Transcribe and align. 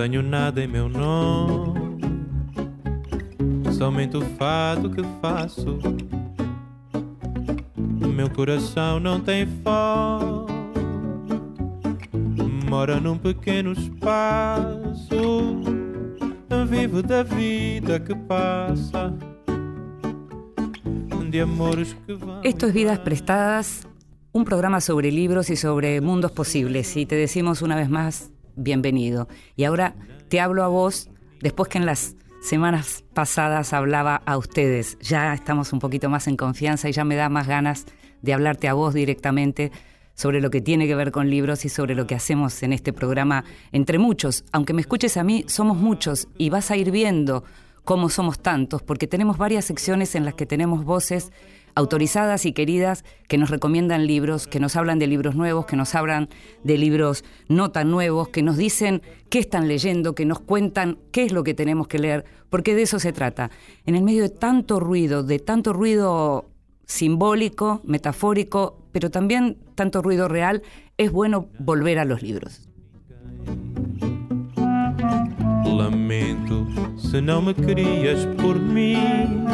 Tenho 0.00 0.22
nada 0.22 0.64
em 0.64 0.66
meu 0.66 0.88
nome, 0.88 2.00
somente 3.70 4.16
o 4.16 4.22
fado 4.22 4.88
que 4.88 5.02
faço. 5.20 5.78
Meu 7.76 8.30
coração 8.30 8.98
não 8.98 9.20
tem 9.20 9.46
fome, 9.62 10.46
mora 12.66 12.98
num 12.98 13.18
pequeno 13.18 13.72
espaço. 13.72 15.60
Vivo 16.66 17.02
da 17.02 17.22
vida 17.22 18.00
que 18.00 18.14
passa, 18.14 19.12
de 21.28 21.40
amores 21.40 21.94
que 22.06 22.14
vão. 22.14 22.40
Esto 22.42 22.68
es 22.68 22.72
Vidas 22.72 23.00
Prestadas, 23.00 23.86
un 24.32 24.46
programa 24.46 24.80
sobre 24.80 25.12
libros 25.12 25.50
y 25.50 25.56
sobre 25.56 26.00
mundos 26.00 26.32
posibles. 26.32 26.96
Y 26.96 27.04
te 27.04 27.16
decimos 27.16 27.60
una 27.60 27.76
vez 27.76 27.90
más, 27.90 28.30
bienvenido. 28.62 29.28
Y 29.56 29.64
ahora 29.64 29.94
te 30.28 30.40
hablo 30.40 30.62
a 30.62 30.68
vos, 30.68 31.08
después 31.40 31.68
que 31.68 31.78
en 31.78 31.86
las 31.86 32.16
semanas 32.42 33.04
pasadas 33.14 33.72
hablaba 33.72 34.22
a 34.26 34.36
ustedes. 34.36 34.98
Ya 35.00 35.34
estamos 35.34 35.72
un 35.72 35.78
poquito 35.78 36.08
más 36.08 36.28
en 36.28 36.36
confianza 36.36 36.88
y 36.88 36.92
ya 36.92 37.04
me 37.04 37.16
da 37.16 37.28
más 37.28 37.48
ganas 37.48 37.86
de 38.22 38.32
hablarte 38.32 38.68
a 38.68 38.74
vos 38.74 38.94
directamente 38.94 39.72
sobre 40.14 40.40
lo 40.40 40.50
que 40.50 40.60
tiene 40.60 40.86
que 40.86 40.94
ver 40.94 41.12
con 41.12 41.30
libros 41.30 41.64
y 41.64 41.70
sobre 41.70 41.94
lo 41.94 42.06
que 42.06 42.14
hacemos 42.14 42.62
en 42.62 42.72
este 42.72 42.92
programa 42.92 43.44
entre 43.72 43.98
muchos. 43.98 44.44
Aunque 44.52 44.74
me 44.74 44.82
escuches 44.82 45.16
a 45.16 45.24
mí, 45.24 45.44
somos 45.48 45.78
muchos 45.78 46.28
y 46.36 46.50
vas 46.50 46.70
a 46.70 46.76
ir 46.76 46.90
viendo 46.90 47.44
cómo 47.84 48.10
somos 48.10 48.40
tantos, 48.40 48.82
porque 48.82 49.06
tenemos 49.06 49.38
varias 49.38 49.64
secciones 49.64 50.14
en 50.14 50.24
las 50.24 50.34
que 50.34 50.46
tenemos 50.46 50.84
voces 50.84 51.32
autorizadas 51.74 52.46
y 52.46 52.52
queridas 52.52 53.04
que 53.28 53.38
nos 53.38 53.50
recomiendan 53.50 54.06
libros, 54.06 54.46
que 54.46 54.60
nos 54.60 54.76
hablan 54.76 54.98
de 54.98 55.06
libros 55.06 55.34
nuevos, 55.34 55.66
que 55.66 55.76
nos 55.76 55.94
hablan 55.94 56.28
de 56.64 56.78
libros 56.78 57.24
no 57.48 57.70
tan 57.70 57.90
nuevos, 57.90 58.28
que 58.28 58.42
nos 58.42 58.56
dicen 58.56 59.02
qué 59.28 59.38
están 59.38 59.68
leyendo, 59.68 60.14
que 60.14 60.24
nos 60.24 60.40
cuentan 60.40 60.98
qué 61.12 61.24
es 61.24 61.32
lo 61.32 61.44
que 61.44 61.54
tenemos 61.54 61.88
que 61.88 61.98
leer, 61.98 62.24
porque 62.48 62.74
de 62.74 62.82
eso 62.82 62.98
se 62.98 63.12
trata. 63.12 63.50
En 63.86 63.94
el 63.94 64.02
medio 64.02 64.22
de 64.22 64.30
tanto 64.30 64.80
ruido, 64.80 65.22
de 65.22 65.38
tanto 65.38 65.72
ruido 65.72 66.50
simbólico, 66.86 67.80
metafórico, 67.84 68.82
pero 68.92 69.10
también 69.10 69.58
tanto 69.74 70.02
ruido 70.02 70.28
real, 70.28 70.62
es 70.98 71.12
bueno 71.12 71.48
volver 71.58 71.98
a 71.98 72.04
los 72.04 72.22
libros. 72.22 72.68
Lamento 75.64 76.66
se 76.96 77.20
não 77.20 77.40
me 77.40 77.54
querias 77.54 78.26
por 78.36 78.58
mim. 78.58 79.46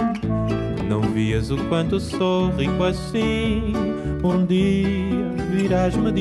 Não 0.89 1.01
vias 1.01 1.51
o 1.51 1.57
quanto 1.69 1.99
sou 1.99 2.51
rico 2.51 2.85
assim. 2.85 3.73
Um 4.23 4.47
dia 4.47 5.35
virás 5.51 5.97
me. 5.97 6.13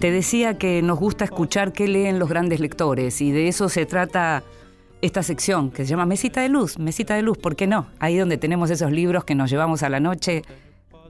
Te 0.00 0.10
decía 0.10 0.58
que 0.58 0.82
nos 0.82 0.98
gusta 0.98 1.24
escuchar 1.24 1.72
qué 1.72 1.88
leen 1.88 2.18
los 2.18 2.28
grandes 2.28 2.60
lectores 2.60 3.20
y 3.20 3.30
de 3.30 3.48
eso 3.48 3.68
se 3.68 3.86
trata 3.86 4.42
esta 5.00 5.22
sección 5.22 5.70
que 5.70 5.84
se 5.84 5.90
llama 5.90 6.04
Mesita 6.04 6.42
de 6.42 6.48
Luz, 6.48 6.78
Mesita 6.78 7.14
de 7.14 7.22
Luz, 7.22 7.38
¿por 7.38 7.56
qué 7.56 7.66
no? 7.66 7.86
Ahí 8.00 8.16
donde 8.16 8.36
tenemos 8.36 8.70
esos 8.70 8.90
libros 8.90 9.24
que 9.24 9.34
nos 9.34 9.50
llevamos 9.50 9.82
a 9.82 9.88
la 9.88 10.00
noche 10.00 10.42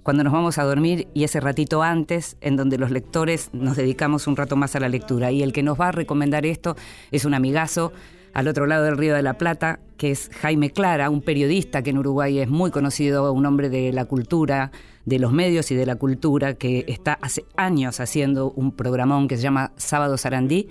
cuando 0.05 0.23
nos 0.23 0.33
vamos 0.33 0.59
a 0.59 0.65
dormir 0.65 1.09
y 1.15 1.25
ese 1.25 1.41
ratito 1.41 1.83
antes 1.83 2.37
en 2.41 2.57
donde 2.57 2.79
los 2.79 2.91
lectores 2.91 3.51
nos 3.53 3.77
dedicamos 3.77 4.27
un 4.27 4.37
rato 4.37 4.55
más 4.55 4.77
a 4.77 4.81
la 4.81 4.89
lectura. 4.89 5.33
Y 5.33 5.43
el 5.43 5.53
que 5.53 5.63
nos 5.63 5.81
va 5.81 5.89
a 5.89 5.93
recomendar 5.93 6.45
esto 6.45 6.77
es 7.11 7.25
un 7.25 7.35
amigazo 7.35 7.93
al 8.35 8.49
otro 8.49 8.67
lado 8.67 8.85
del 8.85 8.99
Río 8.99 9.15
de 9.15 9.23
la 9.23 9.39
Plata, 9.39 9.79
que 9.97 10.11
es 10.11 10.29
Jaime 10.41 10.71
Clara, 10.71 11.09
un 11.09 11.23
periodista 11.23 11.83
que 11.83 11.91
en 11.91 11.99
Uruguay 11.99 12.41
es 12.41 12.49
muy 12.49 12.71
conocido, 12.71 13.33
un 13.33 13.47
hombre 13.47 13.71
de 13.71 13.93
la 13.93 14.05
cultura, 14.05 14.73
de 15.05 15.19
los 15.19 15.33
medios 15.33 15.71
y 15.71 15.77
de 15.77 15.87
la 15.87 15.97
cultura, 15.97 16.55
que 16.55 16.85
está 16.89 17.15
hace 17.23 17.45
años 17.57 18.01
haciendo 18.01 18.51
un 18.51 18.73
programón 18.73 19.29
que 19.29 19.37
se 19.37 19.43
llama 19.45 19.73
Sábado 19.77 20.17
Sarandí 20.17 20.69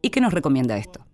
y 0.00 0.10
que 0.10 0.20
nos 0.20 0.32
recomienda 0.32 0.78
esto. 0.78 1.04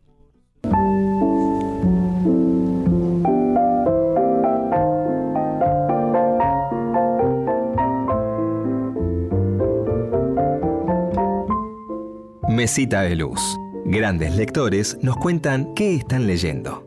Mesita 12.49 13.03
de 13.03 13.15
Luz. 13.17 13.68
Grandes 13.91 14.37
lectores 14.37 14.99
nos 15.01 15.17
cuentan 15.17 15.73
qué 15.73 15.95
están 15.95 16.27
leyendo. 16.27 16.87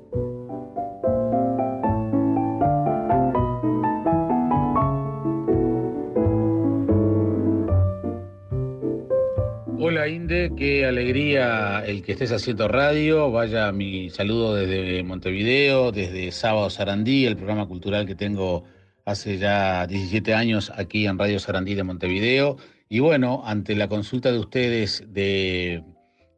Hola 9.80 10.08
Inde, 10.10 10.52
qué 10.56 10.86
alegría 10.86 11.84
el 11.84 12.04
que 12.04 12.12
estés 12.12 12.32
haciendo 12.34 12.68
radio. 12.68 13.32
Vaya 13.32 13.72
mi 13.72 14.12
saludo 14.12 14.54
desde 14.54 15.02
Montevideo, 15.02 15.92
desde 15.92 16.32
Sábado 16.32 16.70
Sarandí, 16.70 17.26
el 17.26 17.36
programa 17.36 17.68
cultural 17.68 18.06
que 18.06 18.14
tengo 18.14 18.64
hace 19.06 19.40
ya 19.40 19.88
17 19.88 20.36
años 20.36 20.72
aquí 20.76 21.08
en 21.08 21.18
Radio 21.18 21.40
Sarandí 21.40 21.74
de 21.74 21.84
Montevideo. 21.84 22.58
Y 22.90 23.00
bueno, 23.00 23.42
ante 23.44 23.76
la 23.76 23.88
consulta 23.88 24.32
de 24.32 24.38
ustedes 24.38 25.04
de 25.08 25.84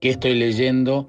qué 0.04 0.10
estoy 0.10 0.34
leyendo, 0.34 1.08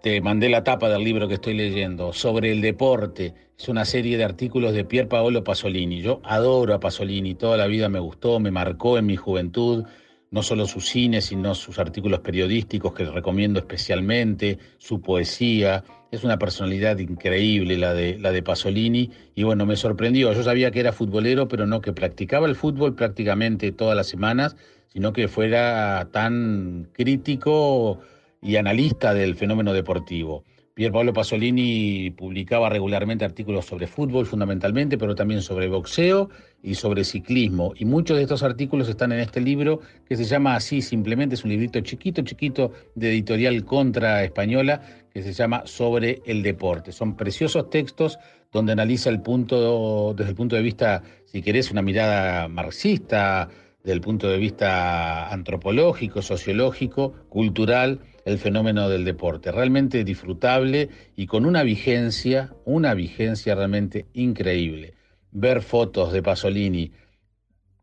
te 0.00 0.20
mandé 0.20 0.48
la 0.48 0.62
tapa 0.62 0.88
del 0.88 1.02
libro 1.02 1.26
que 1.26 1.34
estoy 1.34 1.54
leyendo, 1.54 2.12
sobre 2.12 2.52
el 2.52 2.60
deporte. 2.60 3.34
Es 3.58 3.68
una 3.68 3.84
serie 3.84 4.16
de 4.16 4.22
artículos 4.22 4.74
de 4.74 4.84
Pier 4.84 5.08
Paolo 5.08 5.42
Pasolini. 5.42 6.02
Yo 6.02 6.20
adoro 6.22 6.72
a 6.72 6.78
Pasolini, 6.78 7.34
toda 7.34 7.56
la 7.56 7.66
vida 7.66 7.88
me 7.88 7.98
gustó, 7.98 8.38
me 8.38 8.52
marcó 8.52 8.96
en 8.96 9.06
mi 9.06 9.16
juventud, 9.16 9.86
no 10.30 10.44
solo 10.44 10.66
su 10.66 10.80
cine, 10.80 11.20
sino 11.20 11.56
sus 11.56 11.80
artículos 11.80 12.20
periodísticos 12.20 12.94
que 12.94 13.06
recomiendo 13.06 13.58
especialmente, 13.58 14.56
su 14.78 15.00
poesía. 15.00 15.82
Es 16.12 16.22
una 16.22 16.38
personalidad 16.38 16.98
increíble 16.98 17.76
la 17.76 17.92
de, 17.92 18.20
la 18.20 18.30
de 18.30 18.44
Pasolini 18.44 19.10
y 19.34 19.42
bueno, 19.42 19.66
me 19.66 19.74
sorprendió. 19.74 20.32
Yo 20.32 20.44
sabía 20.44 20.70
que 20.70 20.78
era 20.78 20.92
futbolero, 20.92 21.48
pero 21.48 21.66
no 21.66 21.80
que 21.80 21.92
practicaba 21.92 22.46
el 22.46 22.54
fútbol 22.54 22.94
prácticamente 22.94 23.72
todas 23.72 23.96
las 23.96 24.06
semanas, 24.06 24.54
sino 24.92 25.12
que 25.12 25.28
fuera 25.28 26.08
tan 26.12 26.88
crítico 26.92 28.00
y 28.42 28.56
analista 28.56 29.14
del 29.14 29.36
fenómeno 29.36 29.72
deportivo. 29.72 30.44
Pier 30.74 30.90
Paolo 30.90 31.12
Pasolini 31.12 32.10
publicaba 32.10 32.70
regularmente 32.70 33.26
artículos 33.26 33.66
sobre 33.66 33.86
fútbol 33.86 34.24
fundamentalmente, 34.24 34.96
pero 34.96 35.14
también 35.14 35.42
sobre 35.42 35.68
boxeo 35.68 36.30
y 36.62 36.74
sobre 36.74 37.04
ciclismo. 37.04 37.74
Y 37.76 37.84
muchos 37.84 38.16
de 38.16 38.22
estos 38.22 38.42
artículos 38.42 38.88
están 38.88 39.12
en 39.12 39.20
este 39.20 39.40
libro 39.42 39.80
que 40.08 40.16
se 40.16 40.24
llama 40.24 40.56
así, 40.56 40.80
simplemente 40.80 41.34
es 41.34 41.44
un 41.44 41.50
librito 41.50 41.78
chiquito, 41.80 42.22
chiquito 42.22 42.72
de 42.94 43.10
editorial 43.10 43.64
contra 43.64 44.24
española 44.24 44.80
que 45.12 45.22
se 45.22 45.34
llama 45.34 45.62
Sobre 45.66 46.22
el 46.24 46.42
deporte. 46.42 46.90
Son 46.90 47.16
preciosos 47.16 47.68
textos 47.68 48.18
donde 48.50 48.72
analiza 48.72 49.10
el 49.10 49.20
punto, 49.20 50.14
desde 50.16 50.30
el 50.30 50.36
punto 50.36 50.56
de 50.56 50.62
vista, 50.62 51.02
si 51.26 51.42
querés, 51.42 51.70
una 51.70 51.82
mirada 51.82 52.48
marxista, 52.48 53.48
desde 53.82 53.94
el 53.94 54.00
punto 54.00 54.28
de 54.28 54.38
vista 54.38 55.32
antropológico, 55.32 56.22
sociológico, 56.22 57.14
cultural, 57.28 58.00
el 58.24 58.38
fenómeno 58.38 58.88
del 58.88 59.04
deporte. 59.04 59.50
Realmente 59.50 60.04
disfrutable 60.04 60.88
y 61.16 61.26
con 61.26 61.46
una 61.46 61.64
vigencia, 61.64 62.54
una 62.64 62.94
vigencia 62.94 63.56
realmente 63.56 64.06
increíble. 64.12 64.94
Ver 65.32 65.62
fotos 65.62 66.12
de 66.12 66.22
Pasolini, 66.22 66.92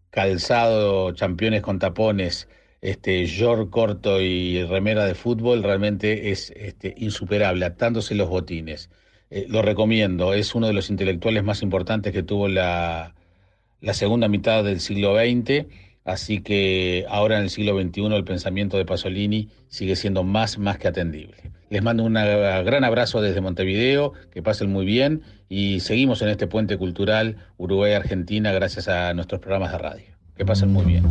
calzado, 0.09 1.13
campeones 1.15 1.61
con 1.61 1.79
tapones, 1.79 2.47
este, 2.79 3.25
short 3.25 3.69
corto 3.69 4.21
y 4.21 4.63
remera 4.63 5.03
de 5.06 5.15
fútbol, 5.15 5.63
realmente 5.63 6.31
es 6.31 6.51
este, 6.56 6.94
insuperable, 6.97 7.65
atándose 7.65 8.15
los 8.15 8.29
botines. 8.29 8.89
Eh, 9.31 9.47
lo 9.50 9.62
recomiendo, 9.62 10.33
es 10.33 10.56
uno 10.56 10.68
de 10.68 10.74
los 10.74 10.89
intelectuales 10.89 11.44
más 11.44 11.62
importantes 11.62 12.13
que 12.13 12.24
tuvo 12.24 12.47
la 12.47 13.13
segunda 13.91 14.29
mitad 14.29 14.63
del 14.63 14.79
siglo 14.79 15.15
XX 15.18 15.88
Así 16.06 16.42
que 16.42 17.06
ahora 17.10 17.38
en 17.38 17.44
el 17.44 17.50
siglo 17.50 17.80
XXI 17.80 18.06
el 18.16 18.24
pensamiento 18.24 18.78
de 18.78 18.86
Pasolini 18.86 19.50
sigue 19.68 19.96
siendo 19.96 20.24
más, 20.24 20.57
más 20.57 20.78
que 20.78 20.88
atendible. 20.88 21.51
Les 21.69 21.84
mando 21.84 22.04
un 22.04 22.13
gran 22.13 22.84
abrazo 22.84 23.22
desde 23.22 23.42
Montevideo, 23.42 24.13
que 24.31 24.42
pasen 24.42 24.72
muy 24.72 24.86
bien 24.86 25.22
y 25.50 25.81
seguimos 25.81 26.22
en 26.24 26.30
este 26.30 26.48
puente 26.48 26.78
cultural 26.78 27.38
Uruguay-Argentina 27.57 28.51
gracias 28.51 28.88
a 28.88 29.13
nuestros 29.13 29.40
programas 29.40 29.72
de 29.74 29.78
radio. 29.78 30.06
Que 30.36 30.46
pasen 30.46 30.72
muy 30.72 30.86
bien. 30.86 31.04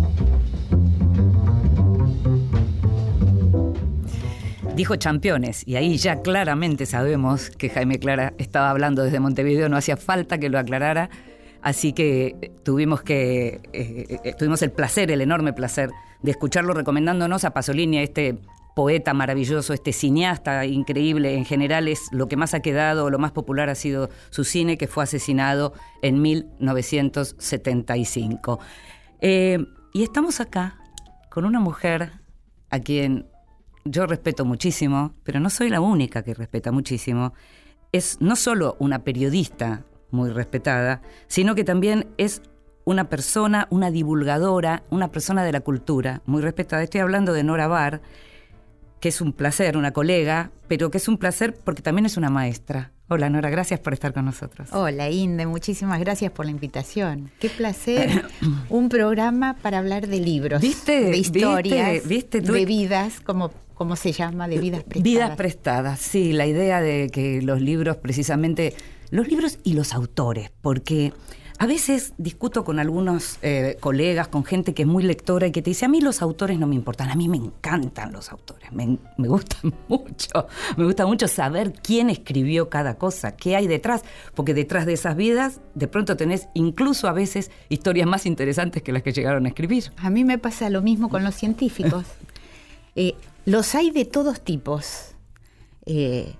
Dijo 4.74 4.96
campeones, 4.98 5.66
y 5.66 5.74
ahí 5.74 5.96
ya 5.96 6.22
claramente 6.22 6.86
sabemos 6.86 7.50
que 7.50 7.68
Jaime 7.68 7.98
Clara 7.98 8.32
estaba 8.38 8.70
hablando 8.70 9.02
desde 9.02 9.18
Montevideo, 9.18 9.68
no 9.68 9.76
hacía 9.76 9.96
falta 9.96 10.38
que 10.38 10.48
lo 10.48 10.58
aclarara 10.58 11.10
Así 11.62 11.92
que 11.92 12.36
eh, 12.40 12.52
tuvimos 12.64 13.02
que 13.02 13.60
eh, 13.72 14.18
eh, 14.24 14.34
tuvimos 14.38 14.62
el 14.62 14.70
placer, 14.70 15.10
el 15.10 15.20
enorme 15.20 15.52
placer 15.52 15.90
de 16.22 16.30
escucharlo 16.30 16.72
recomendándonos 16.72 17.44
a 17.44 17.50
Pasolini, 17.50 17.98
a 17.98 18.02
este 18.02 18.38
poeta 18.76 19.12
maravilloso, 19.12 19.72
este 19.72 19.92
cineasta 19.92 20.64
increíble. 20.66 21.34
En 21.34 21.44
general 21.44 21.88
es 21.88 22.06
lo 22.12 22.28
que 22.28 22.36
más 22.36 22.54
ha 22.54 22.60
quedado, 22.60 23.10
lo 23.10 23.18
más 23.18 23.32
popular 23.32 23.68
ha 23.68 23.74
sido 23.74 24.08
su 24.30 24.44
cine, 24.44 24.78
que 24.78 24.86
fue 24.86 25.02
asesinado 25.02 25.72
en 26.00 26.22
1975. 26.22 28.60
y 29.20 30.02
estamos 30.02 30.40
acá 30.40 30.78
con 31.28 31.44
una 31.44 31.58
mujer 31.58 32.12
a 32.70 32.78
quien 32.78 33.26
yo 33.84 34.06
respeto 34.06 34.44
muchísimo, 34.44 35.12
pero 35.24 35.40
no 35.40 35.50
soy 35.50 35.70
la 35.70 35.80
única 35.80 36.22
que 36.22 36.34
respeta 36.34 36.70
muchísimo, 36.70 37.32
es 37.90 38.18
no 38.20 38.36
solo 38.36 38.76
una 38.78 39.00
periodista 39.00 39.82
muy 40.10 40.30
respetada, 40.30 41.02
sino 41.26 41.54
que 41.54 41.64
también 41.64 42.06
es 42.16 42.42
una 42.84 43.08
persona, 43.08 43.66
una 43.70 43.90
divulgadora, 43.90 44.82
una 44.90 45.10
persona 45.10 45.44
de 45.44 45.52
la 45.52 45.60
cultura 45.60 46.22
muy 46.26 46.40
respetada. 46.40 46.82
Estoy 46.82 47.00
hablando 47.00 47.32
de 47.32 47.44
Nora 47.44 47.68
Bar, 47.68 48.00
que 49.00 49.10
es 49.10 49.20
un 49.20 49.32
placer, 49.32 49.76
una 49.76 49.92
colega, 49.92 50.50
pero 50.68 50.90
que 50.90 50.98
es 50.98 51.08
un 51.08 51.18
placer 51.18 51.54
porque 51.54 51.82
también 51.82 52.06
es 52.06 52.16
una 52.16 52.30
maestra. 52.30 52.92
Hola 53.10 53.30
Nora, 53.30 53.48
gracias 53.48 53.80
por 53.80 53.94
estar 53.94 54.12
con 54.12 54.26
nosotros. 54.26 54.68
Hola 54.72 55.08
Inde, 55.08 55.46
muchísimas 55.46 55.98
gracias 55.98 56.30
por 56.30 56.44
la 56.44 56.50
invitación. 56.50 57.30
Qué 57.40 57.48
placer, 57.48 58.26
un 58.68 58.90
programa 58.90 59.56
para 59.62 59.78
hablar 59.78 60.08
de 60.08 60.20
libros, 60.20 60.60
¿Viste? 60.60 61.04
de 61.04 61.16
historias, 61.16 62.06
¿Viste? 62.06 62.42
de 62.42 62.64
vidas, 62.66 63.20
como, 63.20 63.50
como 63.72 63.96
se 63.96 64.12
llama, 64.12 64.46
de 64.46 64.58
vidas 64.58 64.82
prestadas. 64.82 65.02
Vidas 65.02 65.36
prestadas, 65.36 66.00
sí, 66.00 66.32
la 66.32 66.44
idea 66.46 66.82
de 66.82 67.08
que 67.10 67.40
los 67.40 67.62
libros 67.62 67.96
precisamente, 67.96 68.74
los 69.10 69.28
libros 69.28 69.58
y 69.64 69.74
los 69.74 69.94
autores, 69.94 70.50
porque 70.60 71.12
a 71.60 71.66
veces 71.66 72.14
discuto 72.18 72.64
con 72.64 72.78
algunos 72.78 73.38
eh, 73.42 73.76
colegas, 73.80 74.28
con 74.28 74.44
gente 74.44 74.74
que 74.74 74.82
es 74.82 74.88
muy 74.88 75.02
lectora 75.02 75.48
y 75.48 75.52
que 75.52 75.60
te 75.60 75.70
dice, 75.70 75.86
a 75.86 75.88
mí 75.88 76.00
los 76.00 76.22
autores 76.22 76.56
no 76.56 76.68
me 76.68 76.76
importan, 76.76 77.10
a 77.10 77.16
mí 77.16 77.28
me 77.28 77.36
encantan 77.36 78.12
los 78.12 78.30
autores, 78.30 78.70
me, 78.70 78.98
me 79.16 79.26
gustan 79.26 79.74
mucho, 79.88 80.46
me 80.76 80.84
gusta 80.84 81.04
mucho 81.04 81.26
saber 81.26 81.72
quién 81.72 82.10
escribió 82.10 82.68
cada 82.68 82.96
cosa, 82.96 83.34
qué 83.34 83.56
hay 83.56 83.66
detrás, 83.66 84.02
porque 84.34 84.54
detrás 84.54 84.86
de 84.86 84.92
esas 84.92 85.16
vidas 85.16 85.60
de 85.74 85.88
pronto 85.88 86.16
tenés 86.16 86.48
incluso 86.54 87.08
a 87.08 87.12
veces 87.12 87.50
historias 87.68 88.06
más 88.06 88.24
interesantes 88.24 88.82
que 88.84 88.92
las 88.92 89.02
que 89.02 89.12
llegaron 89.12 89.44
a 89.46 89.48
escribir. 89.48 89.90
A 89.96 90.10
mí 90.10 90.24
me 90.24 90.38
pasa 90.38 90.70
lo 90.70 90.80
mismo 90.80 91.08
con 91.08 91.24
los 91.24 91.34
científicos. 91.34 92.04
Eh, 93.00 93.14
los 93.44 93.76
hay 93.76 93.92
de 93.92 94.04
todos 94.04 94.40
tipos. 94.40 95.14
Eh, 95.86 96.34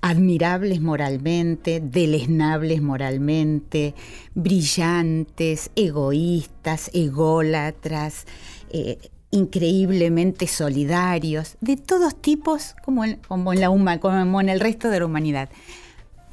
admirables 0.00 0.80
moralmente, 0.80 1.80
deleznables 1.82 2.82
moralmente, 2.82 3.94
brillantes, 4.34 5.70
egoístas, 5.76 6.90
ególatras, 6.94 8.26
eh, 8.70 8.98
increíblemente 9.30 10.46
solidarios, 10.46 11.56
de 11.60 11.76
todos 11.76 12.20
tipos 12.20 12.74
como 12.84 13.04
en, 13.04 13.20
la 13.54 13.98
como 13.98 14.40
en 14.40 14.48
el 14.48 14.60
resto 14.60 14.88
de 14.88 15.00
la 15.00 15.06
humanidad. 15.06 15.50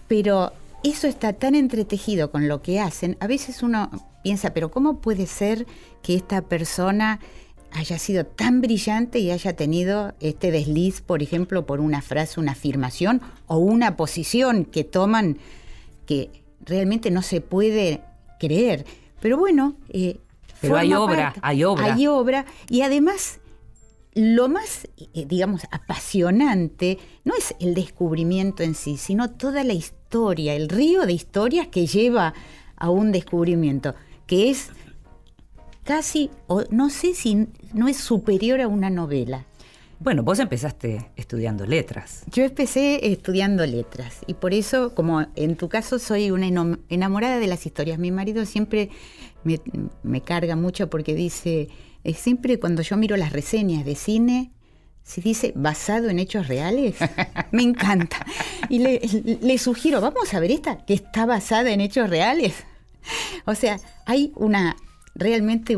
Pero 0.08 0.54
eso 0.84 1.08
está 1.08 1.34
tan 1.34 1.56
entretejido 1.56 2.32
con 2.32 2.48
lo 2.48 2.62
que 2.62 2.80
hacen, 2.80 3.18
a 3.20 3.28
veces 3.28 3.64
uno 3.64 3.90
piensa, 4.24 4.54
pero 4.54 4.72
¿cómo 4.72 5.02
puede 5.02 5.26
ser 5.26 5.66
que 6.02 6.16
esta 6.16 6.42
persona 6.42 7.20
haya 7.76 8.00
sido 8.00 8.26
tan 8.26 8.62
brillante 8.62 9.20
y 9.20 9.32
haya 9.32 9.56
tenido 9.56 10.14
este 10.22 10.50
desliz, 10.50 11.02
por 11.02 11.22
ejemplo, 11.22 11.66
por 11.66 11.82
una 11.82 12.02
frase, 12.02 12.40
una 12.40 12.54
afirmación 12.54 13.22
o 13.48 13.58
una 13.58 13.98
posición 13.98 14.64
que 14.64 14.86
toman 14.86 15.38
que 16.06 16.44
realmente 16.62 17.12
no 17.12 17.22
se 17.22 17.42
puede 17.42 18.02
creer. 18.40 18.86
Pero 19.20 19.38
bueno, 19.38 19.76
eh, 19.90 20.20
pero 20.62 20.78
hay 20.78 20.94
obra, 20.94 21.34
hay 21.42 21.64
obra. 21.66 21.94
Hay 21.94 22.08
obra 22.08 22.46
y 22.70 22.82
además 22.82 23.40
lo 24.14 24.48
más, 24.48 24.88
eh, 25.14 25.26
digamos, 25.28 25.64
apasionante 25.72 26.98
no 27.26 27.34
es 27.36 27.56
el 27.60 27.74
descubrimiento 27.74 28.64
en 28.64 28.74
sí, 28.74 28.96
sino 28.96 29.32
toda 29.32 29.66
la 29.66 29.74
historia, 29.74 30.56
el 30.56 30.70
río 30.70 31.06
de 31.06 31.12
historias 31.12 31.68
que 31.68 31.88
lleva 31.88 32.34
a 32.78 32.90
un 32.90 33.12
descubrimiento, 33.12 33.96
que 34.28 34.50
es 34.50 34.70
casi, 35.86 36.32
o 36.48 36.64
no 36.72 36.90
sé 36.90 37.14
si 37.14 37.48
no 37.74 37.88
es 37.88 37.98
superior 37.98 38.60
a 38.60 38.68
una 38.68 38.90
novela. 38.90 39.46
Bueno, 40.00 40.24
vos 40.24 40.40
empezaste 40.40 41.12
estudiando 41.16 41.66
letras. 41.66 42.24
Yo 42.30 42.44
empecé 42.44 43.12
estudiando 43.12 43.66
letras 43.66 44.18
y 44.28 44.34
por 44.34 44.54
eso, 44.54 44.94
como 44.94 45.26
en 45.36 45.56
tu 45.56 45.70
caso, 45.70 46.00
soy 46.00 46.32
una 46.32 46.48
enamorada 46.90 47.40
de 47.40 47.48
las 47.48 47.66
historias. 47.66 47.98
Mi 47.98 48.12
marido 48.12 48.46
siempre 48.46 48.90
me, 50.04 50.22
carga 50.22 50.58
mucho 50.58 50.90
porque 50.90 51.16
dice, 51.16 51.70
siempre 52.14 52.60
cuando 52.60 52.82
yo 52.82 52.98
miro 52.98 53.16
las 53.16 53.32
reseñas 53.32 53.86
de 53.86 53.96
cine, 53.96 54.52
si 55.04 55.22
dice 55.22 55.54
basado 55.56 56.10
en 56.10 56.20
hechos 56.20 56.50
reales, 56.50 56.96
me 57.52 57.64
encanta. 57.64 58.26
Y 58.68 58.80
le, 58.80 59.00
le 59.42 59.58
sugiero, 59.58 60.02
vamos 60.02 60.34
a 60.34 60.40
ver 60.42 60.52
esta, 60.52 60.84
que 60.86 60.96
está 60.96 61.26
basada 61.26 61.72
en 61.72 61.80
hechos 61.80 62.10
reales. 62.10 62.54
O 63.46 63.56
sea, 63.56 63.80
hay 64.06 64.34
una 64.36 64.76
realmente 65.16 65.78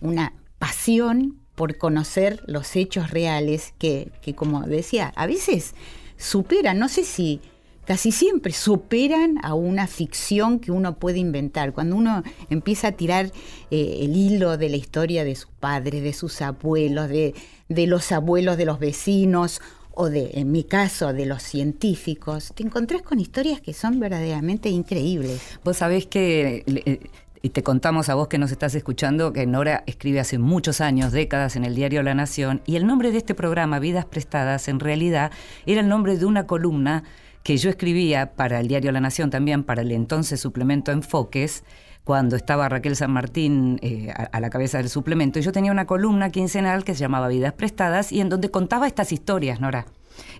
una 0.00 0.32
pasión 0.58 1.38
por 1.54 1.78
conocer 1.78 2.42
los 2.46 2.76
hechos 2.76 3.10
reales 3.10 3.72
que, 3.78 4.10
como 4.34 4.62
decía, 4.62 5.12
a 5.16 5.26
veces 5.26 5.74
superan, 6.18 6.78
no 6.78 6.88
sé 6.88 7.04
si 7.04 7.40
casi 7.86 8.10
siempre 8.10 8.52
superan 8.52 9.38
a 9.42 9.54
una 9.54 9.86
ficción 9.86 10.58
que 10.58 10.72
uno 10.72 10.98
puede 10.98 11.18
inventar. 11.18 11.72
Cuando 11.72 11.96
uno 11.96 12.24
empieza 12.50 12.88
a 12.88 12.92
tirar 12.92 13.32
eh, 13.70 13.98
el 14.00 14.16
hilo 14.16 14.58
de 14.58 14.68
la 14.68 14.76
historia 14.76 15.24
de 15.24 15.36
sus 15.36 15.50
padres, 15.60 16.02
de 16.02 16.12
sus 16.12 16.42
abuelos, 16.42 17.08
de, 17.08 17.34
de, 17.68 17.86
los 17.86 18.10
abuelos 18.12 18.56
de 18.56 18.64
los 18.64 18.80
vecinos, 18.80 19.60
o 19.98 20.10
de, 20.10 20.32
en 20.34 20.52
mi 20.52 20.62
caso, 20.62 21.14
de 21.14 21.24
los 21.24 21.42
científicos, 21.42 22.52
te 22.54 22.62
encontrás 22.62 23.00
con 23.00 23.18
historias 23.18 23.62
que 23.62 23.72
son 23.72 23.98
verdaderamente 23.98 24.68
increíbles. 24.68 25.40
Vos 25.64 25.78
sabés 25.78 26.06
que 26.06 26.64
eh, 26.66 27.00
y 27.46 27.50
te 27.50 27.62
contamos 27.62 28.08
a 28.08 28.16
vos 28.16 28.26
que 28.26 28.38
nos 28.38 28.50
estás 28.50 28.74
escuchando 28.74 29.32
que 29.32 29.46
Nora 29.46 29.84
escribe 29.86 30.18
hace 30.18 30.36
muchos 30.36 30.80
años, 30.80 31.12
décadas 31.12 31.54
en 31.54 31.64
el 31.64 31.76
diario 31.76 32.02
La 32.02 32.12
Nación, 32.12 32.60
y 32.66 32.74
el 32.74 32.88
nombre 32.88 33.12
de 33.12 33.18
este 33.18 33.36
programa, 33.36 33.78
Vidas 33.78 34.04
Prestadas, 34.04 34.66
en 34.66 34.80
realidad 34.80 35.30
era 35.64 35.80
el 35.80 35.88
nombre 35.88 36.18
de 36.18 36.26
una 36.26 36.48
columna 36.48 37.04
que 37.44 37.56
yo 37.56 37.70
escribía 37.70 38.32
para 38.34 38.58
el 38.58 38.66
diario 38.66 38.90
La 38.90 38.98
Nación, 38.98 39.30
también 39.30 39.62
para 39.62 39.82
el 39.82 39.92
entonces 39.92 40.40
suplemento 40.40 40.90
Enfoques, 40.90 41.62
cuando 42.02 42.34
estaba 42.34 42.68
Raquel 42.68 42.96
San 42.96 43.12
Martín 43.12 43.78
eh, 43.80 44.12
a, 44.12 44.40
la 44.40 44.50
cabeza 44.50 44.78
del 44.78 44.88
suplemento. 44.88 45.38
Y 45.38 45.42
yo 45.42 45.52
tenía 45.52 45.70
una 45.70 45.86
columna 45.86 46.30
quincenal 46.30 46.82
que 46.82 46.94
se 46.94 47.00
llamaba 47.02 47.28
Vidas 47.28 47.52
Prestadas 47.52 48.10
y 48.10 48.20
en 48.20 48.28
donde 48.28 48.50
contaba 48.50 48.88
estas 48.88 49.12
historias, 49.12 49.60
Nora. 49.60 49.86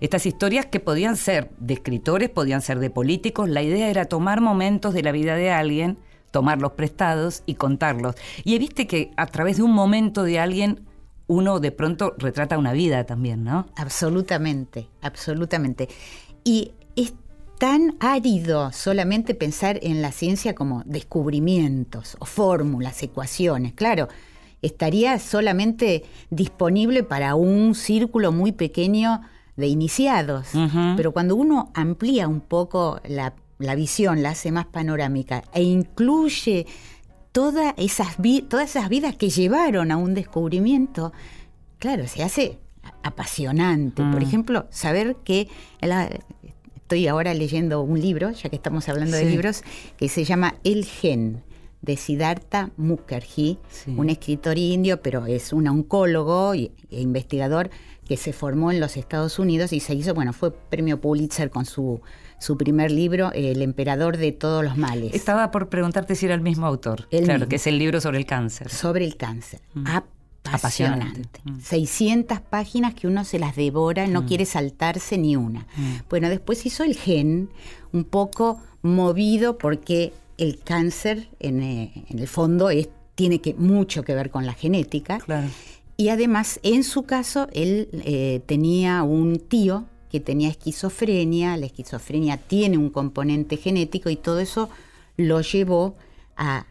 Estas 0.01 0.25
historias 0.25 0.65
que 0.65 0.81
podían 0.81 1.15
ser 1.15 1.51
de 1.57 1.75
escritores, 1.75 2.29
podían 2.29 2.61
ser 2.61 2.79
de 2.79 2.89
políticos. 2.89 3.47
La 3.47 3.61
idea 3.61 3.87
era 3.87 4.03
tomar 4.03 4.41
momentos 4.41 4.93
de 4.93 5.03
la 5.03 5.13
vida 5.13 5.37
de 5.37 5.51
alguien 5.51 5.97
tomarlos 6.31 6.73
prestados 6.73 7.43
y 7.45 7.55
contarlos. 7.55 8.15
Y 8.43 8.57
viste 8.59 8.87
que 8.87 9.11
a 9.17 9.25
través 9.27 9.57
de 9.57 9.63
un 9.63 9.73
momento 9.73 10.23
de 10.23 10.39
alguien 10.39 10.87
uno 11.27 11.59
de 11.59 11.71
pronto 11.71 12.15
retrata 12.17 12.57
una 12.57 12.71
vida 12.71 13.03
también, 13.05 13.43
¿no? 13.43 13.67
Absolutamente, 13.75 14.87
absolutamente. 15.01 15.89
Y 16.43 16.71
es 16.95 17.13
tan 17.59 17.95
árido 17.99 18.71
solamente 18.71 19.35
pensar 19.35 19.79
en 19.81 20.01
la 20.01 20.11
ciencia 20.11 20.55
como 20.55 20.83
descubrimientos 20.85 22.15
o 22.19 22.25
fórmulas, 22.25 23.03
ecuaciones. 23.03 23.73
Claro, 23.73 24.07
estaría 24.61 25.19
solamente 25.19 26.05
disponible 26.29 27.03
para 27.03 27.35
un 27.35 27.75
círculo 27.75 28.31
muy 28.31 28.53
pequeño 28.53 29.21
de 29.57 29.67
iniciados. 29.67 30.49
Pero 30.95 31.11
cuando 31.11 31.35
uno 31.35 31.71
amplía 31.73 32.27
un 32.27 32.41
poco 32.41 33.01
la 33.05 33.33
la 33.59 33.75
visión 33.75 34.21
la 34.21 34.31
hace 34.31 34.51
más 34.51 34.65
panorámica 34.65 35.43
e 35.53 35.63
incluye 35.63 36.65
todas 37.31 37.73
esas, 37.77 38.17
todas 38.49 38.69
esas 38.69 38.89
vidas 38.89 39.15
que 39.15 39.29
llevaron 39.29 39.91
a 39.91 39.97
un 39.97 40.13
descubrimiento, 40.13 41.13
claro, 41.79 42.07
se 42.07 42.23
hace 42.23 42.59
apasionante. 43.03 44.01
Por 44.03 44.21
mm. 44.21 44.23
ejemplo, 44.23 44.67
saber 44.69 45.17
que 45.23 45.47
estoy 46.75 47.07
ahora 47.07 47.33
leyendo 47.33 47.81
un 47.81 47.99
libro, 47.99 48.31
ya 48.31 48.49
que 48.49 48.55
estamos 48.55 48.87
hablando 48.89 49.17
de 49.17 49.25
libros, 49.25 49.63
que 49.97 50.09
se 50.09 50.23
llama 50.23 50.55
El 50.63 50.85
Gen 50.85 51.43
de 51.81 51.95
Siddhartha 51.95 52.71
Mukherjee, 52.77 53.59
un 53.95 54.09
escritor 54.09 54.57
indio, 54.57 55.01
pero 55.01 55.25
es 55.25 55.53
un 55.53 55.67
oncólogo 55.67 56.53
e 56.53 56.71
investigador 56.89 57.69
que 58.07 58.17
se 58.17 58.33
formó 58.33 58.71
en 58.71 58.79
los 58.79 58.97
Estados 58.97 59.37
Unidos 59.37 59.73
y 59.73 59.79
se 59.79 59.93
hizo, 59.93 60.13
bueno, 60.13 60.33
fue 60.33 60.51
premio 60.51 60.99
Pulitzer 60.99 61.49
con 61.49 61.65
su 61.65 62.01
su 62.39 62.57
primer 62.57 62.91
libro, 62.91 63.31
El 63.33 63.61
emperador 63.61 64.17
de 64.17 64.31
todos 64.31 64.63
los 64.63 64.77
males. 64.77 65.13
Estaba 65.13 65.51
por 65.51 65.69
preguntarte 65.69 66.15
si 66.15 66.25
era 66.25 66.35
el 66.35 66.41
mismo 66.41 66.65
autor. 66.65 67.07
claro, 67.09 67.47
que 67.47 67.55
es 67.55 67.67
el 67.67 67.77
libro 67.79 68.01
sobre 68.01 68.17
el 68.17 68.25
cáncer. 68.25 68.69
Sobre 68.69 69.05
el 69.05 69.17
cáncer. 69.17 69.61
Mm. 69.73 69.87
Apasionante. 70.51 71.41
600 71.61 72.37
mm. 72.39 72.41
páginas 72.49 72.93
que 72.93 73.07
uno 73.07 73.25
se 73.25 73.39
las 73.39 73.55
devora, 73.55 74.07
no 74.07 74.21
mm. 74.21 74.25
quiere 74.25 74.45
saltarse 74.45 75.17
ni 75.17 75.35
una. 75.35 75.67
Bueno, 76.09 76.29
después 76.29 76.65
hizo 76.65 76.83
el 76.83 76.95
gen, 76.95 77.49
un 77.91 78.03
poco 78.03 78.61
movido 78.81 79.57
porque 79.57 80.13
el 80.37 80.59
cáncer 80.59 81.29
en, 81.39 81.61
eh, 81.61 82.05
el 82.09 82.27
fondo 82.27 82.69
es, 82.69 82.89
tiene 83.15 83.41
que, 83.41 83.55
mucho 83.55 84.03
que 84.03 84.13
ver 84.13 84.29
con 84.29 84.45
la 84.45 84.53
genética. 84.53 85.17
Claro. 85.19 85.47
Y 85.97 86.09
además, 86.09 86.59
en 86.61 86.83
su 86.83 87.03
caso, 87.03 87.47
él 87.53 87.89
eh, 88.05 88.41
tenía 88.45 89.01
un 89.01 89.39
tío 89.39 89.85
tenía 90.19 90.49
esquizofrenia, 90.49 91.57
la 91.57 91.65
esquizofrenia 91.65 92.37
tiene 92.37 92.77
un 92.77 92.89
componente 92.89 93.57
genético 93.57 94.09
y 94.09 94.15
todo 94.15 94.39
eso 94.39 94.69
lo 95.17 95.41
llevó 95.41 95.95
a, 96.35 96.65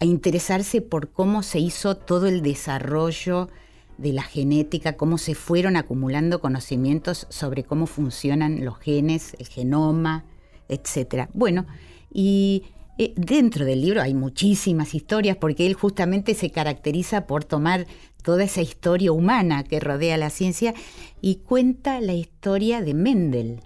interesarse 0.00 0.82
por 0.82 1.10
cómo 1.10 1.42
se 1.42 1.58
hizo 1.58 1.96
todo 1.96 2.26
el 2.26 2.42
desarrollo 2.42 3.48
de 3.96 4.12
la 4.12 4.22
genética, 4.22 4.98
cómo 4.98 5.16
se 5.16 5.34
fueron 5.34 5.74
acumulando 5.76 6.42
conocimientos 6.42 7.26
sobre 7.30 7.64
cómo 7.64 7.86
funcionan 7.86 8.62
los 8.62 8.78
genes, 8.78 9.34
el 9.38 9.46
genoma, 9.46 10.24
etc. 10.68 11.30
Bueno, 11.32 11.66
y 12.12 12.64
eh, 12.98 13.12
dentro 13.16 13.64
del 13.64 13.82
libro 13.82 14.00
hay 14.00 14.14
muchísimas 14.14 14.94
historias 14.94 15.36
porque 15.36 15.66
él 15.66 15.74
justamente 15.74 16.34
se 16.34 16.50
caracteriza 16.50 17.26
por 17.26 17.44
tomar 17.44 17.86
toda 18.22 18.44
esa 18.44 18.62
historia 18.62 19.12
humana 19.12 19.64
que 19.64 19.80
rodea 19.80 20.16
la 20.16 20.30
ciencia 20.30 20.74
y 21.20 21.36
cuenta 21.36 22.00
la 22.00 22.14
historia 22.14 22.80
de 22.80 22.94
Mendel, 22.94 23.60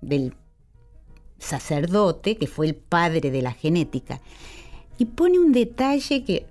del 0.00 0.34
sacerdote 1.38 2.36
que 2.36 2.46
fue 2.46 2.66
el 2.66 2.74
padre 2.74 3.30
de 3.30 3.42
la 3.42 3.52
genética. 3.52 4.20
Y 4.98 5.06
pone 5.06 5.38
un 5.38 5.52
detalle 5.52 6.24
que, 6.24 6.46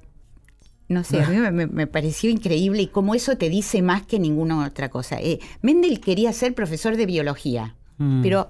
no 0.87 1.03
sé, 1.03 1.21
a 1.21 1.29
mí 1.29 1.37
me, 1.37 1.87
pareció 1.87 2.29
increíble 2.29 2.83
y 2.83 2.87
como 2.87 3.15
eso 3.15 3.37
te 3.37 3.49
dice 3.49 3.81
más 3.81 4.05
que 4.05 4.19
ninguna 4.19 4.65
otra 4.65 4.89
cosa. 4.89 5.19
Eh, 5.21 5.39
Mendel 5.61 5.99
quería 5.99 6.33
ser 6.33 6.53
profesor 6.53 6.97
de 6.97 7.05
biología, 7.05 7.75
mm. 7.97 8.21
pero 8.21 8.49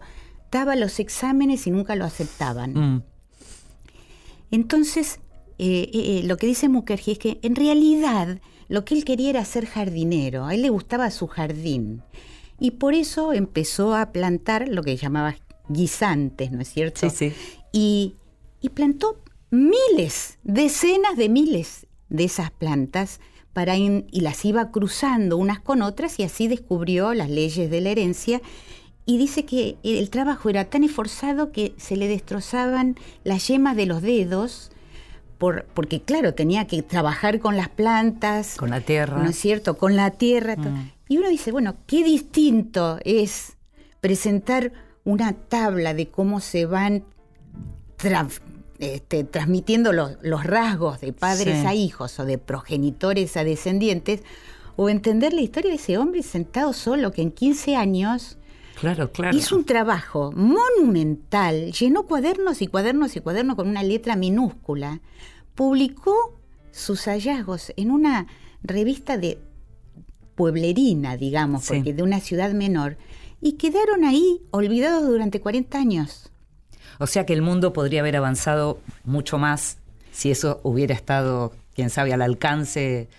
daba 0.52 0.76
los 0.76 1.00
exámenes 1.00 1.68
y 1.68 1.72
nunca 1.72 1.96
lo 1.96 2.06
aceptaban. 2.06 2.74
Mm. 2.74 3.04
Entonces, 4.52 5.20
eh, 5.58 5.90
eh, 5.94 6.22
lo 6.26 6.38
que 6.38 6.48
dice 6.48 6.70
Mukherjee 6.70 7.14
es 7.14 7.20
que 7.20 7.40
en 7.42 7.56
realidad 7.56 8.40
lo 8.68 8.86
que 8.86 8.96
él 8.96 9.06
quería 9.06 9.30
era 9.30 9.46
ser 9.46 9.66
jardinero, 9.66 10.46
a 10.46 10.54
él 10.54 10.62
le 10.62 10.70
gustaba 10.70 11.10
su 11.12 11.28
jardín. 11.28 12.02
Y 12.60 12.72
por 12.72 12.94
eso 12.94 13.34
empezó 13.34 13.96
a 13.96 14.12
plantar 14.12 14.68
lo 14.70 14.82
que 14.82 14.96
llamaba 14.96 15.36
guisantes, 15.68 16.52
¿no 16.52 16.62
es 16.62 16.70
cierto? 16.70 17.10
Sí, 17.10 17.10
sí. 17.10 17.34
Y, 17.72 18.16
y 18.62 18.70
plantó 18.70 19.22
miles, 19.52 20.40
decenas 20.44 21.18
de 21.18 21.30
miles 21.30 21.88
de 22.10 22.24
esas 22.24 22.52
plantas 22.52 23.20
para 23.56 23.78
y 23.78 24.02
las 24.20 24.44
iba 24.44 24.70
cruzando 24.70 25.38
unas 25.38 25.62
con 25.62 25.82
otras 25.82 26.20
y 26.20 26.24
así 26.24 26.50
descubrió 26.50 27.14
las 27.14 27.30
leyes 27.30 27.72
de 27.72 27.80
la 27.80 27.90
herencia 27.90 28.42
y 29.06 29.18
dice 29.18 29.46
que 29.46 29.78
el 29.84 30.10
trabajo 30.10 30.50
era 30.50 30.66
tan 30.66 30.84
esforzado 30.84 31.52
que 31.52 31.74
se 31.78 31.96
le 31.96 32.08
destrozaban 32.08 32.96
las 33.24 33.48
yemas 33.48 33.76
de 33.76 33.86
los 33.86 34.02
dedos 34.02 34.72
por, 35.38 35.66
porque 35.74 36.02
claro, 36.02 36.34
tenía 36.34 36.66
que 36.66 36.82
trabajar 36.82 37.40
con 37.40 37.58
las 37.58 37.70
plantas. 37.70 38.56
Con 38.56 38.70
la 38.70 38.82
tierra. 38.82 39.22
¿No 39.22 39.30
es 39.30 39.38
cierto? 39.38 39.78
Con 39.78 39.96
la 39.96 40.12
tierra. 40.12 40.56
Mm. 40.56 40.92
Y 41.10 41.18
uno 41.18 41.30
dice, 41.30 41.52
bueno, 41.52 41.76
qué 41.86 42.04
distinto 42.04 43.00
es 43.04 43.58
presentar 44.02 44.72
una 45.04 45.34
tabla 45.34 45.94
de 45.94 46.08
cómo 46.08 46.40
se 46.40 46.66
van 46.66 47.04
este, 48.80 49.24
transmitiendo 49.24 49.94
los, 49.94 50.44
rasgos 50.44 51.00
de 51.00 51.14
padres 51.14 51.66
a 51.66 51.74
hijos 51.74 52.20
o 52.20 52.26
de 52.26 52.38
progenitores 52.38 53.38
a 53.38 53.44
descendientes, 53.44 54.22
o 54.76 54.90
entender 54.90 55.34
la 55.34 55.42
historia 55.42 55.70
de 55.70 55.78
ese 55.78 55.98
hombre 55.98 56.24
sentado 56.24 56.74
solo 56.74 57.12
que 57.12 57.22
en 57.22 57.32
15 57.32 57.76
años 57.76 58.38
claro, 58.80 59.12
claro. 59.12 59.36
hizo 59.36 59.56
un 59.56 59.66
trabajo 59.66 60.32
monumental, 60.34 61.72
llenó 61.72 62.04
cuadernos 62.04 62.62
y 62.62 62.68
cuadernos 62.68 63.16
y 63.16 63.20
cuadernos 63.22 63.56
con 63.56 63.68
una 63.68 63.84
letra 63.84 64.16
minúscula, 64.16 65.02
publicó 65.56 66.40
sus 66.72 67.06
hallazgos 67.06 67.74
en 67.78 67.92
una 67.92 68.28
revista 68.64 69.18
de 69.18 69.40
pueblerina, 70.36 71.18
digamos, 71.18 71.68
porque 71.68 71.94
de 71.94 72.04
una 72.04 72.20
ciudad 72.20 72.52
menor, 72.52 72.98
y 73.42 73.54
quedaron 73.54 74.04
ahí 74.04 74.42
olvidados 74.52 75.08
durante 75.08 75.40
40 75.40 75.78
años. 75.78 76.32
O 77.00 77.08
sea 77.08 77.26
que 77.26 77.34
el 77.34 77.42
mundo 77.42 77.74
podría 77.74 78.02
haber 78.02 78.16
avanzado 78.16 78.80
mucho 79.04 79.38
más 79.38 79.78
si 80.12 80.32
eso 80.32 80.60
hubiera 80.64 80.94
estado, 80.94 81.54
quién 81.74 81.90
sabe, 81.90 82.14
al 82.14 82.22
alcance 82.22 83.10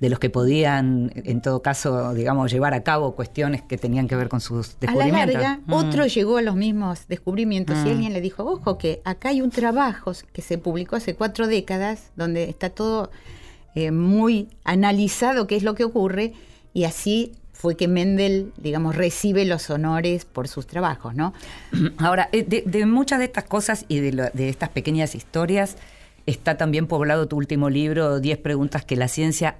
de 0.00 0.08
los 0.08 0.18
que 0.18 0.30
podían, 0.30 1.12
en 1.14 1.42
todo 1.42 1.60
caso, 1.60 2.14
digamos, 2.14 2.50
llevar 2.50 2.72
a 2.72 2.82
cabo 2.82 3.14
cuestiones 3.14 3.60
que 3.60 3.76
tenían 3.76 4.08
que 4.08 4.16
ver 4.16 4.30
con 4.30 4.40
sus 4.40 4.78
descubrimientos. 4.80 5.36
A 5.36 5.38
la 5.38 5.48
larga, 5.48 5.60
mm. 5.66 5.72
otro 5.72 6.06
llegó 6.06 6.38
a 6.38 6.42
los 6.42 6.56
mismos 6.56 7.06
descubrimientos 7.06 7.76
y 7.84 7.88
mm. 7.88 7.92
alguien 7.92 8.12
le 8.14 8.22
dijo, 8.22 8.44
ojo, 8.44 8.78
que 8.78 9.02
acá 9.04 9.28
hay 9.28 9.42
un 9.42 9.50
trabajo 9.50 10.12
que 10.32 10.40
se 10.40 10.56
publicó 10.56 10.96
hace 10.96 11.14
cuatro 11.14 11.46
décadas, 11.46 12.12
donde 12.16 12.44
está 12.44 12.70
todo 12.70 13.10
eh, 13.74 13.90
muy 13.90 14.48
analizado 14.64 15.46
qué 15.46 15.56
es 15.56 15.62
lo 15.62 15.74
que 15.74 15.84
ocurre, 15.84 16.32
y 16.72 16.84
así 16.84 17.32
fue 17.52 17.76
que 17.76 17.86
Mendel, 17.86 18.54
digamos, 18.56 18.96
recibe 18.96 19.44
los 19.44 19.68
honores 19.68 20.24
por 20.24 20.48
sus 20.48 20.66
trabajos, 20.66 21.14
¿no? 21.14 21.34
Ahora, 21.98 22.30
eh, 22.32 22.42
de, 22.42 22.86
muchas 22.86 23.18
de 23.18 23.26
estas 23.26 23.44
cosas 23.44 23.84
y 23.86 23.98
de, 23.98 24.30
de, 24.32 24.48
estas 24.48 24.70
pequeñas 24.70 25.14
historias 25.14 25.76
está 26.24 26.56
también 26.56 26.86
poblado 26.86 27.28
tu 27.28 27.36
último 27.36 27.68
libro, 27.68 28.18
10 28.18 28.38
preguntas 28.38 28.86
que 28.86 28.96
la 28.96 29.08
ciencia, 29.08 29.58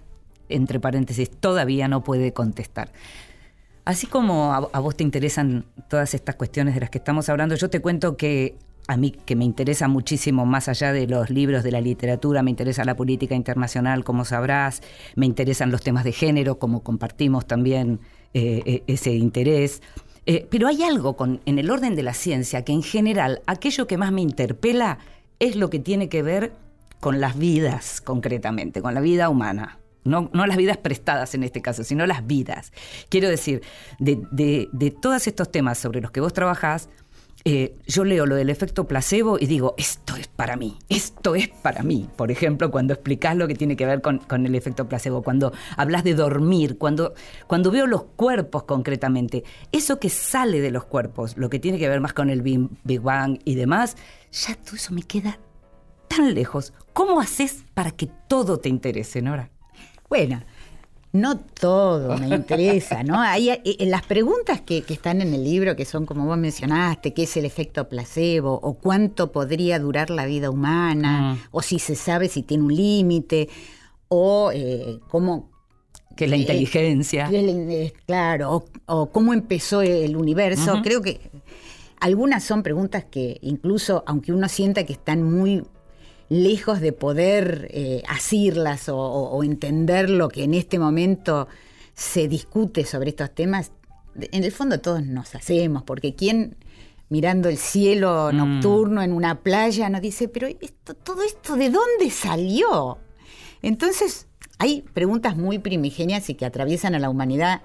entre 0.50 0.80
paréntesis, 0.80 1.30
todavía 1.30 1.88
no 1.88 2.02
puede 2.02 2.32
contestar. 2.32 2.92
Así 3.84 4.06
como 4.06 4.52
a, 4.52 4.78
vos 4.80 4.96
te 4.96 5.02
interesan 5.02 5.64
todas 5.88 6.14
estas 6.14 6.36
cuestiones 6.36 6.74
de 6.74 6.80
las 6.80 6.90
que 6.90 6.98
estamos 6.98 7.28
hablando, 7.28 7.54
yo 7.54 7.70
te 7.70 7.80
cuento 7.80 8.16
que 8.16 8.56
a 8.86 8.96
mí 8.96 9.10
que 9.10 9.36
me 9.36 9.44
interesa 9.44 9.88
muchísimo 9.88 10.46
más 10.46 10.68
allá 10.68 10.92
de 10.92 11.06
los 11.06 11.30
libros 11.30 11.62
de 11.64 11.72
la 11.72 11.80
literatura, 11.80 12.42
me 12.42 12.50
interesa 12.50 12.84
la 12.84 12.94
política 12.94 13.34
internacional, 13.34 14.04
como 14.04 14.24
sabrás, 14.24 14.82
me 15.16 15.26
interesan 15.26 15.70
los 15.70 15.82
temas 15.82 16.04
de 16.04 16.12
género, 16.12 16.58
como 16.58 16.82
compartimos 16.82 17.46
también 17.46 18.00
eh, 18.34 18.62
eh, 18.64 18.82
ese 18.86 19.12
interés. 19.12 19.82
Eh, 20.26 20.46
pero 20.50 20.68
hay 20.68 20.82
algo 20.84 21.16
con, 21.16 21.40
en 21.44 21.58
el 21.58 21.68
orden 21.68 21.96
de 21.96 22.04
la 22.04 22.14
ciencia 22.14 22.62
que 22.64 22.72
en 22.72 22.82
general 22.82 23.42
aquello 23.46 23.88
que 23.88 23.96
más 23.96 24.12
me 24.12 24.20
interpela 24.20 24.98
es 25.40 25.56
lo 25.56 25.70
que 25.70 25.80
tiene 25.80 26.08
que 26.08 26.22
ver 26.22 26.52
con 27.00 27.20
las 27.20 27.36
vidas 27.36 28.00
concretamente, 28.00 28.82
con 28.82 28.94
la 28.94 29.00
vida 29.00 29.28
humana. 29.30 29.79
No, 30.04 30.30
las 30.32 30.56
vidas 30.56 30.78
prestadas 30.78 31.34
en 31.34 31.42
este 31.42 31.60
caso, 31.60 31.84
sino 31.84 32.06
las 32.06 32.26
vidas. 32.26 32.72
Quiero 33.08 33.28
decir, 33.28 33.62
de, 33.98 34.22
de, 34.30 34.68
de 34.72 34.90
todos 34.90 35.26
estos 35.26 35.50
temas 35.50 35.78
sobre 35.78 36.00
los 36.00 36.10
que 36.10 36.20
vos 36.20 36.32
trabajás, 36.32 36.88
eh, 37.46 37.78
yo 37.86 38.04
leo 38.04 38.26
lo 38.26 38.34
del 38.34 38.50
efecto 38.50 38.86
placebo 38.86 39.38
y 39.38 39.46
digo, 39.46 39.74
esto 39.78 40.14
es 40.16 40.28
para 40.28 40.56
mí, 40.56 40.78
esto 40.90 41.34
es 41.34 41.48
para 41.48 41.82
mí. 41.82 42.06
Por 42.16 42.30
ejemplo, 42.30 42.70
cuando 42.70 42.92
explicás 42.92 43.34
lo 43.34 43.48
que 43.48 43.54
tiene 43.54 43.76
que 43.76 43.86
ver 43.86 44.02
con, 44.02 44.20
el 44.46 44.54
efecto 44.54 44.88
placebo, 44.88 45.22
cuando 45.22 45.52
hablas 45.76 46.04
de 46.04 46.14
dormir, 46.14 46.76
cuando, 46.76 47.14
cuando 47.46 47.70
veo 47.70 47.86
los 47.86 48.02
cuerpos 48.02 48.64
concretamente, 48.64 49.44
eso 49.72 49.98
que 49.98 50.10
sale 50.10 50.60
de 50.60 50.70
los 50.70 50.84
cuerpos, 50.84 51.38
lo 51.38 51.48
que 51.48 51.58
tiene 51.58 51.78
que 51.78 51.88
ver 51.88 52.00
más 52.00 52.12
con 52.12 52.28
el 52.28 52.42
Big 52.42 53.00
Bang 53.00 53.38
y 53.44 53.54
demás, 53.54 53.96
ya 54.32 54.54
todo 54.56 54.76
eso 54.76 54.92
me 54.92 55.02
queda 55.02 55.38
tan 56.08 56.34
lejos. 56.34 56.74
¿Cómo 56.92 57.20
haces 57.20 57.64
para 57.72 57.92
que 57.92 58.10
todo 58.28 58.58
te 58.58 58.68
interese, 58.68 59.22
Nora? 59.22 59.50
Bueno, 60.10 60.42
no 61.12 61.38
todo 61.38 62.18
me 62.18 62.28
interesa, 62.28 63.02
¿no? 63.02 63.18
Hay, 63.20 63.50
eh, 63.50 63.62
eh, 63.64 63.86
las 63.86 64.02
preguntas 64.02 64.60
que, 64.60 64.84
están 64.88 65.22
en 65.22 65.32
el 65.32 65.44
libro, 65.44 65.74
que 65.76 65.84
son 65.84 66.04
como 66.04 66.26
vos 66.26 66.36
mencionaste, 66.36 67.14
qué 67.14 67.22
es 67.22 67.36
el 67.36 67.44
efecto 67.44 67.88
placebo, 67.88 68.52
o 68.62 68.74
cuánto 68.74 69.32
podría 69.32 69.78
durar 69.78 70.10
la 70.10 70.26
vida 70.26 70.50
humana, 70.50 71.34
mm. 71.34 71.38
o 71.52 71.62
si 71.62 71.78
se 71.78 71.94
sabe 71.94 72.28
si 72.28 72.42
tiene 72.42 72.64
un 72.64 72.74
límite, 72.74 73.48
o 74.08 74.50
eh, 74.52 74.98
cómo... 75.08 75.48
Que 76.16 76.26
la 76.26 76.36
inteligencia. 76.36 77.30
claro, 78.04 78.64
o, 78.86 79.06
cómo 79.10 79.32
empezó 79.32 79.80
el 79.80 80.16
universo. 80.16 80.82
Creo 80.82 81.00
que 81.00 81.18
algunas 82.00 82.42
son 82.44 82.62
preguntas 82.62 83.04
que 83.04 83.38
incluso, 83.40 84.02
aunque 84.06 84.32
uno 84.32 84.48
sienta 84.48 84.84
que 84.84 84.92
están 84.92 85.22
muy 85.22 85.62
lejos 86.30 86.80
de 86.80 86.92
poder 86.92 87.68
eh, 87.70 88.02
asirlas 88.08 88.88
o, 88.88 89.42
entender 89.42 90.08
lo 90.08 90.28
que 90.28 90.44
en 90.44 90.54
este 90.54 90.78
momento 90.78 91.48
se 91.92 92.28
discute 92.28 92.86
sobre 92.86 93.10
estos 93.10 93.34
temas, 93.34 93.72
en 94.14 94.44
el 94.44 94.52
fondo 94.52 94.80
todos 94.80 95.04
nos 95.04 95.34
hacemos, 95.34 95.82
porque 95.82 96.14
¿quién 96.14 96.56
mirando 97.08 97.48
el 97.48 97.58
cielo 97.58 98.30
mm. 98.32 98.36
nocturno 98.36 99.02
en 99.02 99.12
una 99.12 99.40
playa 99.40 99.90
nos 99.90 100.00
dice, 100.00 100.28
pero 100.28 100.46
esto, 100.46 100.94
todo 100.94 101.22
esto 101.22 101.56
de 101.56 101.68
dónde 101.68 102.10
salió? 102.10 102.98
Entonces, 103.60 104.28
hay 104.58 104.82
preguntas 104.82 105.36
muy 105.36 105.58
primigenias 105.58 106.30
y 106.30 106.34
que 106.34 106.46
atraviesan 106.46 106.94
a 106.94 107.00
la 107.00 107.10
humanidad 107.10 107.62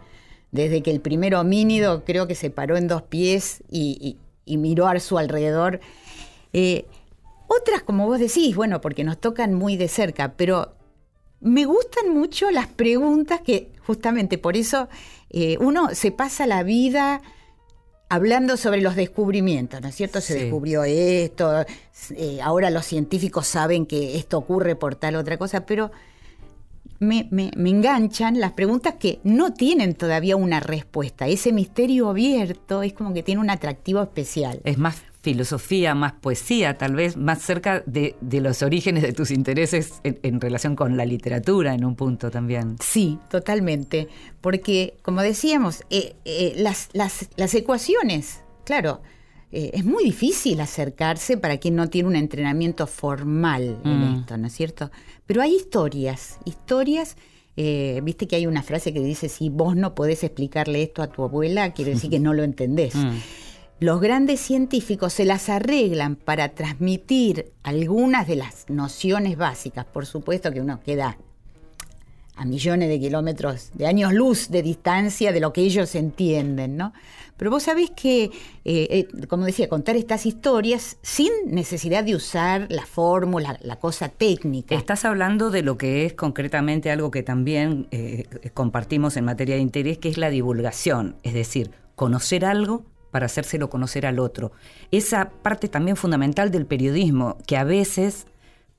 desde 0.51 0.81
que 0.81 0.89
el 0.89 1.01
primer 1.01 1.36
homínido 1.36 2.03
creo 2.03 2.27
que 2.27 2.36
se 2.36 2.50
paró 2.50 2.77
en 2.77 2.88
dos 2.88 3.03
pies 3.03 3.63
y, 3.69 4.17
miró 4.48 4.88
a 4.88 5.00
su 5.00 5.19
alrededor. 5.19 5.81
Eh, 6.53 6.86
otras, 7.47 7.83
como 7.83 8.05
vos 8.05 8.19
decís, 8.19 8.55
bueno, 8.55 8.81
porque 8.81 9.03
nos 9.03 9.19
tocan 9.19 9.53
muy 9.53 9.77
de 9.77 9.87
cerca, 9.87 10.33
pero 10.33 10.73
me 11.41 11.65
gustan 11.65 12.09
mucho 12.09 12.49
las 12.51 12.67
preguntas 12.67 13.41
que 13.41 13.71
justamente 13.85 14.37
por 14.37 14.57
eso 14.57 14.87
eh, 15.29 15.57
uno 15.59 15.89
se 15.93 16.11
pasa 16.11 16.47
la 16.47 16.63
vida 16.63 17.21
hablando 18.09 18.57
sobre 18.57 18.81
los 18.81 18.95
descubrimientos, 18.95 19.81
¿no 19.81 19.87
es 19.87 19.95
cierto? 19.95 20.21
Se 20.21 20.35
descubrió 20.35 20.83
esto, 20.83 21.65
eh, 22.15 22.39
ahora 22.41 22.69
los 22.69 22.85
científicos 22.85 23.47
saben 23.47 23.85
que 23.85 24.17
esto 24.17 24.37
ocurre 24.37 24.75
por 24.75 24.95
tal 24.95 25.15
otra 25.15 25.37
cosa, 25.37 25.65
pero 25.65 25.91
me, 26.99 27.27
me, 27.31 27.51
enganchan 27.69 28.39
las 28.39 28.53
preguntas 28.53 28.95
que 28.95 29.19
no 29.23 29.53
tienen 29.53 29.95
todavía 29.95 30.35
una 30.35 30.59
respuesta. 30.59 31.27
Ese 31.27 31.51
misterio 31.51 32.09
abierto 32.09 32.83
es 32.83 32.93
como 32.93 33.13
que 33.13 33.23
tiene 33.23 33.41
un 33.41 33.49
atractivo 33.49 34.01
especial. 34.01 34.61
Es 34.63 34.77
más 34.77 35.03
filosofía, 35.25 35.96
más 35.96 36.13
poesía, 36.13 36.77
tal 36.77 36.94
vez 36.94 37.17
más 37.17 37.41
cerca 37.41 37.82
de, 37.88 38.15
los 38.22 38.62
orígenes 38.62 39.01
de 39.01 39.12
tus 39.12 39.32
intereses 39.32 39.94
en, 40.03 40.39
relación 40.39 40.75
con 40.75 40.98
la 40.98 41.05
literatura 41.05 41.74
en 41.74 41.84
un 41.84 41.96
punto 41.96 42.29
también. 42.29 42.75
Sí, 42.79 43.17
totalmente, 43.27 44.08
porque 44.39 44.98
como 45.01 45.24
decíamos, 45.24 45.82
eh, 45.89 46.15
eh, 46.25 46.53
las, 46.58 46.89
las, 46.94 47.55
ecuaciones, 47.55 48.41
claro, 48.65 49.01
eh, 49.51 49.72
es 49.74 49.84
muy 49.84 50.03
difícil 50.03 50.62
acercarse 50.62 51.38
para 51.38 51.58
quien 51.58 51.75
no 51.75 51.89
tiene 51.89 52.10
un 52.10 52.15
entrenamiento 52.15 52.86
formal 52.86 53.79
en 53.84 54.00
mm. 54.00 54.20
esto, 54.20 54.38
¿no 54.38 54.46
es 54.46 54.53
cierto? 54.53 54.91
Pero 55.25 55.41
hay 55.41 55.55
historias, 55.55 56.38
historias... 56.46 57.17
Viste 57.58 58.27
que 58.27 58.36
hay 58.36 58.48
una 58.48 58.63
frase 58.63 58.91
que 58.91 59.00
dice, 59.00 59.29
si 59.29 59.48
vos 59.48 59.77
no 59.77 59.96
podés 59.96 60.25
explicarle 60.25 60.84
esto 60.84 61.01
a 61.01 61.08
tu 61.08 61.24
abuela, 61.24 61.72
quiere 61.72 61.91
decir 61.91 62.10
que 62.10 62.20
no 62.20 62.34
lo 62.34 62.44
entendés. 62.44 62.94
Mm 63.05 63.44
los 63.79 64.00
grandes 64.00 64.39
científicos 64.39 65.13
se 65.13 65.25
las 65.25 65.50
arreglan 65.50 66.15
para 66.15 66.50
transmitir 66.50 67.51
algunas 67.63 68.25
de 68.27 68.38
las 68.38 68.70
nociones 68.70 69.38
básicas. 69.38 69.86
Por 69.86 70.05
supuesto 70.05 70.51
que 70.51 70.62
uno 70.62 70.79
queda 70.82 71.17
a 72.38 72.46
millones 72.46 72.89
de 72.89 73.00
kilómetros, 73.00 73.72
de 73.74 73.88
años 73.88 74.13
luz 74.13 74.50
de 74.50 74.62
distancia 74.62 75.32
de 75.32 75.39
lo 75.39 75.53
que 75.53 75.62
ellos 75.62 75.96
entienden, 75.96 76.77
¿no? 76.77 76.94
Pero 77.38 77.51
vos 77.51 77.63
sabés 77.63 77.91
que, 77.91 78.24
eh, 78.24 78.32
eh, 78.63 79.08
como 79.27 79.46
decía, 79.46 79.67
contar 79.67 79.98
estas 79.98 80.25
historias 80.25 80.98
sin 81.01 81.32
necesidad 81.48 82.03
de 82.05 82.15
usar 82.15 82.67
la 82.70 82.86
fórmula, 82.86 83.58
la 83.62 83.75
cosa 83.77 84.08
técnica. 84.08 84.75
Estás 84.75 85.03
hablando 85.03 85.50
de 85.50 85.62
lo 85.62 85.77
que 85.77 86.05
es 86.05 86.13
concretamente 86.13 86.91
algo 86.91 87.12
que 87.12 87.24
también 87.24 87.88
eh, 87.91 88.25
compartimos 88.53 89.17
en 89.17 89.25
materia 89.25 89.55
de 89.55 89.62
interés, 89.62 89.98
que 89.98 90.08
es 90.08 90.17
la 90.17 90.29
divulgación, 90.29 91.17
es 91.24 91.34
decir, 91.34 91.72
conocer 91.96 92.46
algo 92.46 92.86
para 93.15 93.27
hacérselo 93.27 93.69
conocer 93.69 94.05
al 94.05 94.19
otro. 94.19 94.51
Esa 94.91 95.29
parte 95.29 95.69
también 95.69 95.95
fundamental 95.95 96.51
del 96.51 96.65
periodismo, 96.65 97.38
que 97.48 97.55
a 97.55 97.63
veces 97.63 98.27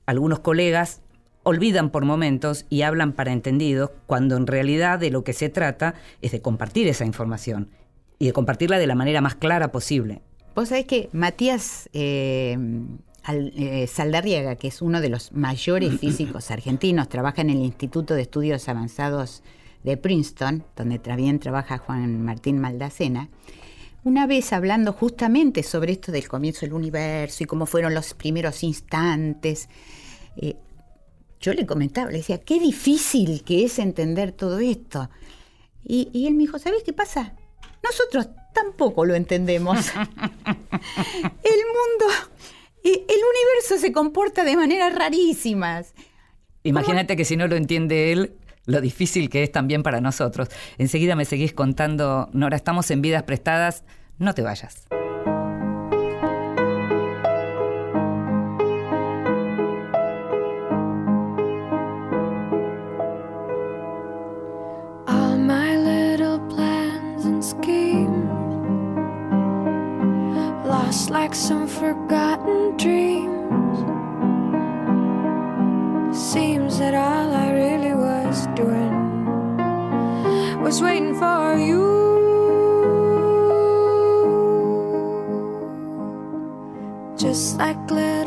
algunos 0.05 0.41
colegas 0.41 1.01
olvidan 1.41 1.89
por 1.89 2.05
momentos 2.05 2.67
y 2.69 2.83
hablan 2.83 3.13
para 3.13 3.31
entendidos, 3.31 3.89
cuando 4.05 4.37
en 4.37 4.45
realidad 4.45 4.99
de 4.99 5.09
lo 5.09 5.23
que 5.23 5.33
se 5.33 5.49
trata 5.49 5.95
es 6.21 6.33
de 6.33 6.39
compartir 6.39 6.87
esa 6.87 7.03
información 7.03 7.71
y 8.19 8.27
de 8.27 8.33
compartirla 8.33 8.77
de 8.77 8.85
la 8.85 8.93
manera 8.93 9.21
más 9.21 9.33
clara 9.33 9.71
posible. 9.71 10.21
Vos 10.53 10.69
sabés 10.69 10.85
que 10.85 11.09
Matías 11.13 11.89
eh, 11.93 12.59
eh, 13.27 13.87
Saldarriaga, 13.87 14.55
que 14.57 14.67
es 14.67 14.83
uno 14.83 15.01
de 15.01 15.09
los 15.09 15.31
mayores 15.31 15.95
físicos 15.99 16.51
argentinos, 16.51 17.09
trabaja 17.09 17.41
en 17.41 17.49
el 17.49 17.63
Instituto 17.63 18.13
de 18.13 18.21
Estudios 18.21 18.69
Avanzados 18.69 19.41
de 19.83 19.97
Princeton, 19.97 20.63
donde 20.75 20.99
también 20.99 21.39
trabaja 21.39 21.79
Juan 21.79 22.23
Martín 22.23 22.59
Maldacena, 22.59 23.29
una 24.07 24.25
vez 24.25 24.53
hablando 24.53 24.93
justamente 24.93 25.63
sobre 25.63 25.91
esto 25.91 26.13
del 26.13 26.29
comienzo 26.29 26.61
del 26.61 26.73
universo 26.73 27.43
y 27.43 27.45
cómo 27.45 27.65
fueron 27.65 27.93
los 27.93 28.13
primeros 28.13 28.63
instantes, 28.63 29.67
eh, 30.37 30.55
yo 31.41 31.53
le 31.53 31.65
comentaba, 31.65 32.09
le 32.09 32.19
decía, 32.19 32.39
qué 32.39 32.57
difícil 32.57 33.43
que 33.43 33.65
es 33.65 33.79
entender 33.79 34.31
todo 34.31 34.59
esto. 34.59 35.09
Y, 35.83 36.25
él 36.25 36.35
me 36.35 36.43
dijo, 36.43 36.57
¿sabes 36.57 36.83
qué 36.83 36.93
pasa? 36.93 37.33
Nosotros 37.83 38.29
tampoco 38.53 39.03
lo 39.03 39.13
entendemos. 39.13 39.87
el 39.95 40.01
mundo, 40.01 42.05
el 42.83 43.01
universo 43.01 43.77
se 43.79 43.91
comporta 43.91 44.45
de 44.45 44.55
maneras 44.55 44.95
rarísimas. 44.95 45.93
Imagínate 46.63 47.17
que 47.17 47.25
si 47.25 47.35
no 47.35 47.47
lo 47.47 47.57
entiende 47.57 48.13
él, 48.13 48.37
lo 48.65 48.79
difícil 48.79 49.29
que 49.29 49.43
es 49.43 49.51
también 49.51 49.83
para 49.83 49.99
nosotros. 49.99 50.47
Enseguida 50.77 51.15
me 51.15 51.25
seguís 51.25 51.53
contando, 51.53 52.29
Nora, 52.31 52.55
estamos 52.55 52.89
en 52.91 53.01
vidas 53.01 53.23
prestadas, 53.23 53.83
no 54.19 54.33
te 54.33 54.41
vayas. 54.41 54.87
All 65.07 65.37
my 65.37 65.77
little 65.77 66.39
plans 66.49 67.25
and 67.25 67.43
schemes 67.43 68.29
lost 70.65 71.09
like 71.09 71.35
some 71.35 71.67
forgotten 71.67 72.77
dreams. 72.77 73.37
Seems 76.17 76.79
that 76.79 76.93
all 76.93 77.33
I 77.33 77.51
really 77.51 77.93
was 77.93 78.47
doing 78.55 78.95
was 80.61 80.81
waiting 80.81 81.13
for 81.15 81.57
you. 81.57 81.96
Just 87.37 87.59
like 87.59 87.91
little 87.91 88.26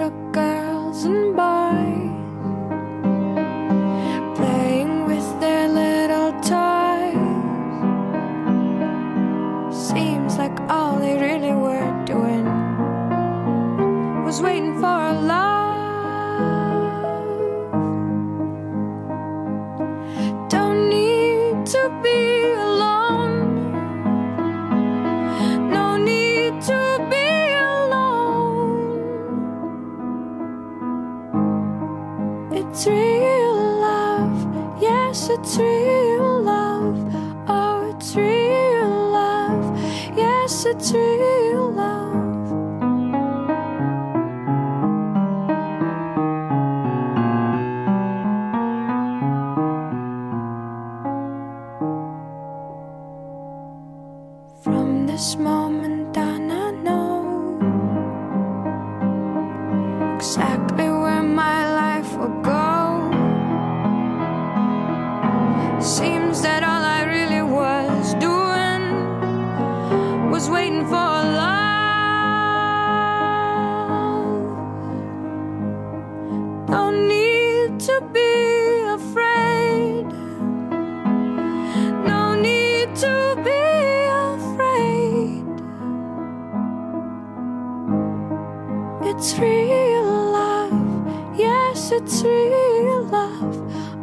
It's 89.13 89.37
real 89.41 90.05
love. 90.05 91.37
Yes, 91.37 91.91
it's 91.91 92.23
real 92.23 93.03
love. 93.03 93.57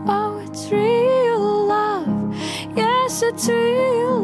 Oh, 0.06 0.38
it's 0.46 0.70
real 0.70 1.66
love. 1.66 2.36
Yes, 2.76 3.24
it's 3.24 3.48
real 3.48 4.20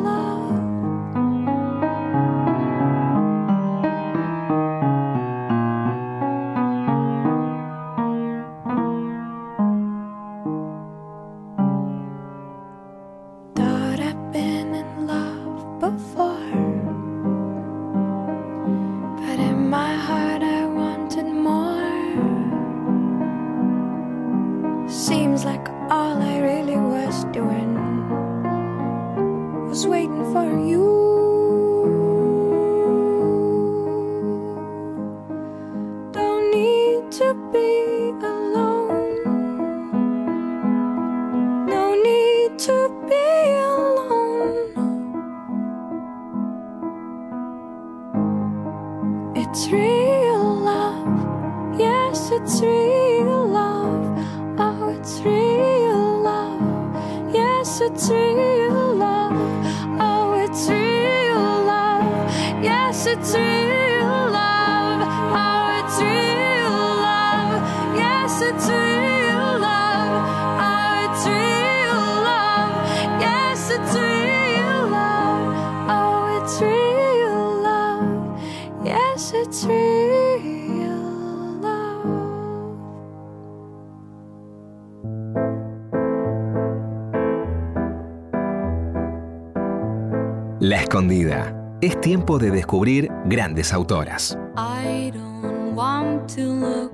tiempo 92.14 92.38
de 92.38 92.52
descubrir 92.52 93.10
grandes 93.26 93.74
autoras. 93.74 94.38
I 94.56 95.10
don't 95.10 95.76
want 95.76 96.32
to 96.36 96.44
look 96.44 96.94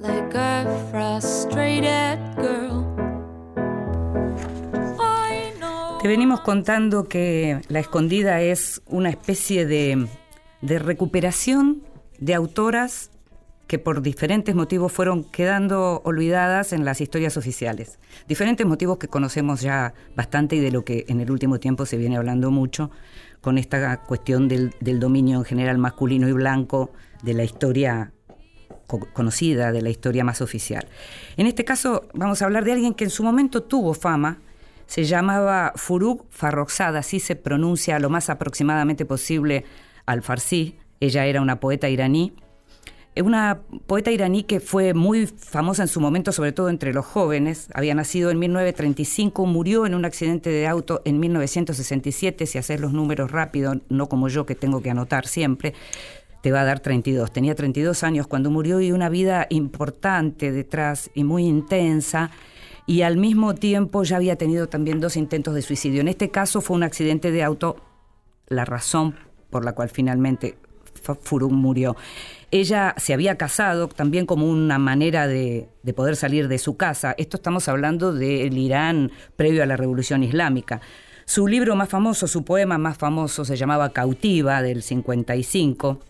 like 0.00 0.34
a 0.34 0.64
frustrated 0.90 2.18
girl. 2.38 2.82
I 4.98 5.52
know 5.58 5.98
Te 6.00 6.08
venimos 6.08 6.40
contando 6.40 7.08
que 7.08 7.60
La 7.68 7.80
Escondida 7.80 8.40
es 8.40 8.80
una 8.86 9.10
especie 9.10 9.66
de, 9.66 10.08
de 10.62 10.78
recuperación 10.78 11.82
de 12.20 12.32
autoras 12.34 13.09
que 13.70 13.78
por 13.78 14.02
diferentes 14.02 14.52
motivos 14.56 14.90
fueron 14.90 15.22
quedando 15.22 16.02
olvidadas 16.04 16.72
en 16.72 16.84
las 16.84 17.00
historias 17.00 17.36
oficiales. 17.36 18.00
Diferentes 18.26 18.66
motivos 18.66 18.98
que 18.98 19.06
conocemos 19.06 19.60
ya 19.60 19.94
bastante 20.16 20.56
y 20.56 20.58
de 20.58 20.72
lo 20.72 20.84
que 20.84 21.04
en 21.06 21.20
el 21.20 21.30
último 21.30 21.60
tiempo 21.60 21.86
se 21.86 21.96
viene 21.96 22.16
hablando 22.16 22.50
mucho 22.50 22.90
con 23.40 23.58
esta 23.58 23.98
cuestión 23.98 24.48
del, 24.48 24.72
dominio 24.98 25.38
en 25.38 25.44
general 25.44 25.78
masculino 25.78 26.28
y 26.28 26.32
blanco 26.32 26.90
de 27.22 27.34
la 27.34 27.44
historia 27.44 28.12
co- 28.88 29.06
conocida, 29.12 29.70
de 29.70 29.82
la 29.82 29.90
historia 29.90 30.24
más 30.24 30.40
oficial. 30.40 30.88
En 31.36 31.46
este 31.46 31.64
caso 31.64 32.08
vamos 32.12 32.42
a 32.42 32.46
hablar 32.46 32.64
de 32.64 32.72
alguien 32.72 32.94
que 32.94 33.04
en 33.04 33.10
su 33.10 33.22
momento 33.22 33.62
tuvo 33.62 33.94
fama, 33.94 34.38
se 34.88 35.04
llamaba 35.04 35.74
Furuk 35.76 36.26
Farrokhzad, 36.30 36.96
así 36.96 37.20
se 37.20 37.36
pronuncia 37.36 38.00
lo 38.00 38.10
más 38.10 38.30
aproximadamente 38.30 39.04
posible 39.04 39.64
al 40.06 40.22
farsi. 40.22 40.76
Ella 40.98 41.24
era 41.26 41.40
una 41.40 41.60
poeta 41.60 41.88
iraní, 41.88 42.34
una 43.16 43.60
poeta 43.86 44.10
iraní 44.10 44.44
que 44.44 44.60
fue 44.60 44.94
muy 44.94 45.26
famosa 45.26 45.82
en 45.82 45.88
su 45.88 46.00
momento, 46.00 46.32
sobre 46.32 46.52
todo 46.52 46.70
entre 46.70 46.94
los 46.94 47.04
jóvenes. 47.04 47.68
Había 47.74 47.94
nacido 47.94 48.30
en 48.30 48.38
1935, 48.38 49.46
murió 49.46 49.84
en 49.84 49.94
un 49.94 50.04
accidente 50.04 50.50
de 50.50 50.66
auto 50.66 51.02
en 51.04 51.20
1967, 51.20 52.46
si 52.46 52.58
haces 52.58 52.80
los 52.80 52.92
números 52.92 53.30
rápido, 53.30 53.74
no 53.88 54.08
como 54.08 54.28
yo 54.28 54.46
que 54.46 54.54
tengo 54.54 54.80
que 54.80 54.90
anotar 54.90 55.26
siempre 55.26 55.74
te 56.40 56.52
va 56.52 56.62
a 56.62 56.64
dar 56.64 56.80
32. 56.80 57.30
Tenía 57.32 57.54
32 57.54 58.02
años 58.02 58.26
cuando 58.26 58.50
murió 58.50 58.80
y 58.80 58.92
una 58.92 59.08
vida 59.08 59.46
importante 59.50 60.52
detrás 60.52 61.10
y 61.14 61.24
muy 61.24 61.44
intensa. 61.44 62.30
Y 62.86 63.02
al 63.02 63.16
mismo 63.16 63.54
tiempo 63.54 64.02
ya 64.02 64.16
había 64.16 64.36
tenido 64.36 64.68
también 64.68 65.00
dos 65.00 65.16
intentos 65.16 65.54
de 65.54 65.62
suicidio. 65.62 66.00
En 66.00 66.08
este 66.08 66.30
caso 66.30 66.60
fue 66.60 66.76
un 66.76 66.82
accidente 66.82 67.30
de 67.30 67.42
auto, 67.42 67.76
la 68.48 68.64
razón 68.64 69.16
por 69.50 69.64
la 69.64 69.74
cual 69.74 69.90
finalmente 69.90 70.56
Furuk 71.22 71.52
murió. 71.52 71.96
Ella 72.52 72.94
se 72.96 73.14
había 73.14 73.36
casado 73.36 73.88
también 73.88 74.26
como 74.26 74.46
una 74.46 74.78
manera 74.78 75.26
de, 75.26 75.68
de 75.82 75.94
poder 75.94 76.16
salir 76.16 76.48
de 76.48 76.58
su 76.58 76.76
casa. 76.76 77.14
Esto 77.16 77.36
estamos 77.36 77.68
hablando 77.68 78.12
del 78.12 78.58
Irán 78.58 79.12
previo 79.36 79.62
a 79.62 79.66
la 79.66 79.76
Revolución 79.76 80.24
Islámica. 80.24 80.80
Su 81.26 81.46
libro 81.46 81.76
más 81.76 81.88
famoso, 81.88 82.26
su 82.26 82.44
poema 82.44 82.76
más 82.76 82.98
famoso 82.98 83.44
se 83.44 83.56
llamaba 83.56 83.92
Cautiva 83.92 84.62
del 84.62 84.82
55. 84.82 86.00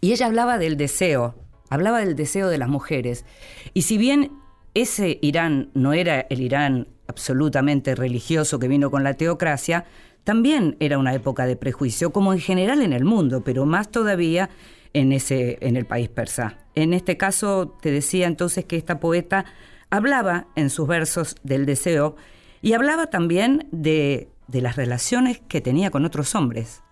Y 0.00 0.12
ella 0.12 0.26
hablaba 0.26 0.56
del 0.56 0.78
deseo, 0.78 1.34
hablaba 1.68 2.00
del 2.00 2.16
deseo 2.16 2.48
de 2.48 2.56
las 2.56 2.70
mujeres. 2.70 3.26
Y 3.74 3.82
si 3.82 3.98
bien 3.98 4.32
ese 4.72 5.18
Irán 5.20 5.70
no 5.74 5.92
era 5.92 6.20
el 6.30 6.40
Irán 6.40 6.88
absolutamente 7.06 7.94
religioso 7.94 8.58
que 8.58 8.68
vino 8.68 8.90
con 8.90 9.04
la 9.04 9.14
teocracia, 9.14 9.84
también 10.24 10.76
era 10.80 10.96
una 10.96 11.12
época 11.14 11.44
de 11.44 11.56
prejuicio, 11.56 12.10
como 12.10 12.32
en 12.32 12.38
general 12.38 12.80
en 12.82 12.92
el 12.92 13.04
mundo, 13.04 13.42
pero 13.44 13.66
más 13.66 13.90
todavía 13.90 14.48
en, 14.92 15.12
ese, 15.12 15.58
en 15.60 15.76
el 15.76 15.86
país 15.86 16.08
persa. 16.08 16.58
En 16.74 16.92
este 16.94 17.16
caso, 17.16 17.76
te 17.80 17.90
decía 17.90 18.26
entonces 18.26 18.64
que 18.64 18.76
esta 18.76 19.00
poeta 19.00 19.44
hablaba 19.90 20.46
en 20.56 20.70
sus 20.70 20.86
versos 20.86 21.36
del 21.42 21.66
deseo 21.66 22.16
y 22.62 22.72
hablaba 22.74 23.06
también 23.08 23.68
de, 23.72 24.28
de 24.48 24.60
las 24.60 24.76
relaciones 24.76 25.40
que 25.48 25.60
tenía 25.60 25.90
con 25.90 26.04
otros 26.04 26.34
hombres 26.34 26.82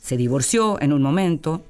se 0.00 0.16
divorció 0.16 0.80
en 0.80 0.94
un 0.94 1.02
momento, 1.02 1.62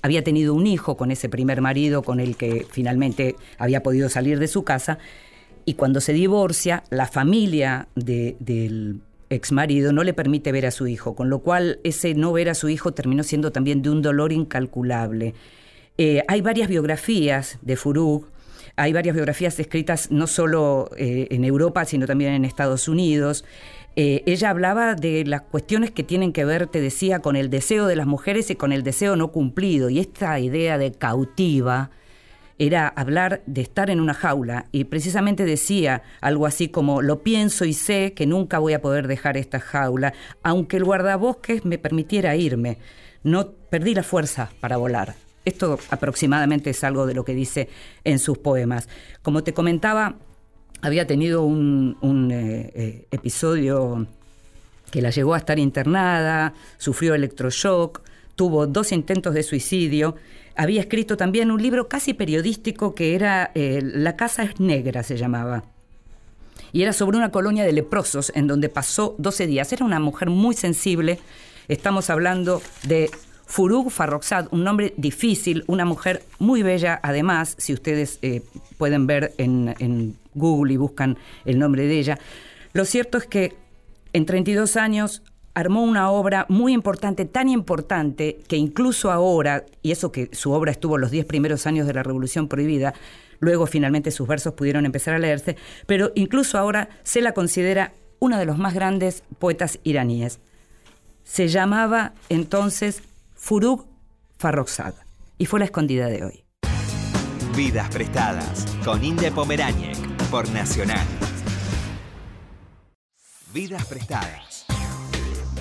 había 0.00 0.24
tenido 0.24 0.54
un 0.54 0.66
hijo 0.66 0.96
con 0.96 1.10
ese 1.10 1.28
primer 1.28 1.60
marido 1.60 2.02
con 2.02 2.20
el 2.20 2.38
que 2.38 2.66
finalmente 2.70 3.36
había 3.58 3.82
podido 3.82 4.08
salir 4.08 4.38
de 4.38 4.48
su 4.48 4.64
casa, 4.64 4.96
y 5.66 5.74
cuando 5.74 6.00
se 6.00 6.14
divorcia, 6.14 6.84
la 6.88 7.06
familia 7.06 7.88
de- 7.94 8.36
del 8.40 9.02
ex 9.34 9.52
marido 9.52 9.92
no 9.92 10.04
le 10.04 10.14
permite 10.14 10.52
ver 10.52 10.66
a 10.66 10.70
su 10.70 10.86
hijo, 10.86 11.14
con 11.14 11.30
lo 11.30 11.40
cual 11.40 11.80
ese 11.84 12.14
no 12.14 12.32
ver 12.32 12.48
a 12.48 12.54
su 12.54 12.68
hijo 12.68 12.92
terminó 12.92 13.22
siendo 13.22 13.52
también 13.52 13.82
de 13.82 13.90
un 13.90 14.02
dolor 14.02 14.32
incalculable. 14.32 15.34
Eh, 15.98 16.22
hay 16.28 16.40
varias 16.40 16.68
biografías 16.68 17.58
de 17.62 17.76
Furuk, 17.76 18.26
hay 18.76 18.92
varias 18.92 19.14
biografías 19.14 19.58
escritas 19.60 20.10
no 20.10 20.26
solo 20.26 20.90
eh, 20.96 21.28
en 21.30 21.44
Europa, 21.44 21.84
sino 21.84 22.06
también 22.06 22.32
en 22.32 22.44
Estados 22.44 22.88
Unidos. 22.88 23.44
Eh, 23.96 24.22
ella 24.24 24.48
hablaba 24.48 24.94
de 24.94 25.24
las 25.26 25.42
cuestiones 25.42 25.90
que 25.90 26.02
tienen 26.02 26.32
que 26.32 26.46
ver, 26.46 26.66
te 26.66 26.80
decía, 26.80 27.18
con 27.18 27.36
el 27.36 27.50
deseo 27.50 27.86
de 27.86 27.96
las 27.96 28.06
mujeres 28.06 28.50
y 28.50 28.56
con 28.56 28.72
el 28.72 28.82
deseo 28.82 29.16
no 29.16 29.32
cumplido. 29.32 29.90
Y 29.90 29.98
esta 29.98 30.38
idea 30.40 30.78
de 30.78 30.92
cautiva 30.92 31.90
era 32.66 32.88
hablar 32.88 33.42
de 33.46 33.60
estar 33.60 33.90
en 33.90 34.00
una 34.00 34.14
jaula. 34.14 34.66
Y 34.72 34.84
precisamente 34.84 35.44
decía 35.44 36.02
algo 36.20 36.46
así 36.46 36.68
como, 36.68 37.02
lo 37.02 37.22
pienso 37.22 37.64
y 37.64 37.72
sé 37.72 38.12
que 38.14 38.26
nunca 38.26 38.58
voy 38.58 38.72
a 38.72 38.80
poder 38.80 39.08
dejar 39.08 39.36
esta 39.36 39.58
jaula, 39.58 40.14
aunque 40.42 40.76
el 40.76 40.84
guardabosques 40.84 41.64
me 41.64 41.78
permitiera 41.78 42.36
irme. 42.36 42.78
No 43.24 43.50
perdí 43.50 43.94
la 43.94 44.02
fuerza 44.02 44.50
para 44.60 44.76
volar. 44.76 45.14
Esto 45.44 45.78
aproximadamente 45.90 46.70
es 46.70 46.84
algo 46.84 47.06
de 47.06 47.14
lo 47.14 47.24
que 47.24 47.34
dice 47.34 47.68
en 48.04 48.20
sus 48.20 48.38
poemas. 48.38 48.88
Como 49.22 49.42
te 49.42 49.52
comentaba, 49.52 50.16
había 50.82 51.06
tenido 51.06 51.42
un, 51.42 52.30
eh, 52.30 52.70
eh, 52.74 53.06
episodio 53.10 54.06
que 54.90 55.02
la 55.02 55.10
llevó 55.10 55.34
a 55.34 55.38
estar 55.38 55.58
internada, 55.58 56.54
sufrió 56.76 57.14
electroshock, 57.14 58.02
tuvo 58.36 58.66
dos 58.66 58.92
intentos 58.92 59.34
de 59.34 59.42
suicidio. 59.42 60.16
Había 60.56 60.80
escrito 60.80 61.16
también 61.16 61.50
un 61.50 61.62
libro 61.62 61.88
casi 61.88 62.14
periodístico 62.14 62.94
que 62.94 63.14
era 63.14 63.50
eh, 63.54 63.80
La 63.82 64.16
casa 64.16 64.42
es 64.42 64.60
negra, 64.60 65.02
se 65.02 65.16
llamaba. 65.16 65.64
Y 66.72 66.82
era 66.82 66.92
sobre 66.92 67.16
una 67.18 67.30
colonia 67.30 67.64
de 67.64 67.72
leprosos 67.72 68.32
en 68.34 68.46
donde 68.46 68.68
pasó 68.68 69.14
12 69.18 69.46
días. 69.46 69.72
Era 69.72 69.84
una 69.84 70.00
mujer 70.00 70.30
muy 70.30 70.54
sensible. 70.54 71.18
Estamos 71.68 72.10
hablando 72.10 72.62
de 72.84 73.10
Furug 73.46 73.90
Farrokhzad, 73.90 74.48
un 74.50 74.64
nombre 74.64 74.94
difícil, 74.96 75.64
una 75.66 75.84
mujer 75.84 76.22
muy 76.38 76.62
bella, 76.62 76.98
además, 77.02 77.54
si 77.58 77.74
ustedes 77.74 78.18
eh, 78.22 78.42
pueden 78.78 79.06
ver 79.06 79.34
en, 79.36 79.74
en 79.78 80.16
Google 80.34 80.72
y 80.72 80.76
buscan 80.78 81.18
el 81.44 81.58
nombre 81.58 81.86
de 81.86 81.98
ella. 81.98 82.18
Lo 82.72 82.86
cierto 82.86 83.18
es 83.18 83.26
que 83.26 83.54
en 84.14 84.24
32 84.24 84.76
años 84.76 85.22
armó 85.54 85.82
una 85.82 86.10
obra 86.10 86.46
muy 86.48 86.72
importante, 86.72 87.24
tan 87.24 87.48
importante 87.48 88.38
que 88.48 88.56
incluso 88.56 89.10
ahora, 89.10 89.64
y 89.82 89.92
eso 89.92 90.12
que 90.12 90.30
su 90.32 90.52
obra 90.52 90.72
estuvo 90.72 90.98
los 90.98 91.10
10 91.10 91.26
primeros 91.26 91.66
años 91.66 91.86
de 91.86 91.94
la 91.94 92.02
Revolución 92.02 92.48
Prohibida, 92.48 92.94
luego 93.38 93.66
finalmente 93.66 94.10
sus 94.10 94.26
versos 94.28 94.54
pudieron 94.54 94.86
empezar 94.86 95.14
a 95.14 95.18
leerse, 95.18 95.56
pero 95.86 96.12
incluso 96.14 96.58
ahora 96.58 96.88
se 97.02 97.20
la 97.20 97.32
considera 97.32 97.92
una 98.18 98.38
de 98.38 98.46
los 98.46 98.58
más 98.58 98.74
grandes 98.74 99.24
poetas 99.38 99.78
iraníes. 99.82 100.40
Se 101.24 101.48
llamaba 101.48 102.12
entonces 102.28 103.02
Furug 103.34 103.86
Farrokhzad 104.38 104.94
y 105.38 105.46
fue 105.46 105.58
la 105.58 105.66
escondida 105.66 106.06
de 106.06 106.24
hoy. 106.24 106.44
Vidas 107.56 107.90
prestadas 107.90 108.64
con 108.84 109.04
Inde 109.04 109.30
Pomeráñez 109.30 109.98
por 110.30 110.48
Nacional. 110.50 111.06
Vidas 113.52 113.84
prestadas 113.86 114.51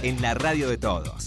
en 0.03 0.21
la 0.21 0.33
radio 0.33 0.69
de 0.69 0.77
todos. 0.77 1.25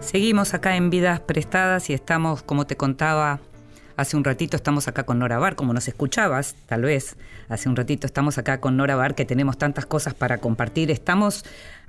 Seguimos 0.00 0.52
acá 0.52 0.76
en 0.76 0.90
Vidas 0.90 1.20
Prestadas 1.20 1.88
y 1.88 1.94
estamos, 1.94 2.42
como 2.42 2.66
te 2.66 2.76
contaba 2.76 3.40
hace 3.96 4.16
un 4.16 4.24
ratito, 4.24 4.56
estamos 4.56 4.86
acá 4.88 5.04
con 5.04 5.18
Nora 5.18 5.38
Bar, 5.38 5.56
como 5.56 5.72
nos 5.72 5.88
escuchabas, 5.88 6.54
tal 6.66 6.82
vez, 6.82 7.16
hace 7.48 7.68
un 7.68 7.76
ratito 7.76 8.06
estamos 8.06 8.36
acá 8.36 8.60
con 8.60 8.76
Nora 8.76 8.94
Bar, 8.94 9.14
que 9.14 9.24
tenemos 9.24 9.56
tantas 9.56 9.86
cosas 9.86 10.12
para 10.12 10.38
compartir. 10.38 10.90
Estamos 10.90 11.44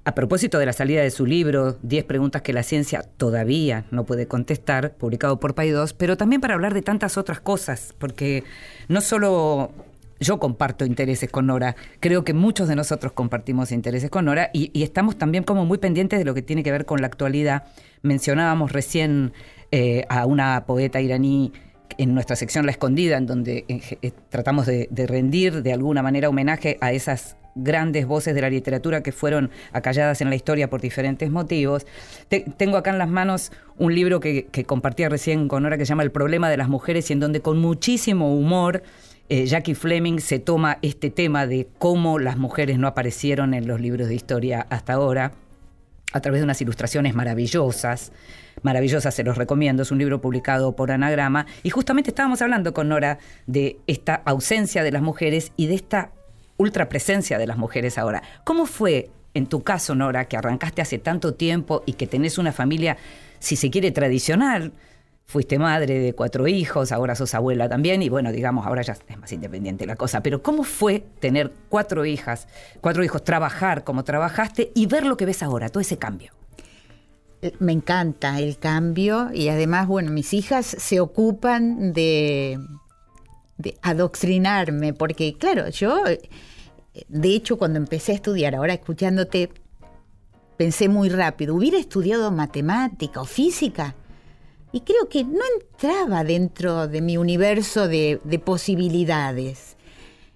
a 0.05 0.15
propósito 0.15 0.59
de 0.59 0.65
la 0.65 0.73
salida 0.73 1.01
de 1.01 1.11
su 1.11 1.25
libro, 1.25 1.77
10 1.81 2.03
preguntas 2.05 2.41
que 2.41 2.51
la 2.51 2.63
ciencia 2.63 3.03
todavía 3.17 3.85
no 3.91 4.05
puede 4.05 4.27
contestar, 4.27 4.95
publicado 4.95 5.39
por 5.39 5.55
Paidós, 5.55 5.93
pero 5.93 6.17
también 6.17 6.41
para 6.41 6.55
hablar 6.55 6.73
de 6.73 6.81
tantas 6.81 7.17
otras 7.17 7.39
cosas, 7.39 7.93
porque 7.97 8.43
no 8.89 8.99
solo 8.99 9.71
yo 10.19 10.39
comparto 10.39 10.85
intereses 10.85 11.29
con 11.29 11.47
Nora, 11.47 11.75
creo 12.01 12.25
que 12.25 12.33
muchos 12.33 12.67
de 12.67 12.75
nosotros 12.75 13.13
compartimos 13.13 13.71
intereses 13.71 14.09
con 14.09 14.25
Nora 14.25 14.49
y, 14.53 14.83
estamos 14.83 15.17
también 15.17 15.43
como 15.43 15.65
muy 15.65 15.77
pendientes 15.77 16.19
de 16.19 16.25
lo 16.25 16.33
que 16.33 16.41
tiene 16.41 16.63
que 16.63 16.71
ver 16.71 16.85
con 16.85 16.99
la 16.99 17.07
actualidad. 17.07 17.63
Mencionábamos 18.01 18.73
recién 18.73 19.31
eh, 19.71 20.05
a 20.09 20.25
una 20.25 20.65
poeta 20.65 20.99
iraní 20.99 21.53
en 21.97 22.13
nuestra 22.13 22.35
sección 22.35 22.65
La 22.65 22.71
Escondida, 22.71 23.17
en 23.17 23.25
donde 23.25 23.65
eh, 23.69 23.81
eh, 24.01 24.11
tratamos 24.29 24.65
de, 24.65 24.87
de 24.91 25.07
rendir 25.07 25.63
de 25.63 25.71
alguna 25.71 26.01
manera 26.03 26.27
homenaje 26.27 26.77
a 26.81 26.91
esas 26.91 27.37
grandes 27.55 28.05
voces 28.05 28.33
de 28.35 28.41
la 28.41 28.49
literatura 28.49 29.03
que 29.03 29.11
fueron 29.11 29.51
acalladas 29.71 30.21
en 30.21 30.29
la 30.29 30.35
historia 30.35 30.69
por 30.69 30.81
diferentes 30.81 31.29
motivos. 31.29 31.85
Te- 32.29 32.45
tengo 32.57 32.77
acá 32.77 32.91
en 32.91 32.97
las 32.97 33.09
manos 33.09 33.51
un 33.77 33.93
libro 33.93 34.19
que, 34.19 34.45
que 34.47 34.63
compartía 34.65 35.09
recién 35.09 35.47
con 35.47 35.63
Nora 35.63 35.77
que 35.77 35.85
se 35.85 35.89
llama 35.89 36.03
El 36.03 36.11
problema 36.11 36.49
de 36.49 36.57
las 36.57 36.69
mujeres 36.69 37.09
y 37.09 37.13
en 37.13 37.19
donde 37.19 37.41
con 37.41 37.59
muchísimo 37.59 38.35
humor 38.35 38.83
eh, 39.29 39.45
Jackie 39.45 39.75
Fleming 39.75 40.19
se 40.19 40.39
toma 40.39 40.79
este 40.81 41.09
tema 41.09 41.47
de 41.47 41.67
cómo 41.79 42.19
las 42.19 42.37
mujeres 42.37 42.77
no 42.77 42.87
aparecieron 42.87 43.53
en 43.53 43.67
los 43.67 43.79
libros 43.79 44.07
de 44.07 44.15
historia 44.15 44.67
hasta 44.69 44.93
ahora 44.93 45.31
a 46.11 46.19
través 46.21 46.41
de 46.41 46.43
unas 46.43 46.61
ilustraciones 46.61 47.15
maravillosas. 47.15 48.11
Maravillosas, 48.61 49.15
se 49.15 49.23
los 49.23 49.35
recomiendo. 49.37 49.81
Es 49.81 49.91
un 49.91 49.97
libro 49.97 50.21
publicado 50.21 50.75
por 50.75 50.91
Anagrama. 50.91 51.47
Y 51.63 51.71
justamente 51.71 52.11
estábamos 52.11 52.41
hablando 52.43 52.71
con 52.73 52.87
Nora 52.89 53.17
de 53.47 53.77
esta 53.87 54.21
ausencia 54.25 54.83
de 54.83 54.91
las 54.91 55.01
mujeres 55.01 55.53
y 55.57 55.65
de 55.67 55.73
esta 55.75 56.11
ultrapresencia 56.63 57.37
de 57.37 57.47
las 57.47 57.57
mujeres 57.57 57.97
ahora. 57.97 58.23
¿Cómo 58.43 58.65
fue 58.65 59.09
en 59.33 59.47
tu 59.47 59.63
caso, 59.63 59.95
Nora, 59.95 60.25
que 60.25 60.37
arrancaste 60.37 60.81
hace 60.81 60.99
tanto 60.99 61.33
tiempo 61.33 61.83
y 61.85 61.93
que 61.93 62.07
tenés 62.07 62.37
una 62.37 62.51
familia, 62.51 62.97
si 63.39 63.55
se 63.55 63.69
quiere, 63.69 63.91
tradicional? 63.91 64.73
Fuiste 65.25 65.57
madre 65.57 65.99
de 65.99 66.13
cuatro 66.13 66.47
hijos, 66.47 66.91
ahora 66.91 67.15
sos 67.15 67.33
abuela 67.33 67.69
también, 67.69 68.01
y 68.01 68.09
bueno, 68.09 68.31
digamos, 68.31 68.67
ahora 68.67 68.81
ya 68.81 68.93
es 68.93 69.17
más 69.17 69.31
independiente 69.31 69.85
la 69.85 69.95
cosa. 69.95 70.21
Pero 70.21 70.43
¿cómo 70.43 70.63
fue 70.63 71.03
tener 71.19 71.51
cuatro 71.69 72.05
hijas, 72.05 72.47
cuatro 72.81 73.03
hijos, 73.03 73.23
trabajar 73.23 73.83
como 73.83 74.03
trabajaste 74.03 74.71
y 74.75 74.85
ver 74.85 75.05
lo 75.05 75.15
que 75.15 75.25
ves 75.25 75.41
ahora, 75.41 75.69
todo 75.69 75.79
ese 75.79 75.97
cambio? 75.97 76.33
Eh, 77.41 77.53
Me 77.59 77.71
encanta 77.71 78.39
el 78.39 78.57
cambio 78.57 79.29
y 79.33 79.47
además, 79.47 79.87
bueno, 79.87 80.11
mis 80.11 80.33
hijas 80.33 80.65
se 80.65 80.99
ocupan 80.99 81.93
de, 81.93 82.59
de 83.57 83.77
adoctrinarme, 83.81 84.93
porque 84.93 85.35
claro, 85.39 85.69
yo, 85.69 86.03
de 87.07 87.29
hecho, 87.29 87.57
cuando 87.57 87.77
empecé 87.79 88.11
a 88.11 88.15
estudiar, 88.15 88.55
ahora 88.55 88.73
escuchándote, 88.73 89.49
pensé 90.57 90.87
muy 90.89 91.09
rápido, 91.09 91.55
hubiera 91.55 91.77
estudiado 91.77 92.31
matemática 92.31 93.21
o 93.21 93.25
física. 93.25 93.95
Y 94.71 94.81
creo 94.81 95.07
que 95.09 95.23
no 95.23 95.39
entraba 95.59 96.23
dentro 96.23 96.87
de 96.87 97.01
mi 97.01 97.17
universo 97.17 97.87
de, 97.87 98.19
de 98.23 98.39
posibilidades. 98.39 99.75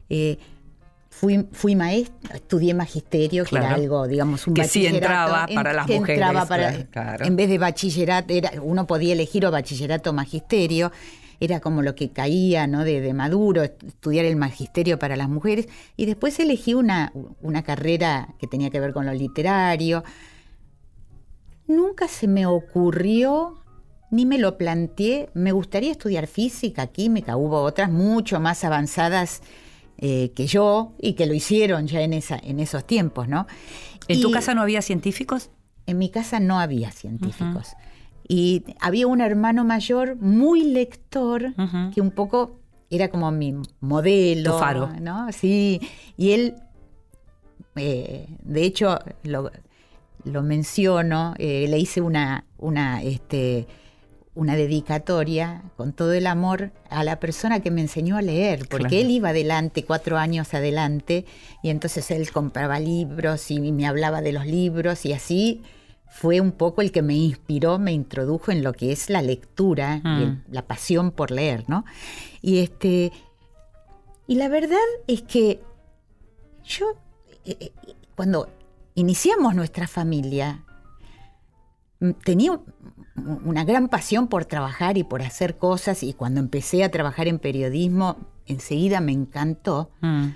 Eh, 0.09 0.37
fui, 1.09 1.47
fui 1.51 1.75
maestra, 1.75 2.35
estudié 2.35 2.73
magisterio, 2.75 3.45
que 3.45 3.55
era 3.57 3.73
algo, 3.73 4.07
digamos, 4.07 4.45
un 4.45 4.53
Que 4.53 4.63
sí 4.65 4.83
bachillerato, 4.83 4.95
entraba 4.97 5.45
en- 5.49 5.55
para 5.55 5.73
las 5.73 5.87
que 5.87 5.99
mujeres, 5.99 6.21
entraba 6.21 6.45
para- 6.47 6.85
claro. 6.85 7.25
En 7.25 7.35
vez 7.35 7.49
de 7.49 7.57
bachillerato, 7.57 8.33
era, 8.33 8.51
uno 8.61 8.85
podía 8.85 9.13
elegir 9.13 9.43
o 9.45 9.51
bachillerato 9.51 10.11
o 10.11 10.13
magisterio, 10.13 10.91
era 11.39 11.59
como 11.59 11.81
lo 11.81 11.95
que 11.95 12.11
caía, 12.11 12.67
¿no? 12.67 12.83
De, 12.83 13.01
de 13.01 13.13
Maduro, 13.13 13.63
estudiar 13.63 14.25
el 14.25 14.35
magisterio 14.35 14.97
para 14.99 15.15
las 15.15 15.29
mujeres. 15.29 15.67
Y 15.95 16.05
después 16.05 16.39
elegí 16.39 16.73
una, 16.73 17.11
una 17.41 17.63
carrera 17.63 18.35
que 18.39 18.47
tenía 18.47 18.69
que 18.69 18.79
ver 18.79 18.93
con 18.93 19.05
lo 19.05 19.13
literario. 19.13 20.03
Nunca 21.67 22.07
se 22.07 22.27
me 22.27 22.45
ocurrió, 22.45 23.61
ni 24.09 24.25
me 24.25 24.37
lo 24.37 24.57
planteé, 24.57 25.29
me 25.33 25.51
gustaría 25.51 25.91
estudiar 25.91 26.27
física, 26.27 26.87
química, 26.87 27.35
hubo 27.35 27.61
otras 27.61 27.91
mucho 27.91 28.39
más 28.39 28.63
avanzadas 28.63 29.41
eh, 29.97 30.31
que 30.35 30.47
yo 30.47 30.93
y 30.99 31.13
que 31.13 31.25
lo 31.25 31.33
hicieron 31.33 31.87
ya 31.87 32.01
en, 32.01 32.13
esa, 32.13 32.37
en 32.41 32.59
esos 32.59 32.85
tiempos, 32.85 33.27
¿no? 33.27 33.47
¿En 34.07 34.21
tu 34.21 34.31
casa 34.31 34.53
no 34.53 34.61
había 34.61 34.81
científicos? 34.81 35.49
En 35.85 35.97
mi 35.97 36.09
casa 36.09 36.39
no 36.39 36.59
había 36.59 36.91
científicos. 36.91 37.75
Y 38.27 38.63
había 38.81 39.07
un 39.07 39.21
hermano 39.21 39.63
mayor 39.63 40.17
muy 40.17 40.63
lector 40.63 41.53
que 41.93 42.01
un 42.01 42.11
poco 42.11 42.59
era 42.89 43.09
como 43.09 43.31
mi 43.31 43.53
modelo. 43.79 44.53
Tu 44.53 44.59
faro. 44.59 44.89
¿no? 44.99 45.31
Sí, 45.31 45.79
y 46.17 46.31
él, 46.31 46.55
eh, 47.75 48.27
de 48.43 48.63
hecho, 48.63 48.99
lo, 49.23 49.51
lo 50.23 50.43
menciono, 50.43 51.33
eh, 51.37 51.67
le 51.69 51.77
hice 51.79 52.01
una, 52.01 52.45
una, 52.57 53.01
este, 53.03 53.67
una 54.35 54.55
dedicatoria 54.55 55.63
con 55.77 55.93
todo 55.93 56.13
el 56.13 56.27
amor 56.27 56.71
a 56.89 57.03
la 57.03 57.19
persona 57.19 57.59
que 57.59 57.71
me 57.71 57.81
enseñó 57.81 58.17
a 58.17 58.21
leer, 58.21 58.67
porque 58.69 58.87
Claro. 58.87 59.05
él 59.05 59.11
iba 59.11 59.29
adelante, 59.29 59.83
cuatro 59.83 60.17
años 60.17 60.53
adelante, 60.53 61.25
y 61.63 61.69
entonces 61.69 62.11
él 62.11 62.29
compraba 62.31 62.79
libros 62.79 63.51
y 63.51 63.59
me 63.71 63.87
hablaba 63.87 64.21
de 64.21 64.33
los 64.33 64.45
libros 64.45 65.05
y 65.05 65.13
así 65.13 65.61
fue 66.09 66.39
un 66.41 66.51
poco 66.51 66.81
el 66.81 66.91
que 66.91 67.01
me 67.01 67.15
inspiró, 67.15 67.77
me 67.79 67.91
introdujo 67.91 68.51
en 68.51 68.63
lo 68.63 68.73
que 68.73 68.91
es 68.91 69.09
la 69.09 69.21
lectura, 69.21 70.01
y 70.03 70.07
el- 70.23 70.31
Mm. 70.31 70.43
la 70.51 70.61
pasión 70.63 71.11
por 71.11 71.31
leer, 71.31 71.65
¿no? 71.67 71.85
Y 72.41 72.59
este 72.59 73.11
y 74.29 74.35
la 74.35 74.49
verdad 74.49 74.77
es 75.07 75.21
que 75.21 75.61
yo 76.63 76.85
eh, 77.45 77.55
eh, 77.59 77.71
cuando 78.15 78.49
iniciamos 78.95 79.55
nuestra 79.55 79.87
familia 79.87 80.63
mm, 81.99 82.11
tenía 82.23 82.51
un- 82.51 82.63
una 83.45 83.63
gran 83.63 83.87
pasión 83.87 84.27
por 84.27 84.45
trabajar 84.45 84.97
y 84.97 85.03
por 85.03 85.21
hacer 85.21 85.57
cosas 85.57 86.03
y 86.03 86.13
cuando 86.13 86.39
empecé 86.39 86.83
a 86.83 86.91
trabajar 86.91 87.27
en 87.27 87.39
periodismo 87.39 88.17
enseguida 88.45 89.01
me 89.01 89.11
encantó. 89.13 89.89
Mm. 90.01 90.27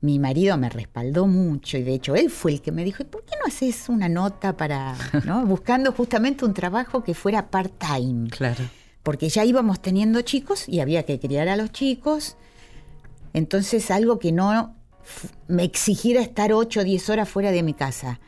Mi 0.00 0.18
marido 0.18 0.56
me 0.58 0.68
respaldó 0.68 1.26
mucho 1.26 1.78
y 1.78 1.82
de 1.82 1.94
hecho 1.94 2.14
él 2.14 2.30
fue 2.30 2.52
el 2.52 2.62
que 2.62 2.70
me 2.70 2.84
dijo, 2.84 3.04
¿por 3.04 3.24
qué 3.24 3.34
no 3.40 3.46
haces 3.46 3.88
una 3.88 4.08
nota 4.08 4.56
para, 4.56 4.94
¿no? 5.24 5.44
buscando 5.46 5.92
justamente 5.92 6.44
un 6.44 6.52
trabajo 6.52 7.02
que 7.02 7.14
fuera 7.14 7.50
part-time? 7.50 8.28
Claro. 8.28 8.64
Porque 9.02 9.28
ya 9.28 9.44
íbamos 9.44 9.80
teniendo 9.80 10.20
chicos 10.22 10.68
y 10.68 10.80
había 10.80 11.04
que 11.04 11.18
criar 11.18 11.48
a 11.48 11.56
los 11.56 11.72
chicos. 11.72 12.36
Entonces 13.32 13.90
algo 13.90 14.18
que 14.18 14.32
no 14.32 14.74
me 15.48 15.64
exigiera 15.64 16.20
estar 16.20 16.52
8 16.52 16.80
o 16.80 16.84
10 16.84 17.10
horas 17.10 17.28
fuera 17.28 17.50
de 17.50 17.62
mi 17.62 17.74
casa. 17.74 18.20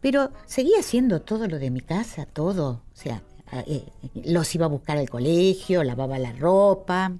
Pero 0.00 0.32
seguía 0.46 0.80
haciendo 0.80 1.22
todo 1.22 1.48
lo 1.48 1.58
de 1.58 1.70
mi 1.70 1.80
casa, 1.80 2.26
todo. 2.26 2.82
O 2.92 2.96
sea, 2.96 3.22
eh, 3.66 3.84
los 4.24 4.54
iba 4.54 4.66
a 4.66 4.68
buscar 4.68 4.98
al 4.98 5.10
colegio, 5.10 5.82
lavaba 5.84 6.18
la 6.18 6.32
ropa. 6.32 7.12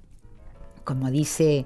Como 0.83 1.11
dice 1.11 1.65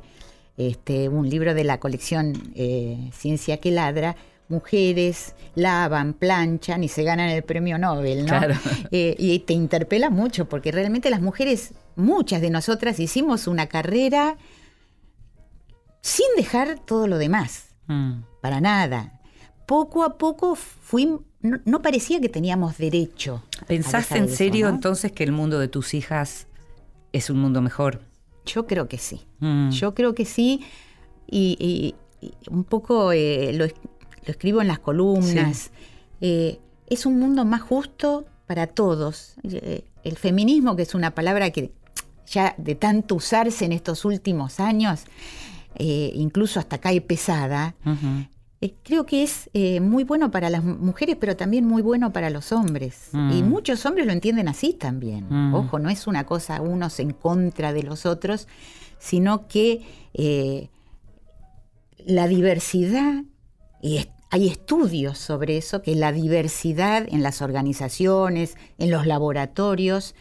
este, 0.57 1.09
un 1.09 1.29
libro 1.29 1.53
de 1.53 1.63
la 1.63 1.79
colección 1.79 2.33
eh, 2.55 3.09
Ciencia 3.13 3.57
que 3.57 3.71
Ladra, 3.71 4.15
mujeres 4.49 5.35
lavan, 5.55 6.13
planchan 6.13 6.83
y 6.83 6.87
se 6.89 7.03
ganan 7.03 7.29
el 7.29 7.43
premio 7.43 7.77
Nobel, 7.77 8.21
¿no? 8.25 8.27
Claro. 8.27 8.55
Eh, 8.91 9.15
y 9.17 9.39
te 9.39 9.53
interpela 9.53 10.09
mucho, 10.09 10.47
porque 10.47 10.71
realmente 10.71 11.09
las 11.09 11.21
mujeres, 11.21 11.73
muchas 11.95 12.41
de 12.41 12.51
nosotras, 12.51 12.99
hicimos 12.99 13.47
una 13.47 13.67
carrera 13.67 14.37
sin 16.01 16.27
dejar 16.35 16.79
todo 16.79 17.07
lo 17.07 17.17
demás 17.17 17.69
Mm. 17.87 18.23
para 18.41 18.61
nada. 18.61 19.19
Poco 19.65 20.03
a 20.03 20.17
poco 20.17 20.55
fui, 20.55 21.05
no, 21.41 21.59
no 21.65 21.81
parecía 21.81 22.21
que 22.21 22.29
teníamos 22.29 22.77
derecho. 22.77 23.43
¿Pensaste 23.67 24.17
en 24.17 24.25
eso, 24.25 24.35
serio 24.35 24.69
¿no? 24.69 24.75
entonces 24.75 25.11
que 25.11 25.23
el 25.23 25.31
mundo 25.31 25.59
de 25.59 25.67
tus 25.67 25.93
hijas 25.93 26.47
es 27.11 27.29
un 27.29 27.39
mundo 27.39 27.61
mejor? 27.61 28.01
Yo 28.45 28.67
creo 28.67 28.87
que 28.87 28.97
sí. 28.97 29.21
Mm. 29.39 29.69
Yo 29.71 29.93
creo 29.93 30.13
que 30.13 30.25
sí. 30.25 30.61
Y, 31.29 31.55
y- 31.59 31.95
y 32.25 32.33
un 32.49 32.63
poco 32.63 33.11
eh, 33.11 33.51
lo, 33.53 33.65
es- 33.65 33.75
lo 34.25 34.31
escribo 34.31 34.61
en 34.61 34.67
las 34.67 34.79
columnas. 34.79 35.71
Eh, 36.21 36.59
es 36.87 37.05
un 37.05 37.19
mundo 37.19 37.43
más 37.45 37.61
justo 37.61 38.25
para 38.47 38.67
todos. 38.67 39.35
Eh, 39.43 39.83
el 40.03 40.17
feminismo, 40.17 40.75
que 40.75 40.83
es 40.83 40.93
una 40.95 41.11
palabra 41.15 41.49
que 41.51 41.71
ya 42.27 42.55
de 42.57 42.75
tanto 42.75 43.15
usarse 43.15 43.65
en 43.65 43.71
estos 43.73 44.05
últimos 44.05 44.59
años, 44.59 45.03
eh, 45.75 46.11
incluso 46.15 46.59
hasta 46.59 46.77
cae 46.77 47.01
pesada. 47.01 47.75
Eh, 48.65 48.75
creo 48.81 49.05
que 49.05 49.23
es 49.23 49.49
eh, 49.53 49.81
muy 49.81 50.05
bueno 50.05 50.31
para 50.31 50.49
las 50.49 50.63
mu- 50.63 50.75
mujeres, 50.75 51.17
pero 51.19 51.35
también 51.35 51.65
muy 51.65 51.81
bueno 51.81 52.13
para 52.13 52.29
los 52.29 52.51
hombres. 52.53 53.09
Mm. 53.11 53.31
Y 53.31 53.43
muchos 53.43 53.85
hombres 53.85 54.05
lo 54.05 54.13
entienden 54.13 54.47
así 54.47 54.71
también. 54.73 55.25
Mm. 55.29 55.53
Ojo, 55.53 55.79
no 55.79 55.89
es 55.89 56.07
una 56.07 56.25
cosa 56.25 56.61
unos 56.61 56.99
en 57.01 57.11
contra 57.11 57.73
de 57.73 57.83
los 57.83 58.05
otros, 58.05 58.47
sino 58.99 59.47
que 59.49 59.81
eh, 60.13 60.69
la 62.05 62.27
diversidad, 62.27 63.23
y 63.81 63.97
es- 63.97 64.07
hay 64.29 64.47
estudios 64.47 65.17
sobre 65.17 65.57
eso, 65.57 65.81
que 65.81 65.93
la 65.95 66.11
diversidad 66.13 67.05
en 67.09 67.21
las 67.21 67.41
organizaciones, 67.41 68.55
en 68.79 68.89
los 68.91 69.05
laboratorios, 69.05 70.15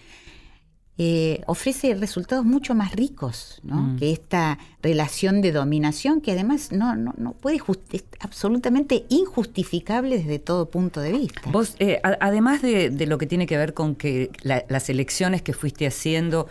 eh, 0.98 1.40
ofrece 1.46 1.94
resultados 1.94 2.44
mucho 2.44 2.74
más 2.74 2.92
ricos 2.92 3.61
¿no? 3.64 3.76
Mm. 3.76 3.98
que 3.98 4.12
esta 4.12 4.59
relación 4.83 5.40
de 5.40 5.50
dominación 5.50 6.20
que 6.20 6.33
además 6.33 6.70
no, 6.70 6.94
no, 6.96 7.14
no 7.16 7.33
puede 7.33 7.57
es 7.92 8.05
absolutamente 8.20 9.07
injustificable 9.09 10.18
desde 10.18 10.38
todo 10.38 10.68
punto 10.68 11.00
de 11.00 11.12
vista. 11.12 11.40
Vos, 11.50 11.76
eh, 11.78 11.98
a- 12.05 12.18
además 12.20 12.61
de, 12.61 12.90
de 12.90 13.07
lo 13.07 13.16
que 13.16 13.26
tiene 13.26 13.46
que 13.46 13.57
ver 13.57 13.72
con 13.72 13.94
que 13.94 14.31
la- 14.42 14.64
las 14.68 14.90
elecciones 14.90 15.40
que 15.40 15.55
fuiste 15.55 15.87
haciendo 15.87 16.46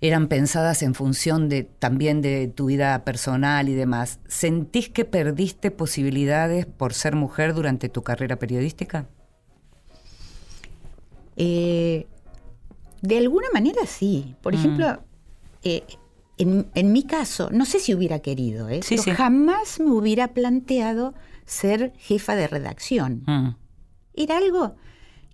eran 0.00 0.28
pensadas 0.28 0.82
en 0.82 0.94
función 0.94 1.48
de 1.48 1.64
también 1.64 2.20
de 2.22 2.46
tu 2.48 2.66
vida 2.66 3.02
personal 3.02 3.68
y 3.68 3.74
demás, 3.74 4.20
¿sentís 4.28 4.90
que 4.90 5.04
perdiste 5.04 5.70
posibilidades 5.72 6.66
por 6.66 6.92
ser 6.94 7.16
mujer 7.16 7.52
durante 7.54 7.88
tu 7.88 8.02
carrera 8.02 8.36
periodística? 8.36 9.06
Eh, 11.36 12.06
de 13.02 13.18
alguna 13.18 13.48
manera 13.52 13.86
sí. 13.86 14.34
Por 14.42 14.54
Mm. 14.54 14.56
ejemplo, 14.58 14.98
eh, 15.62 15.82
en, 16.38 16.66
en 16.74 16.92
mi 16.92 17.02
caso, 17.04 17.48
no 17.50 17.64
sé 17.64 17.78
si 17.80 17.94
hubiera 17.94 18.18
querido, 18.20 18.68
¿eh? 18.68 18.80
Sí, 18.82 18.90
pero 18.96 19.02
sí. 19.02 19.10
jamás 19.12 19.80
me 19.80 19.90
hubiera 19.90 20.28
planteado 20.28 21.14
ser 21.44 21.92
jefa 21.98 22.34
de 22.34 22.46
redacción. 22.48 23.22
Mm. 23.26 23.56
Era 24.14 24.36
algo 24.38 24.74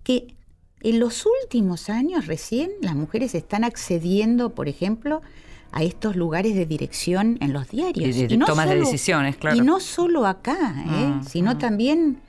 que 0.04 0.34
en 0.80 0.98
los 1.00 1.24
últimos 1.42 1.88
años 1.90 2.26
recién 2.26 2.70
las 2.80 2.94
mujeres 2.94 3.34
están 3.34 3.64
accediendo, 3.64 4.50
por 4.50 4.68
ejemplo, 4.68 5.22
a 5.70 5.82
estos 5.84 6.16
lugares 6.16 6.54
de 6.54 6.66
dirección 6.66 7.38
en 7.40 7.52
los 7.52 7.68
diarios. 7.70 8.16
Y 8.16 8.26
de 8.26 8.38
tomas 8.38 8.68
de 8.68 8.76
decisiones, 8.76 9.36
claro. 9.36 9.56
Y 9.56 9.60
no 9.62 9.80
solo 9.80 10.26
acá, 10.26 10.84
¿eh? 10.86 11.06
Mm, 11.06 11.24
sino 11.24 11.56
también 11.58 12.20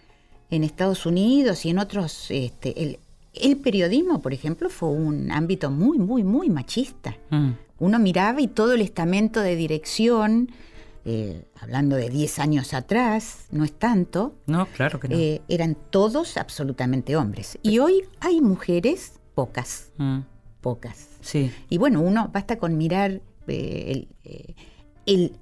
en 0.49 0.63
Estados 0.63 1.05
Unidos 1.05 1.65
y 1.65 1.69
en 1.71 1.79
otros... 1.79 2.27
Este, 2.29 2.81
el, 2.81 2.99
el 3.33 3.57
periodismo, 3.57 4.21
por 4.21 4.33
ejemplo, 4.33 4.69
fue 4.69 4.89
un 4.89 5.31
ámbito 5.31 5.71
muy, 5.71 5.97
muy, 5.97 6.23
muy 6.23 6.49
machista. 6.49 7.15
Mm. 7.29 7.51
Uno 7.79 7.99
miraba 7.99 8.39
y 8.41 8.47
todo 8.47 8.73
el 8.73 8.81
estamento 8.81 9.41
de 9.41 9.55
dirección, 9.55 10.49
eh, 11.05 11.45
hablando 11.59 11.95
de 11.95 12.09
10 12.09 12.39
años 12.39 12.73
atrás, 12.73 13.47
no 13.51 13.63
es 13.63 13.73
tanto, 13.73 14.35
No, 14.45 14.67
claro 14.67 14.99
que 14.99 15.07
no. 15.09 15.17
eh, 15.17 15.41
eran 15.49 15.75
todos 15.89 16.37
absolutamente 16.37 17.15
hombres. 17.15 17.57
Y 17.61 17.79
hoy 17.79 18.03
hay 18.21 18.39
mujeres, 18.41 19.13
pocas, 19.35 19.91
Mm. 19.97 20.19
pocas. 20.61 21.07
Sí. 21.21 21.51
Y 21.69 21.77
bueno, 21.77 22.01
uno 22.01 22.29
basta 22.31 22.57
con 22.57 22.77
mirar 22.77 23.21
eh, 23.47 23.91
el, 23.91 24.07
el, 25.05 25.35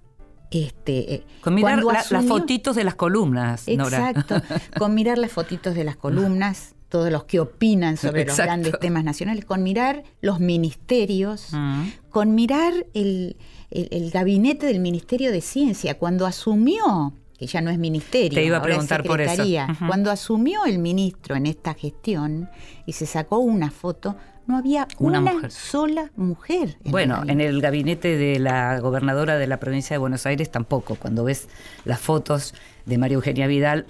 este, 0.49 1.23
Con 1.41 1.53
mirar 1.55 1.83
las 1.83 2.07
fotitos 2.25 2.75
de 2.75 2.83
las 2.83 2.95
columnas, 2.95 3.67
Nora. 3.67 4.09
Exacto, 4.09 4.41
con 4.79 4.93
mirar 4.95 5.17
las 5.17 5.31
fotitos 5.31 5.75
de 5.75 5.83
las 5.83 5.95
columnas, 5.97 6.73
todos 6.91 7.09
los 7.11 7.23
que 7.23 7.39
opinan 7.39 7.95
sobre 7.97 8.25
los 8.25 8.35
grandes 8.37 8.77
temas 8.79 9.03
nacionales, 9.03 9.45
con 9.45 9.63
mirar 9.63 10.03
los 10.21 10.39
ministerios, 10.39 11.47
Mm. 11.53 11.83
con 12.09 12.35
mirar 12.35 12.73
el, 12.93 13.37
el- 13.71 13.87
el 13.91 14.11
gabinete 14.11 14.65
del 14.65 14.79
Ministerio 14.81 15.31
de 15.31 15.39
Ciencia, 15.41 15.97
cuando 15.97 16.25
asumió, 16.27 17.13
que 17.39 17.47
ya 17.47 17.61
no 17.61 17.71
es 17.71 17.79
ministerio, 17.79 18.35
Te 18.37 18.45
iba 18.45 18.57
a 18.57 18.59
ahora 18.59 18.73
es 18.73 18.75
preguntar 18.77 19.03
por 19.03 19.21
eso. 19.21 19.43
cuando 19.87 20.11
asumió 20.11 20.65
el 20.65 20.77
ministro 20.79 21.35
en 21.35 21.45
esta 21.47 21.73
gestión 21.73 22.49
y 22.85 22.91
se 22.93 23.05
sacó 23.05 23.37
una 23.39 23.71
foto, 23.71 24.15
no 24.45 24.57
había 24.57 24.87
Una 24.99 25.19
una, 25.21 25.33
mujer. 25.33 25.51
sola 25.51 26.11
mujer. 26.17 26.75
en 26.83 26.91
Bueno, 26.91 27.23
en 27.25 27.39
el 27.39 27.61
gabinete 27.61 28.17
de 28.17 28.37
la 28.39 28.79
gobernadora 28.81 29.37
de 29.37 29.47
la 29.47 29.59
provincia 29.61 29.93
de 29.93 29.97
Buenos 29.99 30.25
Aires 30.25 30.51
tampoco. 30.51 30.95
Cuando 30.95 31.23
ves 31.23 31.47
las 31.85 31.99
fotos 32.01 32.53
de 32.85 32.97
María 32.97 33.15
Eugenia 33.15 33.47
Vidal, 33.47 33.85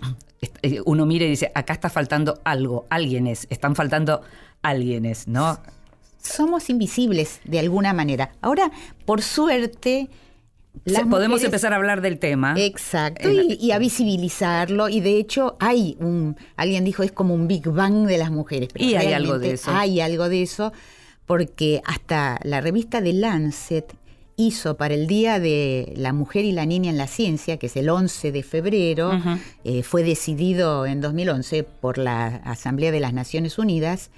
uno 0.85 1.05
mira 1.05 1.25
y 1.25 1.29
dice, 1.29 1.51
acá 1.53 1.73
está 1.73 1.89
faltando 1.89 2.39
algo, 2.43 2.85
alguienes, 2.89 3.45
están 3.49 3.75
faltando 3.75 4.21
alguienes, 4.61 5.27
¿no? 5.27 5.59
somos 6.23 6.69
invisibles 6.69 7.41
de 7.45 7.57
alguna 7.59 7.93
manera. 7.93 8.31
Ahora, 8.41 8.71
por 9.05 9.23
suerte, 9.23 10.07
las 10.85 11.01
Podemos 11.01 11.29
mujeres- 11.39 11.45
empezar 11.45 11.73
a 11.73 11.77
hablar 11.77 12.01
del 12.01 12.19
tema. 12.19 12.53
Exacto, 12.57 13.27
y, 13.31 13.53
y 13.59 13.71
a 13.71 13.79
visibilizarlo. 13.79 14.87
Y 14.87 14.99
de 14.99 15.17
hecho, 15.17 15.57
hay 15.59 15.97
un. 15.99 16.37
Alguien 16.57 16.85
dijo 16.85 17.01
es 17.01 17.11
como 17.11 17.33
un 17.33 17.47
Big 17.47 17.67
Bang 17.67 18.05
de 18.05 18.19
las 18.19 18.29
mujeres. 18.29 18.69
pero 18.71 18.85
Y 18.85 18.95
hay 18.95 19.13
algo 19.13 19.39
de 19.39 19.53
eso. 19.53 19.71
Hay 19.71 19.99
algo 19.99 20.29
de 20.29 20.43
eso, 20.43 20.71
porque 21.25 21.81
hasta 21.85 22.39
la 22.43 22.61
revista 22.61 23.01
The 23.01 23.13
Lancet 23.13 23.95
hizo 24.47 24.77
para 24.77 24.93
el 24.93 25.07
Día 25.07 25.39
de 25.39 25.93
la 25.95 26.13
Mujer 26.13 26.45
y 26.45 26.51
la 26.51 26.65
Niña 26.65 26.89
en 26.89 26.97
la 26.97 27.07
Ciencia, 27.07 27.57
que 27.57 27.67
es 27.67 27.75
el 27.77 27.89
11 27.89 28.31
de 28.31 28.43
febrero, 28.43 29.11
eh, 29.63 29.83
fue 29.83 30.03
decidido 30.03 30.85
en 30.85 31.01
2011 31.01 31.63
por 31.63 31.97
la 31.97 32.27
Asamblea 32.45 32.91
de 32.91 32.99
las 32.99 33.13
Naciones 33.13 33.57
Unidas, 33.59 34.09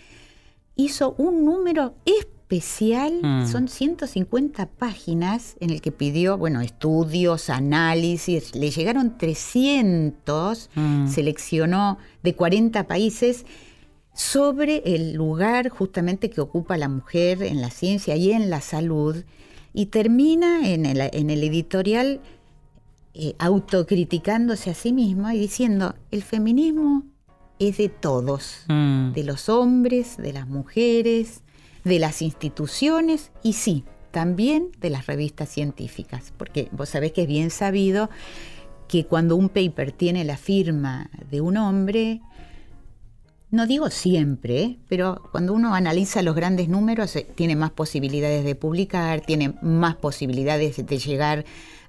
hizo 0.75 1.15
un 1.17 1.45
número 1.45 1.93
especial, 2.05 3.13
Mm. 3.21 3.47
son 3.51 3.67
150 3.67 4.67
páginas, 4.67 5.55
en 5.59 5.69
el 5.71 5.81
que 5.81 5.91
pidió, 5.91 6.38
bueno, 6.38 6.62
estudios, 6.62 7.49
análisis, 7.49 8.53
le 8.55 8.69
llegaron 8.69 9.17
300, 9.17 10.69
Mm. 10.75 11.07
seleccionó 11.07 11.97
de 12.21 12.36
40 12.36 12.86
países 12.88 13.45
sobre 14.13 14.83
el 14.86 15.13
lugar 15.13 15.69
justamente 15.69 16.29
que 16.29 16.41
ocupa 16.41 16.77
la 16.77 16.88
mujer 16.89 17.41
en 17.41 17.59
la 17.62 17.71
ciencia 17.71 18.15
y 18.15 18.31
en 18.31 18.49
la 18.51 18.62
salud, 18.62 19.23
y 19.73 19.88
termina 19.88 20.69
en 20.69 20.86
el, 20.86 21.01
en 21.12 21.29
el 21.29 21.43
editorial 21.43 22.21
eh, 23.15 23.36
autocriticándose 23.39 24.69
a 24.69 24.73
sí 24.73 24.93
misma 24.93 25.36
y 25.36 25.39
diciendo, 25.39 25.95
el 26.12 26.23
feminismo 26.23 27.03
es 27.59 27.77
de 27.77 27.89
todos, 27.89 28.65
Mm. 28.67 29.13
de 29.13 29.23
los 29.23 29.49
hombres, 29.49 30.17
de 30.17 30.33
las 30.33 30.47
mujeres, 30.47 31.41
de 31.83 31.99
las 31.99 32.21
instituciones 32.21 33.31
y 33.43 33.53
sí, 33.53 33.83
también 34.12 34.71
de 34.79 34.89
las 34.89 35.05
revistas 35.07 35.49
científicas, 35.49 36.33
porque 36.38 36.69
vos 36.71 36.89
sabés 36.89 37.12
que 37.12 37.23
es 37.23 37.27
bien 37.27 37.49
sabido 37.49 38.09
que 38.88 39.05
cuando 39.05 39.36
un 39.36 39.49
paper 39.49 39.91
tiene 39.91 40.23
la 40.23 40.38
firma 40.38 41.09
de 41.31 41.41
un 41.41 41.57
hombre, 41.57 42.21
no 43.53 43.67
digo 43.67 43.89
siempre, 43.89 44.61
¿eh? 44.63 44.77
pero 44.89 45.21
cuando 45.31 45.53
uno 45.53 45.75
analiza 45.75 46.21
los 46.23 46.35
grandes 46.35 46.67
números, 46.69 47.15
eh, 47.15 47.27
tiene 47.35 47.55
más 47.55 47.69
posibilidades 47.71 48.43
de 48.43 48.55
publicar, 48.55 49.21
tiene 49.21 49.53
más 49.61 49.95
posibilidades 49.95 50.85
de 50.85 50.97
llegar 50.97 51.45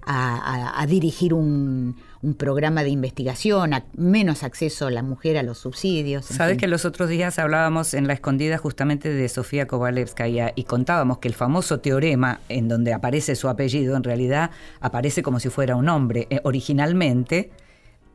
a, 0.06 0.36
a- 0.36 0.82
a 0.82 0.86
dirigir 0.86 1.32
un, 1.32 1.96
un 2.20 2.34
programa 2.34 2.82
de 2.82 2.90
investigación, 2.90 3.72
a 3.72 3.84
menos 3.96 4.42
acceso 4.42 4.86
a 4.88 4.90
la 4.90 5.02
mujer 5.02 5.38
a 5.38 5.42
los 5.42 5.56
subsidios. 5.58 6.26
Sabes 6.26 6.52
fin. 6.52 6.60
que 6.60 6.66
los 6.68 6.84
otros 6.84 7.08
días 7.08 7.38
hablábamos 7.38 7.94
en 7.94 8.06
la 8.06 8.12
escondida 8.12 8.58
justamente 8.58 9.08
de 9.08 9.28
Sofía 9.30 9.66
Kovalevskaya 9.66 10.52
y 10.54 10.64
contábamos 10.64 11.18
que 11.18 11.28
el 11.28 11.34
famoso 11.34 11.80
teorema 11.80 12.40
en 12.50 12.68
donde 12.68 12.92
aparece 12.92 13.34
su 13.36 13.48
apellido 13.48 13.96
en 13.96 14.04
realidad 14.04 14.50
aparece 14.80 15.22
como 15.22 15.40
si 15.40 15.48
fuera 15.48 15.74
un 15.76 15.88
hombre. 15.88 16.26
Eh, 16.28 16.40
originalmente 16.44 17.50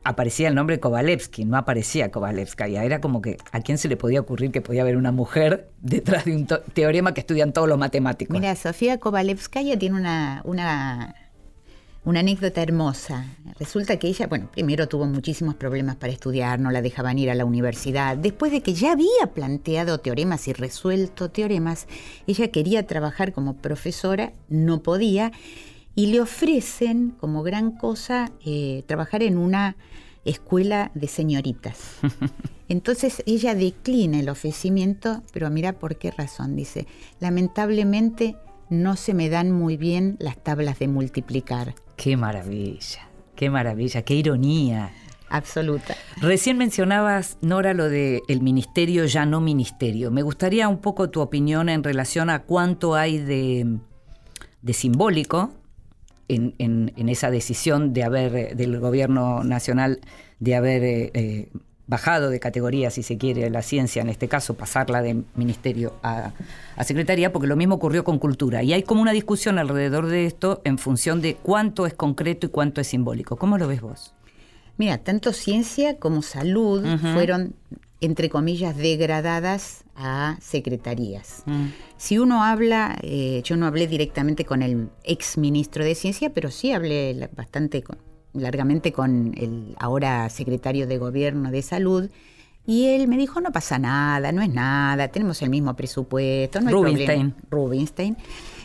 aparecía 0.03 0.47
el 0.47 0.55
nombre 0.55 0.79
Kovalevsky, 0.79 1.45
no 1.45 1.57
aparecía 1.57 2.11
Kovalevskaya. 2.11 2.83
Era 2.83 3.01
como 3.01 3.21
que 3.21 3.37
a 3.51 3.61
quién 3.61 3.77
se 3.77 3.87
le 3.87 3.97
podía 3.97 4.19
ocurrir 4.19 4.51
que 4.51 4.61
podía 4.61 4.81
haber 4.81 4.97
una 4.97 5.11
mujer 5.11 5.69
detrás 5.81 6.25
de 6.25 6.35
un 6.35 6.47
teorema 6.73 7.13
que 7.13 7.21
estudian 7.21 7.53
todos 7.53 7.67
los 7.67 7.77
matemáticos. 7.77 8.33
Mira, 8.33 8.55
Sofía 8.55 8.99
Kovalevskaya 8.99 9.77
tiene 9.77 9.97
una, 9.97 10.41
una, 10.45 11.15
una 12.05 12.21
anécdota 12.21 12.61
hermosa. 12.61 13.25
Resulta 13.59 13.97
que 13.97 14.07
ella, 14.07 14.27
bueno, 14.27 14.49
primero 14.51 14.87
tuvo 14.87 15.05
muchísimos 15.05 15.55
problemas 15.55 15.95
para 15.97 16.13
estudiar, 16.13 16.59
no 16.59 16.71
la 16.71 16.81
dejaban 16.81 17.19
ir 17.19 17.29
a 17.29 17.35
la 17.35 17.45
universidad. 17.45 18.17
Después 18.17 18.51
de 18.51 18.61
que 18.61 18.73
ya 18.73 18.93
había 18.93 19.33
planteado 19.33 19.99
teoremas 19.99 20.47
y 20.47 20.53
resuelto 20.53 21.29
teoremas, 21.29 21.87
ella 22.25 22.49
quería 22.49 22.87
trabajar 22.87 23.33
como 23.33 23.57
profesora, 23.57 24.33
no 24.47 24.81
podía, 24.81 25.31
y 25.99 26.05
le 26.05 26.21
ofrecen 26.21 27.09
como 27.19 27.43
gran 27.43 27.71
cosa 27.71 28.31
eh, 28.45 28.85
trabajar 28.87 29.21
en 29.21 29.37
una 29.37 29.75
escuela 30.23 30.91
de 30.93 31.09
señoritas. 31.09 31.97
Entonces 32.69 33.21
ella 33.25 33.53
declina 33.53 34.21
el 34.21 34.29
ofrecimiento, 34.29 35.23
pero 35.33 35.49
mira 35.49 35.73
por 35.73 35.97
qué 35.97 36.11
razón. 36.11 36.55
Dice, 36.55 36.87
lamentablemente 37.19 38.37
no 38.69 38.95
se 38.95 39.13
me 39.13 39.27
dan 39.27 39.51
muy 39.51 39.75
bien 39.75 40.15
las 40.19 40.41
tablas 40.41 40.79
de 40.79 40.87
multiplicar. 40.87 41.75
Qué 41.97 42.15
maravilla, 42.15 43.09
qué 43.35 43.49
maravilla, 43.49 44.01
qué 44.03 44.13
ironía. 44.13 44.93
Absoluta. 45.29 45.97
Recién 46.21 46.57
mencionabas, 46.57 47.37
Nora, 47.41 47.73
lo 47.73 47.89
de 47.89 48.21
el 48.29 48.41
ministerio 48.41 49.03
ya 49.03 49.25
no 49.25 49.41
ministerio. 49.41 50.11
Me 50.11 50.21
gustaría 50.21 50.69
un 50.69 50.77
poco 50.77 51.09
tu 51.09 51.19
opinión 51.19 51.67
en 51.67 51.83
relación 51.83 52.29
a 52.29 52.43
cuánto 52.43 52.95
hay 52.95 53.17
de, 53.17 53.79
de 54.61 54.73
simbólico 54.73 55.58
en, 56.29 56.55
en- 56.57 56.93
en 56.95 57.09
esa 57.09 57.29
decisión 57.31 57.91
de 57.93 58.03
haber, 58.03 58.35
eh, 58.35 58.55
del 58.55 58.79
gobierno 58.79 59.43
nacional, 59.43 59.99
de 60.39 60.55
haber 60.55 60.83
eh, 60.83 61.11
eh, 61.13 61.49
bajado 61.87 62.29
de 62.29 62.39
categoría, 62.39 62.91
si 62.91 63.01
se 63.03 63.17
quiere, 63.17 63.49
la 63.49 63.61
ciencia, 63.63 64.01
en 64.01 64.09
este 64.09 64.27
caso, 64.27 64.53
pasarla 64.53 65.01
de 65.01 65.23
ministerio 65.35 65.95
a, 66.03 66.33
a 66.75 66.83
secretaría, 66.83 67.33
porque 67.33 67.47
lo 67.47 67.55
mismo 67.55 67.75
ocurrió 67.75 68.03
con 68.03 68.19
cultura. 68.19 68.61
Y 68.63 68.73
hay 68.73 68.83
como 68.83 69.01
una 69.01 69.11
discusión 69.11 69.57
alrededor 69.57 70.05
de 70.05 70.25
esto 70.27 70.61
en 70.65 70.77
función 70.77 71.19
de 71.19 71.35
cuánto 71.35 71.85
es 71.87 71.93
concreto 71.95 72.45
y 72.45 72.49
cuánto 72.49 72.79
es 72.79 72.87
simbólico. 72.87 73.37
¿Cómo 73.37 73.57
lo 73.57 73.67
ves 73.67 73.81
vos? 73.81 74.13
Mira, 74.77 74.99
tanto 74.99 75.33
ciencia 75.33 75.97
como 75.97 76.21
salud 76.21 76.85
fueron 77.13 77.53
entre 78.01 78.29
comillas, 78.29 78.77
degradadas 78.77 79.83
a 79.99 80.37
secretarías. 80.41 81.43
Mm. 81.45 81.65
Si 81.97 82.17
uno 82.17 82.43
habla, 82.43 82.97
eh, 83.03 83.41
yo 83.43 83.57
no 83.57 83.65
hablé 83.67 83.85
directamente 83.87 84.45
con 84.45 84.61
el 84.63 84.89
ex 85.03 85.37
ministro 85.37 85.83
de 85.83 85.93
Ciencia, 85.93 86.33
pero 86.33 86.49
sí 86.51 86.71
hablé 86.71 87.29
bastante 87.35 87.83
con- 87.83 87.97
largamente 88.33 88.93
con 88.93 89.33
el 89.37 89.75
ahora 89.79 90.29
secretario 90.29 90.87
de 90.87 90.97
Gobierno 90.97 91.51
de 91.51 91.61
Salud. 91.61 92.09
Y 92.65 92.85
él 92.87 93.07
me 93.07 93.17
dijo, 93.17 93.41
no 93.41 93.51
pasa 93.51 93.77
nada, 93.79 94.31
no 94.31 94.41
es 94.41 94.53
nada, 94.53 95.07
tenemos 95.09 95.41
el 95.41 95.49
mismo 95.49 95.75
presupuesto, 95.75 96.61
no 96.61 96.67
hay 96.69 96.73
Rubinstein. 96.73 97.31
problema. 97.31 97.33
Rubinstein. 97.49 98.17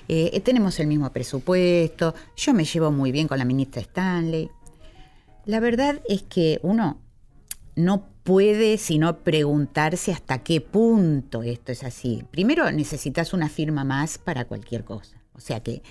Eh, 0.06 0.30
eh, 0.34 0.40
tenemos 0.40 0.78
el 0.78 0.86
mismo 0.86 1.10
presupuesto, 1.10 2.14
yo 2.36 2.52
me 2.52 2.64
llevo 2.64 2.92
muy 2.92 3.10
bien 3.10 3.26
con 3.26 3.38
la 3.38 3.44
ministra 3.46 3.80
Stanley. 3.80 4.50
La 5.46 5.58
verdad 5.60 6.00
es 6.08 6.22
que 6.22 6.60
uno 6.62 6.98
no 7.76 8.04
puede 8.24 8.78
sino 8.78 9.18
preguntarse 9.18 10.10
hasta 10.10 10.42
qué 10.42 10.60
punto 10.60 11.42
esto 11.42 11.70
es 11.70 11.84
así. 11.84 12.24
Primero 12.30 12.70
necesitas 12.72 13.32
una 13.32 13.48
firma 13.48 13.84
más 13.84 14.18
para 14.18 14.46
cualquier 14.46 14.84
cosa. 14.84 15.22
O 15.34 15.40
sea 15.40 15.60
que 15.60 15.82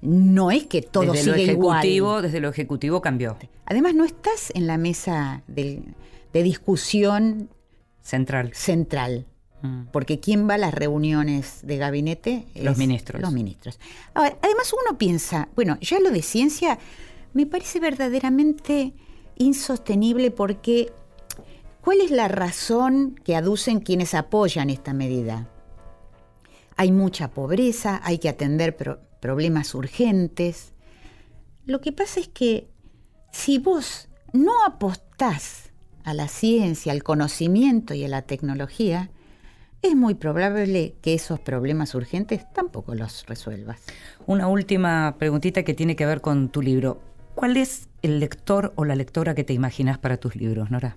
no 0.00 0.50
es 0.50 0.66
que 0.66 0.82
todo 0.82 1.12
desde 1.12 1.26
lo 1.26 1.34
ejecutivo, 1.34 1.88
igual. 1.88 2.22
desde 2.22 2.40
lo 2.40 2.48
ejecutivo 2.48 3.02
cambió. 3.02 3.36
Además 3.66 3.94
no 3.94 4.04
estás 4.04 4.50
en 4.54 4.66
la 4.66 4.78
mesa 4.78 5.42
de 5.46 5.82
discusión 6.32 7.50
Central. 8.00 8.52
central. 8.54 9.26
Mm. 9.62 9.86
Porque 9.92 10.20
¿quién 10.20 10.48
va 10.48 10.54
a 10.54 10.58
las 10.58 10.72
reuniones 10.72 11.60
de 11.64 11.76
gabinete? 11.76 12.46
Los 12.54 12.78
ministros. 12.78 13.20
Los 13.20 13.32
ministros. 13.32 13.78
Ahora, 14.14 14.38
además 14.42 14.72
uno 14.72 14.96
piensa, 14.96 15.48
bueno, 15.54 15.76
ya 15.80 16.00
lo 16.00 16.10
de 16.10 16.22
ciencia 16.22 16.78
me 17.34 17.46
parece 17.46 17.78
verdaderamente 17.78 18.94
insostenible 19.36 20.30
porque 20.30 20.92
¿cuál 21.82 22.00
es 22.00 22.10
la 22.10 22.28
razón 22.28 23.14
que 23.24 23.36
aducen 23.36 23.80
quienes 23.80 24.14
apoyan 24.14 24.70
esta 24.70 24.92
medida? 24.92 25.48
Hay 26.76 26.92
mucha 26.92 27.30
pobreza, 27.30 28.00
hay 28.04 28.18
que 28.18 28.28
atender 28.28 28.76
pro- 28.76 29.00
problemas 29.20 29.74
urgentes. 29.74 30.72
Lo 31.66 31.80
que 31.80 31.92
pasa 31.92 32.20
es 32.20 32.28
que 32.28 32.68
si 33.32 33.58
vos 33.58 34.08
no 34.32 34.64
apostás 34.64 35.70
a 36.04 36.14
la 36.14 36.28
ciencia, 36.28 36.92
al 36.92 37.02
conocimiento 37.02 37.94
y 37.94 38.04
a 38.04 38.08
la 38.08 38.22
tecnología, 38.22 39.10
es 39.82 39.94
muy 39.96 40.14
probable 40.14 40.94
que 41.02 41.14
esos 41.14 41.40
problemas 41.40 41.94
urgentes 41.94 42.50
tampoco 42.52 42.94
los 42.94 43.26
resuelvas. 43.26 43.80
Una 44.26 44.46
última 44.48 45.16
preguntita 45.18 45.62
que 45.62 45.74
tiene 45.74 45.96
que 45.96 46.06
ver 46.06 46.20
con 46.20 46.48
tu 46.48 46.62
libro. 46.62 47.00
¿Cuál 47.34 47.56
es 47.56 47.88
el 48.02 48.20
lector 48.20 48.72
o 48.76 48.84
la 48.84 48.94
lectora 48.96 49.34
que 49.34 49.44
te 49.44 49.52
imaginas 49.52 49.98
para 49.98 50.18
tus 50.18 50.36
libros, 50.36 50.70
Nora? 50.70 50.96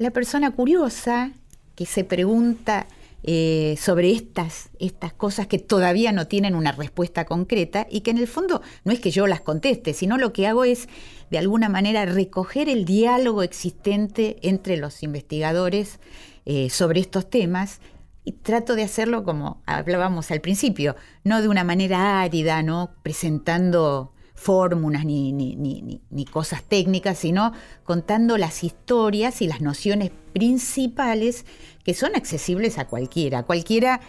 La 0.00 0.12
persona 0.12 0.50
curiosa 0.52 1.32
que 1.74 1.84
se 1.84 2.04
pregunta 2.04 2.86
eh, 3.22 3.74
sobre 3.78 4.12
estas, 4.12 4.70
estas 4.78 5.12
cosas 5.12 5.46
que 5.46 5.58
todavía 5.58 6.10
no 6.10 6.26
tienen 6.26 6.54
una 6.54 6.72
respuesta 6.72 7.26
concreta 7.26 7.86
y 7.90 8.00
que 8.00 8.10
en 8.10 8.16
el 8.16 8.26
fondo 8.26 8.62
no 8.84 8.92
es 8.92 9.00
que 9.00 9.10
yo 9.10 9.26
las 9.26 9.42
conteste, 9.42 9.92
sino 9.92 10.16
lo 10.16 10.32
que 10.32 10.46
hago 10.46 10.64
es 10.64 10.88
de 11.30 11.36
alguna 11.36 11.68
manera 11.68 12.06
recoger 12.06 12.70
el 12.70 12.86
diálogo 12.86 13.42
existente 13.42 14.38
entre 14.40 14.78
los 14.78 15.02
investigadores 15.02 16.00
eh, 16.46 16.70
sobre 16.70 17.00
estos 17.00 17.28
temas 17.28 17.80
y 18.24 18.32
trato 18.32 18.76
de 18.76 18.84
hacerlo 18.84 19.22
como 19.22 19.60
hablábamos 19.66 20.30
al 20.30 20.40
principio, 20.40 20.96
no 21.24 21.42
de 21.42 21.48
una 21.48 21.62
manera 21.62 22.22
árida, 22.22 22.62
no 22.62 22.92
presentando 23.02 24.14
fórmulas 24.40 25.04
ni, 25.04 25.34
ni, 25.34 25.54
ni, 25.54 26.24
cosas 26.24 26.62
técnicas, 26.62 27.18
sino 27.18 27.52
contando 27.84 28.38
las 28.38 28.64
historias 28.64 29.42
y 29.42 29.46
las 29.46 29.60
nociones 29.60 30.12
principales 30.32 31.44
que 31.84 31.92
son 31.92 32.16
accesibles 32.16 32.78
a 32.78 32.86
cualquiera, 32.86 33.42
cualquiera 33.42 34.00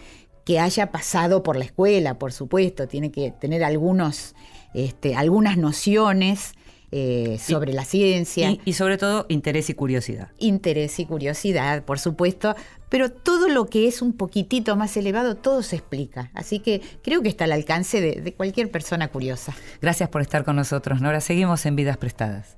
que 0.46 0.58
haya 0.58 0.90
pasado 0.90 1.44
por 1.44 1.58
la 1.58 1.66
escuela, 1.66 2.18
por 2.18 2.32
supuesto, 2.32 2.88
tiene 2.88 3.12
que 3.12 3.32
tener 3.32 3.62
algunos, 3.62 4.34
este, 4.74 5.16
algunas 5.16 5.58
nociones 5.58 6.54
eh, 6.92 7.38
sobre 7.40 7.74
la 7.74 7.86
ciencia 7.86 8.52
Y, 8.52 8.62
y 8.66 8.74
sobre 8.74 8.98
todo, 8.98 9.26
interés 9.30 9.70
y 9.70 9.74
curiosidad. 9.74 10.30
interés 10.40 11.00
y 11.00 11.06
curiosidad, 11.06 11.84
por 11.84 12.00
supuesto, 12.00 12.56
pero 12.90 13.10
todo 13.10 13.48
lo 13.48 13.68
que 13.68 13.88
es 13.88 14.02
un 14.02 14.14
poquitito 14.14 14.76
más 14.76 14.98
elevado, 14.98 15.36
todo 15.38 15.64
se 15.64 15.78
explica. 15.78 16.30
Así 16.34 16.60
que 16.60 16.82
creo 17.04 17.22
que 17.22 17.30
está 17.30 17.46
al 17.46 17.54
alcance 17.54 18.02
de, 18.02 18.22
de 18.22 18.34
cualquier 18.34 18.70
persona 18.70 19.08
curiosa. 19.08 19.56
Gracias 19.82 20.10
por 20.10 20.22
estar 20.22 20.44
con 20.44 20.58
nosotros, 20.58 21.00
Nora. 21.02 21.22
Seguimos 21.22 21.66
en 21.66 21.76
Vidas 21.78 21.98
Prestadas. 21.98 22.58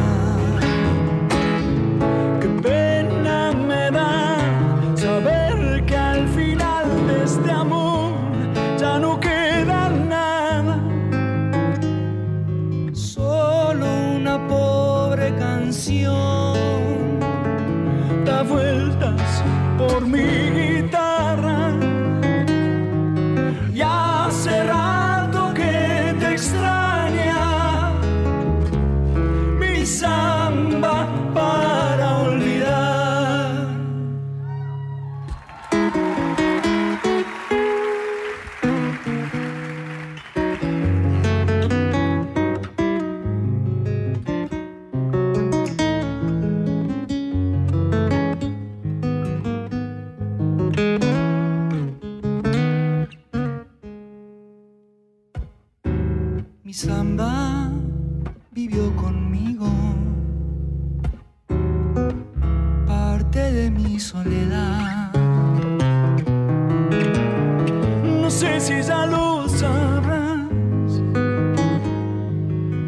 si 68.61 68.79
ya 68.83 69.07
lo 69.07 69.47
sabrás. 69.49 70.91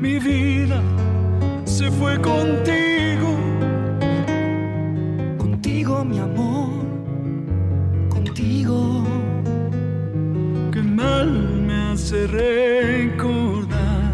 Mi 0.04 0.20
vida 0.20 0.80
se 1.66 1.90
fue 1.90 2.14
contigo, 2.22 3.32
contigo 5.38 6.06
mi 6.06 6.20
amor, 6.20 6.70
contigo. 8.10 9.04
Qué 10.72 10.84
mal 10.84 11.30
me 11.68 11.76
hace 11.92 12.28
recordar. 12.28 14.14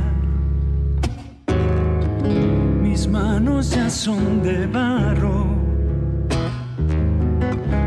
Mis 2.82 3.06
manos 3.08 3.72
ya 3.72 3.90
son 3.90 4.42
de 4.44 4.66
barro, 4.68 5.46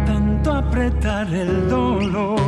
tanto 0.07 0.53
apretar 0.53 1.27
el 1.33 1.71
dolor 1.71 2.42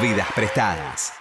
Vidas 0.00 0.28
prestadas. 0.34 1.12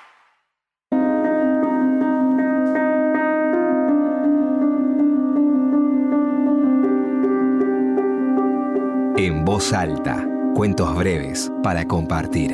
En 9.18 9.44
voz 9.44 9.74
alta, 9.74 10.26
cuentos 10.56 10.96
breves 10.96 11.52
para 11.62 11.86
compartir. 11.86 12.52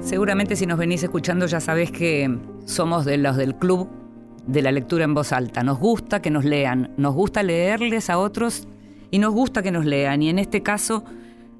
Seguramente 0.00 0.56
si 0.56 0.66
nos 0.66 0.78
venís 0.78 1.04
escuchando 1.04 1.46
ya 1.46 1.60
sabés 1.60 1.92
que 1.92 2.36
somos 2.64 3.04
de 3.04 3.18
los 3.18 3.36
del 3.36 3.54
club 3.54 4.03
de 4.46 4.62
la 4.62 4.72
lectura 4.72 5.04
en 5.04 5.14
voz 5.14 5.32
alta. 5.32 5.62
Nos 5.62 5.78
gusta 5.78 6.20
que 6.20 6.30
nos 6.30 6.44
lean, 6.44 6.92
nos 6.96 7.14
gusta 7.14 7.42
leerles 7.42 8.10
a 8.10 8.18
otros 8.18 8.66
y 9.10 9.18
nos 9.18 9.32
gusta 9.32 9.62
que 9.62 9.70
nos 9.70 9.84
lean. 9.84 10.22
Y 10.22 10.28
en 10.28 10.38
este 10.38 10.62
caso 10.62 11.04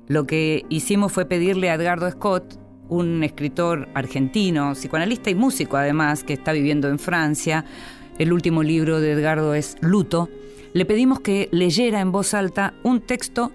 lo 0.07 0.27
que 0.27 0.65
hicimos 0.69 1.13
fue 1.13 1.25
pedirle 1.25 1.71
a 1.71 1.75
Edgardo 1.75 2.11
Scott, 2.11 2.59
un 2.89 3.25
escritor 3.25 3.89
argentino, 3.95 4.75
psicoanalista 4.75 5.31
y 5.31 5.35
músico 5.35 5.77
además, 5.77 6.25
que 6.25 6.35
está 6.35 6.53
viviendo 6.53 6.89
en 6.89 6.99
Francia. 6.99 7.65
El 8.19 8.33
último 8.33 8.63
libro 8.63 9.01
de 9.01 9.13
Edgardo 9.13 9.55
es 9.55 9.77
Luto. 9.81 10.29
Le 10.75 10.85
pedimos 10.85 11.21
que 11.21 11.49
leyera 11.53 12.01
en 12.01 12.13
voz 12.13 12.35
alta 12.35 12.75
un 12.83 13.01
texto 13.01 13.53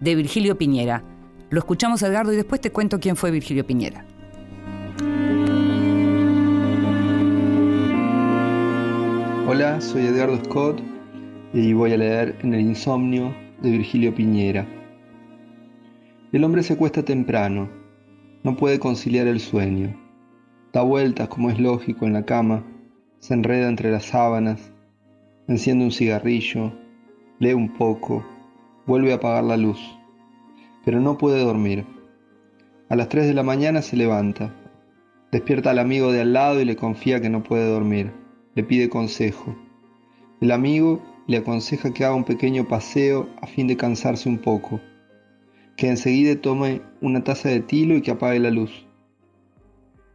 de 0.00 0.14
Virgilio 0.14 0.56
Piñera. 0.56 1.02
Lo 1.50 1.58
escuchamos 1.58 2.02
Edgardo 2.02 2.32
y 2.32 2.36
después 2.36 2.60
te 2.60 2.70
cuento 2.70 3.00
quién 3.00 3.16
fue 3.16 3.30
Virgilio 3.30 3.66
Piñera. 3.66 4.04
Hola, 9.50 9.80
soy 9.80 10.04
Edgardo 10.04 10.36
Scott 10.44 10.78
y 11.54 11.72
voy 11.72 11.94
a 11.94 11.96
leer 11.96 12.36
En 12.42 12.52
el 12.52 12.60
insomnio 12.60 13.34
de 13.62 13.70
Virgilio 13.70 14.14
Piñera. 14.14 14.66
El 16.32 16.44
hombre 16.44 16.62
se 16.62 16.74
acuesta 16.74 17.02
temprano, 17.02 17.70
no 18.42 18.56
puede 18.58 18.78
conciliar 18.78 19.26
el 19.26 19.40
sueño. 19.40 19.98
Da 20.70 20.82
vueltas 20.82 21.28
como 21.28 21.48
es 21.48 21.58
lógico 21.58 22.04
en 22.04 22.12
la 22.12 22.26
cama, 22.26 22.62
se 23.20 23.32
enreda 23.32 23.70
entre 23.70 23.90
las 23.90 24.04
sábanas, 24.04 24.70
enciende 25.48 25.86
un 25.86 25.92
cigarrillo, 25.92 26.70
lee 27.38 27.54
un 27.54 27.72
poco, 27.72 28.22
vuelve 28.84 29.12
a 29.12 29.16
apagar 29.16 29.44
la 29.44 29.56
luz, 29.56 29.80
pero 30.84 31.00
no 31.00 31.16
puede 31.16 31.42
dormir. 31.42 31.86
A 32.90 32.96
las 32.96 33.08
3 33.08 33.26
de 33.26 33.32
la 33.32 33.44
mañana 33.44 33.80
se 33.80 33.96
levanta, 33.96 34.54
despierta 35.32 35.70
al 35.70 35.78
amigo 35.78 36.12
de 36.12 36.20
al 36.20 36.34
lado 36.34 36.60
y 36.60 36.66
le 36.66 36.76
confía 36.76 37.22
que 37.22 37.30
no 37.30 37.42
puede 37.42 37.66
dormir 37.66 38.27
le 38.54 38.64
pide 38.64 38.88
consejo. 38.88 39.56
El 40.40 40.52
amigo 40.52 41.02
le 41.26 41.36
aconseja 41.36 41.92
que 41.92 42.04
haga 42.04 42.14
un 42.14 42.24
pequeño 42.24 42.66
paseo 42.66 43.28
a 43.42 43.46
fin 43.46 43.66
de 43.66 43.76
cansarse 43.76 44.28
un 44.28 44.38
poco, 44.38 44.80
que 45.76 45.88
enseguida 45.88 46.40
tome 46.40 46.82
una 47.00 47.22
taza 47.22 47.48
de 47.48 47.60
tilo 47.60 47.94
y 47.94 48.02
que 48.02 48.10
apague 48.10 48.38
la 48.38 48.50
luz. 48.50 48.86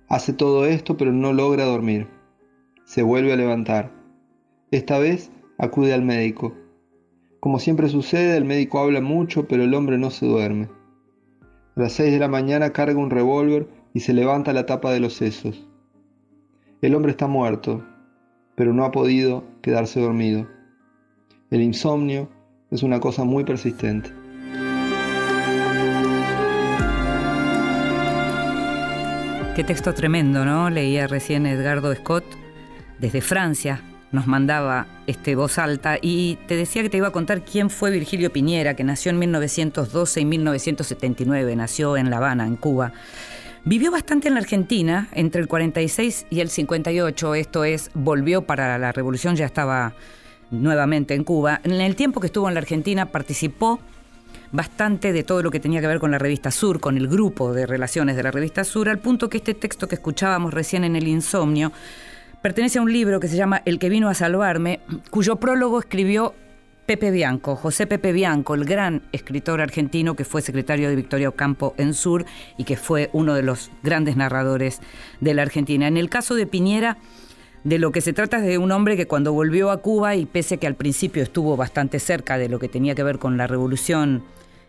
Hace 0.08 0.34
todo 0.34 0.66
esto 0.66 0.98
pero 0.98 1.12
no 1.12 1.34
logra 1.34 1.66
dormir. 1.66 2.08
Se 2.86 3.02
vuelve 3.02 3.34
a 3.34 3.38
levantar. 3.38 3.92
Esta 4.72 5.00
vez 5.00 5.32
acude 5.58 5.94
al 5.94 6.04
médico. 6.04 6.54
Como 7.40 7.60
siempre 7.60 7.90
sucede, 7.90 8.38
el 8.38 8.46
médico 8.46 8.80
habla 8.80 9.02
mucho 9.02 9.48
pero 9.48 9.64
el 9.64 9.74
hombre 9.74 9.98
no 9.98 10.10
se 10.10 10.26
duerme. 10.26 10.70
A 11.76 11.82
las 11.82 11.94
6 11.94 12.12
de 12.12 12.20
la 12.20 12.28
mañana 12.28 12.72
carga 12.72 13.00
un 13.00 13.10
revólver 13.10 13.68
y 13.94 14.02
se 14.02 14.14
levanta 14.14 14.54
la 14.54 14.66
tapa 14.66 14.92
de 14.92 15.00
los 15.00 15.14
sesos. 15.14 15.68
El 16.82 16.96
hombre 16.96 17.12
está 17.12 17.28
muerto, 17.28 17.84
pero 18.56 18.74
no 18.74 18.86
ha 18.86 18.92
podido 18.92 19.44
quedarse 19.62 20.00
dormido. 20.00 20.48
El 21.50 21.62
insomnio 21.62 22.30
es 22.72 22.84
una 22.84 23.00
cosa 23.00 23.24
muy 23.24 23.44
persistente. 23.44 24.12
Qué 29.56 29.64
texto 29.64 29.94
tremendo, 29.94 30.46
¿no? 30.46 30.72
Leía 30.72 31.06
recién 31.06 31.46
Edgardo 31.46 31.94
Scott 31.94 32.24
desde 32.98 33.22
Francia. 33.22 33.82
Nos 34.12 34.26
mandaba 34.26 34.88
este 35.06 35.36
voz 35.36 35.60
alta 35.60 35.98
y 36.02 36.40
te 36.48 36.56
decía 36.56 36.82
que 36.82 36.90
te 36.90 36.98
iba 36.98 37.10
a 37.10 37.12
contar 37.12 37.46
quién 37.46 37.70
fue 37.70 37.92
Virgilio 37.92 38.34
Piñera, 38.34 38.76
que 38.76 38.84
nació 38.84 39.12
en 39.12 39.20
1912 39.20 40.22
y 40.22 40.26
1979, 40.26 41.56
nació 41.56 41.98
en 41.98 42.10
La 42.10 42.18
Habana, 42.18 42.48
en 42.48 42.56
Cuba. 42.56 42.94
Vivió 43.66 43.92
bastante 43.92 44.28
en 44.28 44.34
la 44.34 44.42
Argentina, 44.42 45.08
entre 45.14 45.40
el 45.40 45.48
46 45.48 46.26
y 46.30 46.42
el 46.42 46.50
58, 46.50 47.36
esto 47.36 47.64
es, 47.64 47.92
volvió 47.94 48.42
para 48.42 48.78
la 48.78 48.92
revolución, 48.92 49.38
ya 49.38 49.46
estaba 49.46 49.94
nuevamente 50.52 51.14
en 51.14 51.24
Cuba. 51.24 51.62
En 51.64 51.72
el 51.72 51.96
tiempo 51.96 52.20
que 52.20 52.28
estuvo 52.28 52.50
en 52.50 52.56
la 52.56 52.60
Argentina 52.60 53.06
participó 53.06 53.80
bastante 54.52 55.14
de 55.14 55.24
todo 55.24 55.42
lo 55.42 55.50
que 55.50 55.62
tenía 55.62 55.80
que 55.80 55.88
ver 55.88 56.00
con 56.00 56.12
la 56.12 56.20
revista 56.20 56.52
Sur, 56.52 56.82
con 56.82 56.98
el 56.98 57.08
grupo 57.08 57.54
de 57.54 57.66
relaciones 57.66 58.18
de 58.18 58.24
la 58.24 58.32
revista 58.32 58.66
Sur, 58.66 58.90
al 58.90 59.00
punto 59.00 59.30
que 59.30 59.38
este 59.38 59.54
texto 59.54 59.88
que 59.88 59.96
escuchábamos 59.96 60.54
recién 60.54 60.84
en 60.84 60.98
El 60.98 61.08
Insomnio 61.08 61.72
pertenece 62.42 62.80
a 62.80 62.82
un 62.82 62.92
libro 62.92 63.22
que 63.22 63.30
se 63.30 63.38
llama 63.38 63.62
El 63.64 63.80
que 63.80 63.88
vino 63.88 64.10
a 64.10 64.14
salvarme, 64.14 64.82
cuyo 65.10 65.38
prólogo 65.38 65.80
escribió 65.80 66.36
Pepe 66.86 67.12
Bianco, 67.12 67.56
José 67.56 67.88
Pepe 67.88 68.12
Bianco, 68.12 68.56
el 68.56 68.66
gran 68.66 69.04
escritor 69.14 69.62
argentino 69.62 70.16
que 70.16 70.26
fue 70.26 70.42
secretario 70.42 70.90
de 70.90 70.96
Victoria 70.98 71.30
Ocampo 71.30 71.74
en 71.78 71.94
Sur 71.94 72.26
y 72.58 72.66
que 72.66 72.76
fue 72.76 73.10
uno 73.14 73.36
de 73.36 73.42
los 73.42 73.72
grandes 73.84 74.18
narradores 74.18 74.82
de 75.22 75.34
la 75.34 75.44
Argentina. 75.44 75.88
En 75.88 75.96
el 75.96 76.10
caso 76.10 76.36
de 76.36 76.46
Piñera, 76.46 76.98
de 77.64 77.80
lo 77.80 77.94
que 77.94 78.02
se 78.02 78.12
trata 78.12 78.38
es 78.38 78.44
de 78.44 78.58
un 78.58 78.74
hombre 78.74 78.98
que 78.98 79.08
cuando 79.08 79.32
volvió 79.32 79.72
a 79.72 79.78
Cuba 79.78 80.16
y 80.16 80.26
pese 80.26 80.58
que 80.58 80.68
al 80.68 80.76
principio 80.76 81.24
estuvo 81.24 81.56
bastante 81.56 82.00
cerca 82.00 82.38
de 82.38 82.50
lo 82.50 82.60
que 82.60 82.68
tenía 82.68 82.96
que 82.96 83.04
ver 83.04 83.18
con 83.18 83.38
la 83.38 83.48
revolución 83.48 84.24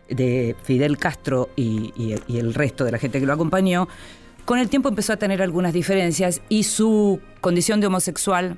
de 0.07 0.55
Fidel 0.63 0.97
Castro 0.97 1.49
y 1.57 2.13
el 2.29 2.53
resto 2.53 2.85
de 2.85 2.91
la 2.91 2.97
gente 2.97 3.19
que 3.19 3.25
lo 3.25 3.33
acompañó, 3.33 3.89
con 4.45 4.59
el 4.59 4.69
tiempo 4.69 4.89
empezó 4.89 5.11
a 5.11 5.17
tener 5.17 5.41
algunas 5.41 5.73
diferencias 5.73 6.39
y 6.49 6.63
su 6.63 7.19
condición 7.41 7.81
de 7.81 7.87
homosexual 7.87 8.57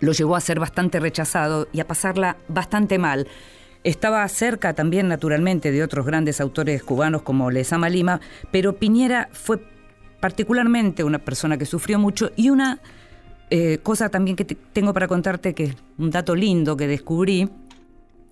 lo 0.00 0.12
llevó 0.12 0.36
a 0.36 0.40
ser 0.40 0.60
bastante 0.60 1.00
rechazado 1.00 1.68
y 1.72 1.80
a 1.80 1.86
pasarla 1.86 2.36
bastante 2.48 2.98
mal. 2.98 3.26
Estaba 3.84 4.26
cerca 4.28 4.74
también, 4.74 5.08
naturalmente, 5.08 5.70
de 5.70 5.82
otros 5.82 6.04
grandes 6.04 6.40
autores 6.40 6.82
cubanos 6.82 7.22
como 7.22 7.50
Lezama 7.50 7.88
Lima, 7.88 8.20
pero 8.50 8.76
Piñera 8.76 9.28
fue 9.32 9.60
particularmente 10.20 11.04
una 11.04 11.20
persona 11.20 11.56
que 11.58 11.64
sufrió 11.64 11.98
mucho 11.98 12.32
y 12.36 12.50
una 12.50 12.80
eh, 13.50 13.78
cosa 13.82 14.08
también 14.08 14.36
que 14.36 14.44
te- 14.44 14.56
tengo 14.72 14.92
para 14.92 15.06
contarte, 15.08 15.54
que 15.54 15.64
es 15.64 15.76
un 15.96 16.10
dato 16.10 16.34
lindo 16.34 16.76
que 16.76 16.86
descubrí, 16.88 17.48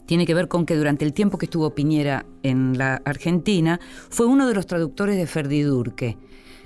tiene 0.04 0.26
que 0.26 0.34
ver 0.34 0.48
con 0.48 0.66
que 0.66 0.76
durante 0.76 1.04
el 1.04 1.12
tiempo 1.12 1.38
que 1.38 1.46
estuvo 1.46 1.70
Piñera 1.70 2.26
en 2.42 2.76
la 2.76 3.00
Argentina, 3.04 3.80
fue 4.10 4.26
uno 4.26 4.46
de 4.48 4.54
los 4.54 4.66
traductores 4.66 5.16
de 5.16 5.26
Ferdidurque, 5.26 6.16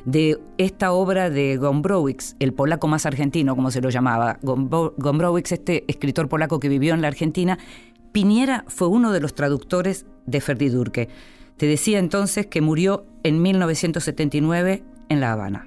de 0.04 0.40
esta 0.58 0.92
obra 0.92 1.30
de 1.30 1.56
Gombrowicz, 1.56 2.36
el 2.38 2.52
polaco 2.52 2.88
más 2.88 3.06
argentino, 3.06 3.56
como 3.56 3.70
se 3.70 3.80
lo 3.80 3.90
llamaba. 3.90 4.38
Gombrowicz, 4.42 5.52
este 5.52 5.84
escritor 5.88 6.28
polaco 6.28 6.60
que 6.60 6.68
vivió 6.68 6.94
en 6.94 7.02
la 7.02 7.08
Argentina, 7.08 7.58
Piñera 8.12 8.64
fue 8.68 8.88
uno 8.88 9.12
de 9.12 9.20
los 9.20 9.34
traductores 9.34 10.06
de 10.26 10.40
Ferdidurque. 10.40 11.08
Te 11.56 11.66
decía 11.66 11.98
entonces 11.98 12.46
que 12.46 12.60
murió 12.60 13.04
en 13.22 13.42
1979 13.42 14.82
en 15.08 15.20
La 15.20 15.32
Habana. 15.32 15.66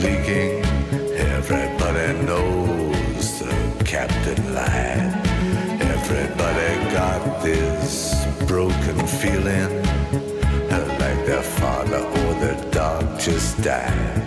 Leaking. 0.00 0.64
Everybody 1.16 2.26
knows 2.26 3.40
the 3.40 3.84
captain 3.84 4.54
lied. 4.54 5.14
Everybody 5.80 6.90
got 6.92 7.42
this 7.42 8.26
broken 8.46 9.06
feeling 9.06 9.84
like 10.98 11.26
their 11.26 11.42
father 11.42 11.98
or 11.98 12.34
their 12.42 12.70
dog 12.70 13.18
just 13.18 13.60
died. 13.62 14.22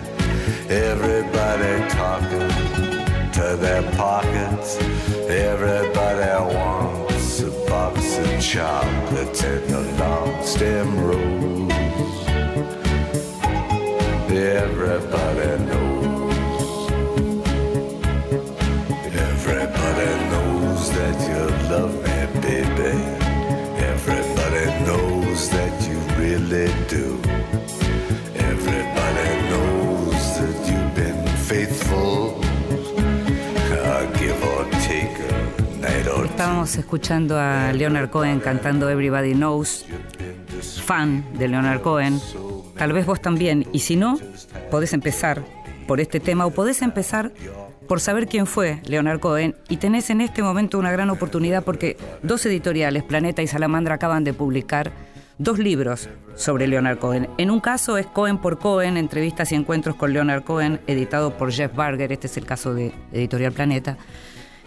Everybody 0.68 1.88
talking 1.90 2.48
to 3.32 3.56
their 3.56 3.82
pockets. 3.92 4.76
Everybody 5.28 6.54
wants 6.54 7.40
a 7.40 7.50
box 7.68 8.18
of 8.18 8.40
chocolates 8.40 9.42
and 9.44 9.70
a 9.70 9.82
long 9.98 10.42
stem 10.44 10.98
rose. 10.98 11.77
Everybody 14.48 15.64
knows. 15.68 16.90
Everybody 19.28 20.10
knows 20.30 20.90
that 20.96 21.16
you 21.28 21.42
love 21.68 21.94
me, 22.04 22.18
baby. 22.40 22.92
Everybody 23.92 24.64
knows 24.86 25.50
that 25.50 25.74
you 25.86 25.98
really 26.16 26.72
do. 26.88 27.20
Everybody 28.34 29.28
knows 29.50 30.38
that 30.38 30.56
you've 30.66 30.94
been 30.94 31.26
faithful. 31.36 32.40
Estábamos 36.24 36.76
escuchando 36.76 37.36
a 37.36 37.72
Leonard 37.72 38.10
Cohen 38.10 38.38
cantando 38.38 38.88
Everybody 38.88 39.34
Knows, 39.34 39.84
fan 40.84 41.24
de 41.36 41.48
Leonard 41.48 41.82
Cohen. 41.82 42.20
Tal 42.76 42.92
vez 42.92 43.06
vos 43.06 43.20
también, 43.20 43.66
y 43.72 43.80
si 43.80 43.96
no, 43.96 44.20
podés 44.70 44.92
empezar 44.92 45.42
por 45.86 46.00
este 46.00 46.20
tema 46.20 46.46
o 46.46 46.50
podés 46.50 46.82
empezar 46.82 47.32
por 47.88 48.00
saber 48.00 48.28
quién 48.28 48.46
fue 48.46 48.80
Leonard 48.84 49.20
Cohen 49.20 49.56
y 49.68 49.78
tenés 49.78 50.10
en 50.10 50.20
este 50.20 50.42
momento 50.42 50.78
una 50.78 50.92
gran 50.92 51.08
oportunidad 51.10 51.64
porque 51.64 51.96
dos 52.22 52.44
editoriales, 52.46 53.02
Planeta 53.02 53.42
y 53.42 53.46
Salamandra, 53.46 53.94
acaban 53.94 54.24
de 54.24 54.34
publicar 54.34 54.92
dos 55.38 55.58
libros 55.58 56.08
sobre 56.34 56.66
Leonard 56.66 56.98
Cohen. 56.98 57.28
En 57.38 57.50
un 57.50 57.60
caso 57.60 57.96
es 57.96 58.06
Cohen 58.06 58.38
por 58.38 58.58
Cohen, 58.58 58.96
entrevistas 58.96 59.50
y 59.52 59.54
encuentros 59.54 59.96
con 59.96 60.12
Leonard 60.12 60.44
Cohen, 60.44 60.80
editado 60.86 61.36
por 61.36 61.50
Jeff 61.50 61.74
Barger, 61.74 62.12
este 62.12 62.26
es 62.26 62.36
el 62.36 62.44
caso 62.44 62.74
de 62.74 62.92
Editorial 63.12 63.52
Planeta. 63.52 63.96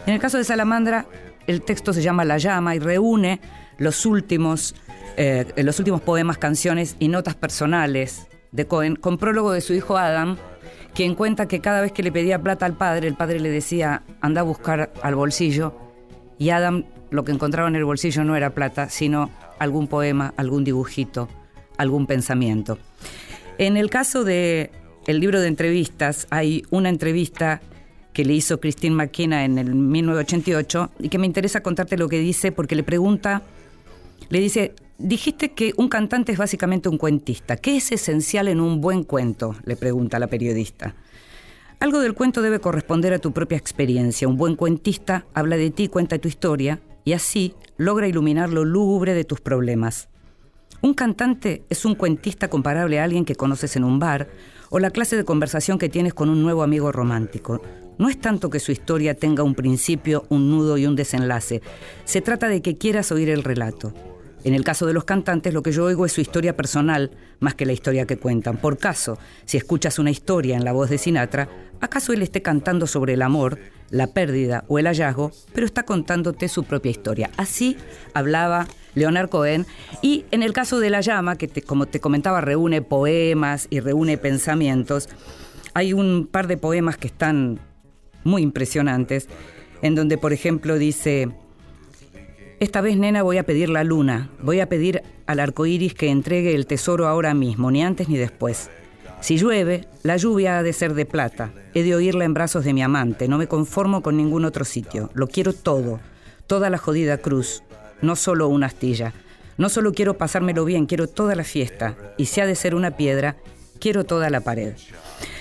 En 0.08 0.16
el 0.16 0.20
caso 0.20 0.38
de 0.38 0.44
Salamandra, 0.44 1.06
el 1.46 1.62
texto 1.62 1.94
se 1.94 2.02
llama 2.02 2.26
La 2.26 2.40
llama 2.40 2.76
y 2.76 2.80
reúne 2.80 3.40
los 3.78 4.06
últimos, 4.06 4.74
eh, 5.18 5.46
los 5.58 5.78
últimos 5.78 6.02
poemas, 6.02 6.40
canciones 6.40 6.96
y 6.98 7.08
notas 7.08 7.36
personales 7.36 8.28
de 8.52 8.68
Cohen, 8.68 8.96
con 8.96 9.18
prólogo 9.18 9.52
de 9.52 9.62
su 9.62 9.74
hijo 9.74 9.98
Adam, 9.98 10.38
quien 10.94 11.16
cuenta 11.16 11.48
que 11.48 11.62
cada 11.62 11.82
vez 11.82 11.92
que 11.92 12.04
le 12.04 12.12
pedía 12.12 12.42
plata 12.42 12.66
al 12.66 12.74
padre, 12.74 13.08
el 13.08 13.16
padre 13.16 13.40
le 13.40 13.50
decía, 13.50 14.04
anda 14.20 14.42
a 14.42 14.44
buscar 14.44 14.92
al 15.02 15.16
bolsillo, 15.16 15.74
y 16.38 16.50
Adam 16.50 16.86
lo 17.12 17.24
que 17.24 17.32
encontraba 17.32 17.68
en 17.68 17.76
el 17.76 17.86
bolsillo 17.86 18.24
no 18.24 18.36
era 18.36 18.52
plata, 18.52 18.90
sino 18.90 19.30
algún 19.60 19.88
poema, 19.88 20.34
algún 20.38 20.64
dibujito, 20.64 21.30
algún 21.78 22.08
pensamiento. 22.08 22.78
En 23.58 23.78
el 23.78 23.90
caso 23.90 24.24
de 24.24 24.72
el 25.08 25.20
libro 25.20 25.42
de 25.42 25.48
entrevistas, 25.48 26.28
hay 26.30 26.64
una 26.70 26.90
entrevista 26.90 27.62
que 28.14 28.26
le 28.26 28.34
hizo 28.34 28.60
Christine 28.60 28.96
McKenna 28.96 29.46
en 29.46 29.58
el 29.58 29.74
1988 29.74 30.92
y 31.00 31.10
que 31.10 31.18
me 31.18 31.26
interesa 31.26 31.62
contarte 31.62 31.98
lo 31.98 32.10
que 32.10 32.20
dice 32.20 32.52
porque 32.52 32.76
le 32.76 32.84
pregunta, 32.84 33.42
le 34.30 34.40
dice, 34.40 34.74
dijiste 35.02 35.54
que 35.54 35.74
un 35.78 35.90
cantante 35.90 36.32
es 36.32 36.38
básicamente 36.38 36.90
un 36.90 36.98
cuentista. 36.98 37.58
¿Qué 37.58 37.78
es 37.78 37.92
esencial 37.92 38.48
en 38.48 38.60
un 38.60 38.82
buen 38.82 39.04
cuento? 39.04 39.56
Le 39.66 39.76
pregunta 39.76 40.20
la 40.20 40.28
periodista. 40.28 40.96
Algo 41.80 42.00
del 42.00 42.14
cuento 42.14 42.42
debe 42.42 42.60
corresponder 42.60 43.14
a 43.14 43.20
tu 43.20 43.32
propia 43.32 43.58
experiencia. 43.58 44.28
Un 44.28 44.38
buen 44.38 44.56
cuentista 44.56 45.26
habla 45.34 45.58
de 45.58 45.72
ti, 45.72 45.88
cuenta 45.88 46.20
tu 46.20 46.28
historia 46.28 46.80
y 47.04 47.14
así 47.14 47.56
logra 47.78 48.08
iluminar 48.08 48.50
lo 48.50 48.64
lúgubre 48.64 49.14
de 49.14 49.24
tus 49.24 49.42
problemas. 49.42 50.08
Un 50.82 50.94
cantante 50.94 51.64
es 51.70 51.86
un 51.86 51.96
cuentista 51.96 52.50
comparable 52.50 53.00
a 53.00 53.04
alguien 53.04 53.26
que 53.26 53.36
conoces 53.36 53.76
en 53.76 53.84
un 53.84 54.00
bar 54.00 54.30
o 54.70 54.80
la 54.80 54.92
clase 54.92 55.16
de 55.16 55.26
conversación 55.26 55.78
que 55.78 55.90
tienes 55.90 56.14
con 56.14 56.30
un 56.30 56.42
nuevo 56.42 56.64
amigo 56.64 56.92
romántico. 56.92 57.62
No 57.98 58.10
es 58.10 58.20
tanto 58.20 58.50
que 58.50 58.60
su 58.60 58.72
historia 58.72 59.16
tenga 59.16 59.44
un 59.44 59.54
principio, 59.54 60.26
un 60.30 60.50
nudo 60.50 60.78
y 60.78 60.86
un 60.86 60.96
desenlace. 60.96 61.62
Se 62.06 62.22
trata 62.22 62.48
de 62.48 62.62
que 62.62 62.78
quieras 62.78 63.12
oír 63.12 63.30
el 63.30 63.44
relato. 63.44 63.94
En 64.44 64.56
el 64.56 64.64
caso 64.64 64.88
de 64.88 64.94
los 64.94 65.04
cantantes, 65.04 65.54
lo 65.54 65.62
que 65.62 65.72
yo 65.72 65.86
oigo 65.86 66.06
es 66.06 66.14
su 66.14 66.22
historia 66.22 66.58
personal 66.58 67.12
más 67.40 67.54
que 67.54 67.66
la 67.66 67.74
historia 67.74 68.08
que 68.08 68.18
cuentan. 68.18 68.58
Por 68.58 68.78
caso, 68.78 69.20
si 69.46 69.58
escuchas 69.58 70.00
una 70.00 70.10
historia 70.10 70.58
en 70.58 70.66
la 70.66 70.72
voz 70.72 70.90
de 70.90 70.98
Sinatra, 70.98 71.48
¿acaso 71.80 72.12
él 72.12 72.24
esté 72.24 72.42
cantando 72.42 72.88
sobre 72.88 73.14
el 73.14 73.22
amor, 73.22 73.60
la 73.92 74.08
pérdida 74.08 74.64
o 74.68 74.80
el 74.80 74.88
hallazgo, 74.88 75.32
pero 75.54 75.66
está 75.66 75.84
contándote 75.84 76.48
su 76.48 76.64
propia 76.64 76.90
historia? 76.90 77.30
Así 77.38 77.78
hablaba 78.16 78.68
Leonard 78.96 79.30
Cohen. 79.30 79.68
Y 80.02 80.26
en 80.32 80.42
el 80.42 80.54
caso 80.54 80.80
de 80.80 80.90
La 80.90 81.02
Llama, 81.02 81.36
que 81.36 81.48
como 81.62 81.86
te 81.86 82.00
comentaba, 82.00 82.42
reúne 82.42 82.82
poemas 82.82 83.68
y 83.70 83.80
reúne 83.80 84.18
pensamientos, 84.18 85.08
hay 85.76 85.94
un 85.94 86.28
par 86.30 86.48
de 86.48 86.58
poemas 86.58 86.98
que 86.98 87.08
están 87.08 87.60
muy 88.24 88.42
impresionantes, 88.42 89.28
en 89.84 89.94
donde, 89.94 90.18
por 90.18 90.34
ejemplo, 90.34 90.78
dice. 90.80 91.30
Esta 92.62 92.80
vez, 92.80 92.96
nena, 92.96 93.24
voy 93.24 93.40
a 93.40 93.44
pedir 93.44 93.70
la 93.70 93.84
luna. 93.84 94.30
Voy 94.40 94.60
a 94.60 94.70
pedir 94.70 95.02
al 95.26 95.40
arco 95.40 95.66
iris 95.66 95.96
que 95.96 96.12
entregue 96.12 96.54
el 96.54 96.68
tesoro 96.68 97.08
ahora 97.08 97.34
mismo, 97.34 97.72
ni 97.72 97.82
antes 97.82 98.08
ni 98.08 98.18
después. 98.18 98.70
Si 99.20 99.38
llueve, 99.38 99.88
la 100.04 100.16
lluvia 100.16 100.60
ha 100.60 100.64
de 100.64 100.72
ser 100.72 100.94
de 100.94 101.08
plata. 101.08 101.52
He 101.74 101.82
de 101.82 101.96
oírla 101.96 102.24
en 102.24 102.36
brazos 102.36 102.64
de 102.64 102.74
mi 102.74 102.84
amante. 102.84 103.28
No 103.28 103.40
me 103.40 103.48
conformo 103.48 104.04
con 104.04 104.16
ningún 104.16 104.46
otro 104.46 104.64
sitio. 104.64 105.10
Lo 105.16 105.26
quiero 105.26 105.54
todo. 105.54 106.02
Toda 106.46 106.70
la 106.70 106.78
jodida 106.78 107.18
cruz. 107.18 107.64
No 108.04 108.16
solo 108.16 108.48
una 108.48 108.68
astilla. 108.68 109.12
No 109.58 109.68
solo 109.68 109.92
quiero 109.92 110.20
pasármelo 110.20 110.64
bien, 110.64 110.86
quiero 110.86 111.08
toda 111.08 111.34
la 111.34 111.44
fiesta. 111.44 111.98
Y 112.16 112.28
si 112.28 112.42
ha 112.42 112.46
de 112.46 112.54
ser 112.54 112.76
una 112.76 112.92
piedra, 112.92 113.38
quiero 113.80 114.04
toda 114.04 114.30
la 114.30 114.42
pared. 114.42 114.76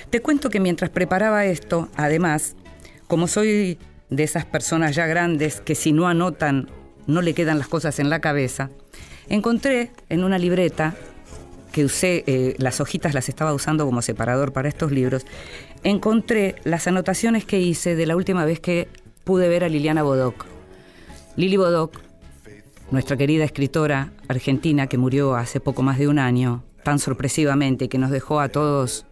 Te 0.09 0.23
cuento 0.23 0.49
que 0.49 0.59
mientras 0.59 0.89
preparaba 0.89 1.45
esto, 1.45 1.91
además, 1.97 2.57
como 3.09 3.29
soy 3.29 3.77
de 4.09 4.23
esas 4.23 4.47
personas 4.47 4.97
ya 4.97 5.07
grandes 5.07 5.61
que 5.61 5.75
si 5.75 5.93
no 5.93 6.09
anotan 6.09 6.71
no 7.07 7.23
le 7.23 7.35
quedan 7.35 7.59
las 7.59 7.69
cosas 7.69 7.99
en 7.99 8.11
la 8.11 8.21
cabeza, 8.21 8.71
encontré 9.29 9.91
en 10.09 10.25
una 10.25 10.39
libreta 10.39 10.95
que 11.73 11.85
usé, 11.85 12.25
eh, 12.27 12.55
las 12.59 12.81
hojitas 12.81 13.15
las 13.15 13.29
estaba 13.29 13.55
usando 13.55 13.87
como 13.87 14.03
separador 14.03 14.53
para 14.53 14.69
estos 14.69 14.93
libros, 14.93 15.25
encontré 15.85 16.57
las 16.65 16.87
anotaciones 16.87 17.45
que 17.45 17.61
hice 17.61 17.95
de 17.95 18.07
la 18.07 18.17
última 18.17 18.45
vez 18.45 18.61
que 18.61 18.89
pude 19.25 19.49
ver 19.49 19.65
a 19.65 19.69
Liliana 19.69 20.03
Bodoc. 20.03 20.47
Lili 21.37 21.57
Bodoc, 21.57 22.01
nuestra 22.91 23.17
querida 23.17 23.45
escritora 23.45 24.13
argentina 24.29 24.89
que 24.89 24.99
murió 24.99 25.37
hace 25.37 25.61
poco 25.61 25.83
más 25.83 25.99
de 25.99 26.09
un 26.09 26.19
año, 26.19 26.65
tan 26.83 26.99
sorpresivamente, 26.99 27.89
que 27.89 27.99
nos 27.99 28.11
dejó 28.11 28.41
a 28.41 28.49
todos 28.49 29.07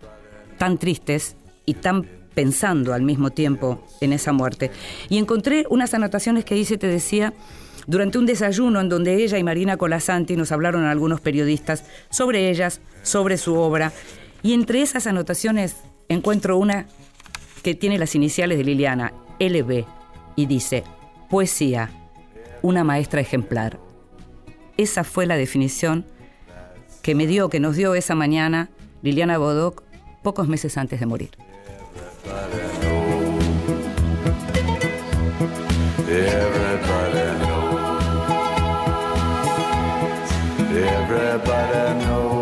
tan 0.59 0.79
tristes 0.79 1.37
y 1.65 1.75
tan 1.75 2.07
pensando 2.35 2.95
al 2.95 3.03
mismo 3.03 3.31
tiempo 3.31 3.85
en 4.01 4.13
esa 4.13 4.33
muerte. 4.33 4.71
Y 5.09 5.19
encontré 5.19 5.67
unas 5.71 5.95
anotaciones 5.95 6.45
que 6.45 6.57
hice, 6.57 6.79
te 6.79 6.87
decía, 6.87 7.35
durante 7.89 8.19
un 8.19 8.27
desayuno 8.27 8.81
en 8.81 8.91
donde 8.91 9.25
ella 9.25 9.39
y 9.39 9.43
Marina 9.43 9.79
Colasanti 9.79 10.37
nos 10.37 10.53
hablaron 10.53 10.85
a 10.85 10.91
algunos 10.91 11.23
periodistas 11.23 11.85
sobre 12.11 12.51
ellas, 12.51 12.81
sobre 13.03 13.39
su 13.39 13.57
obra. 13.57 13.93
Y 14.43 14.53
entre 14.53 14.83
esas 14.83 15.07
anotaciones 15.07 15.75
encuentro 16.09 16.59
una 16.59 16.87
que 17.63 17.75
tiene 17.75 17.99
las 17.99 18.15
iniciales 18.15 18.59
de 18.59 18.65
Liliana, 18.65 19.15
LB, 19.41 19.87
y 20.37 20.47
dice, 20.47 20.85
poesía, 21.31 21.91
una 22.61 22.85
maestra 22.85 23.23
ejemplar. 23.23 23.81
Esa 24.77 25.03
fue 25.03 25.25
la 25.25 25.37
definición 25.37 26.05
que 27.03 27.15
me 27.15 27.27
dio, 27.27 27.49
que 27.49 27.59
nos 27.59 27.75
dio 27.75 27.95
esa 27.95 28.15
mañana 28.15 28.69
Liliana 29.01 29.39
Bodoc 29.39 29.83
pocos 30.23 30.47
meses 30.47 30.77
antes 30.77 31.01
de 31.01 31.07
morir. 31.07 31.31
Everybody 40.85 42.05
knows. 42.05 42.39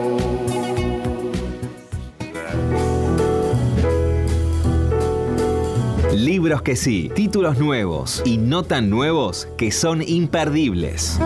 Libros 6.14 6.62
que 6.62 6.76
sí, 6.76 7.10
títulos 7.14 7.58
nuevos 7.58 8.22
y 8.24 8.38
no 8.38 8.62
tan 8.62 8.90
nuevos 8.90 9.48
que 9.56 9.70
son 9.70 10.02
imperdibles. 10.02 11.18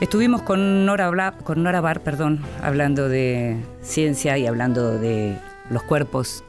Estuvimos 0.00 0.42
con 0.42 0.86
Nora, 0.86 1.10
Bla- 1.10 1.34
con 1.42 1.62
Nora 1.62 1.80
Bar, 1.80 2.00
perdón, 2.00 2.40
hablando 2.62 3.08
de 3.08 3.56
ciencia 3.82 4.38
y 4.38 4.46
hablando 4.46 4.98
de 4.98 5.36
los 5.70 5.82
cuerpos. 5.82 6.44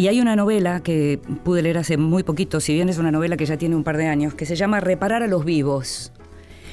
Y 0.00 0.08
hay 0.08 0.18
una 0.18 0.34
novela 0.34 0.80
que 0.80 1.20
pude 1.44 1.60
leer 1.60 1.76
hace 1.76 1.98
muy 1.98 2.22
poquito, 2.22 2.58
si 2.60 2.72
bien 2.72 2.88
es 2.88 2.96
una 2.96 3.10
novela 3.12 3.36
que 3.36 3.44
ya 3.44 3.58
tiene 3.58 3.76
un 3.76 3.84
par 3.84 3.98
de 3.98 4.06
años, 4.06 4.32
que 4.32 4.46
se 4.46 4.56
llama 4.56 4.80
Reparar 4.80 5.22
a 5.22 5.26
los 5.26 5.44
vivos. 5.44 6.10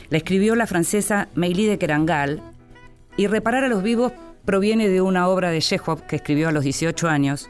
La 0.09 0.17
escribió 0.17 0.55
la 0.55 0.65
francesa 0.65 1.27
Meili 1.35 1.65
de 1.65 1.77
Kerangal 1.77 2.41
y 3.17 3.27
Reparar 3.27 3.65
a 3.65 3.67
los 3.67 3.83
vivos 3.83 4.13
proviene 4.45 4.87
de 4.87 5.01
una 5.01 5.27
obra 5.27 5.49
de 5.49 5.59
Chekhov 5.59 6.03
que 6.03 6.15
escribió 6.15 6.47
a 6.47 6.53
los 6.53 6.63
18 6.63 7.09
años, 7.09 7.49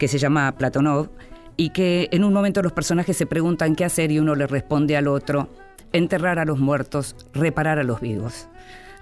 que 0.00 0.08
se 0.08 0.18
llama 0.18 0.50
Platonov, 0.58 1.10
y 1.56 1.70
que 1.70 2.08
en 2.10 2.24
un 2.24 2.32
momento 2.32 2.60
los 2.60 2.72
personajes 2.72 3.16
se 3.16 3.26
preguntan 3.26 3.76
qué 3.76 3.84
hacer 3.84 4.10
y 4.10 4.18
uno 4.18 4.34
le 4.34 4.48
responde 4.48 4.96
al 4.96 5.06
otro, 5.06 5.48
enterrar 5.92 6.40
a 6.40 6.44
los 6.44 6.58
muertos, 6.58 7.14
reparar 7.32 7.78
a 7.78 7.84
los 7.84 8.00
vivos. 8.00 8.48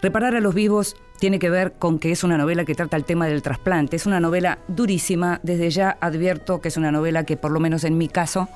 Reparar 0.03 0.34
a 0.34 0.40
los 0.40 0.55
vivos 0.55 0.97
tiene 1.18 1.38
que 1.38 1.51
ver 1.51 1.72
con 1.72 1.99
que 1.99 2.12
es 2.12 2.22
una 2.24 2.36
novela 2.36 2.64
que 2.64 2.74
trata 2.74 2.97
el 2.97 3.05
tema 3.05 3.26
del 3.26 3.42
trasplante. 3.42 3.97
Es 3.97 4.07
una 4.07 4.20
novela 4.20 4.59
durísima. 4.68 5.40
Desde 5.42 5.70
ya 5.70 5.97
advierto 6.01 6.61
que 6.61 6.68
es 6.68 6.76
una 6.76 6.92
novela 6.92 7.24
que, 7.24 7.36
por 7.36 7.51
lo 7.51 7.61
menos 7.61 7.84
en 7.84 7.97
mi 7.97 8.09
caso, 8.09 8.49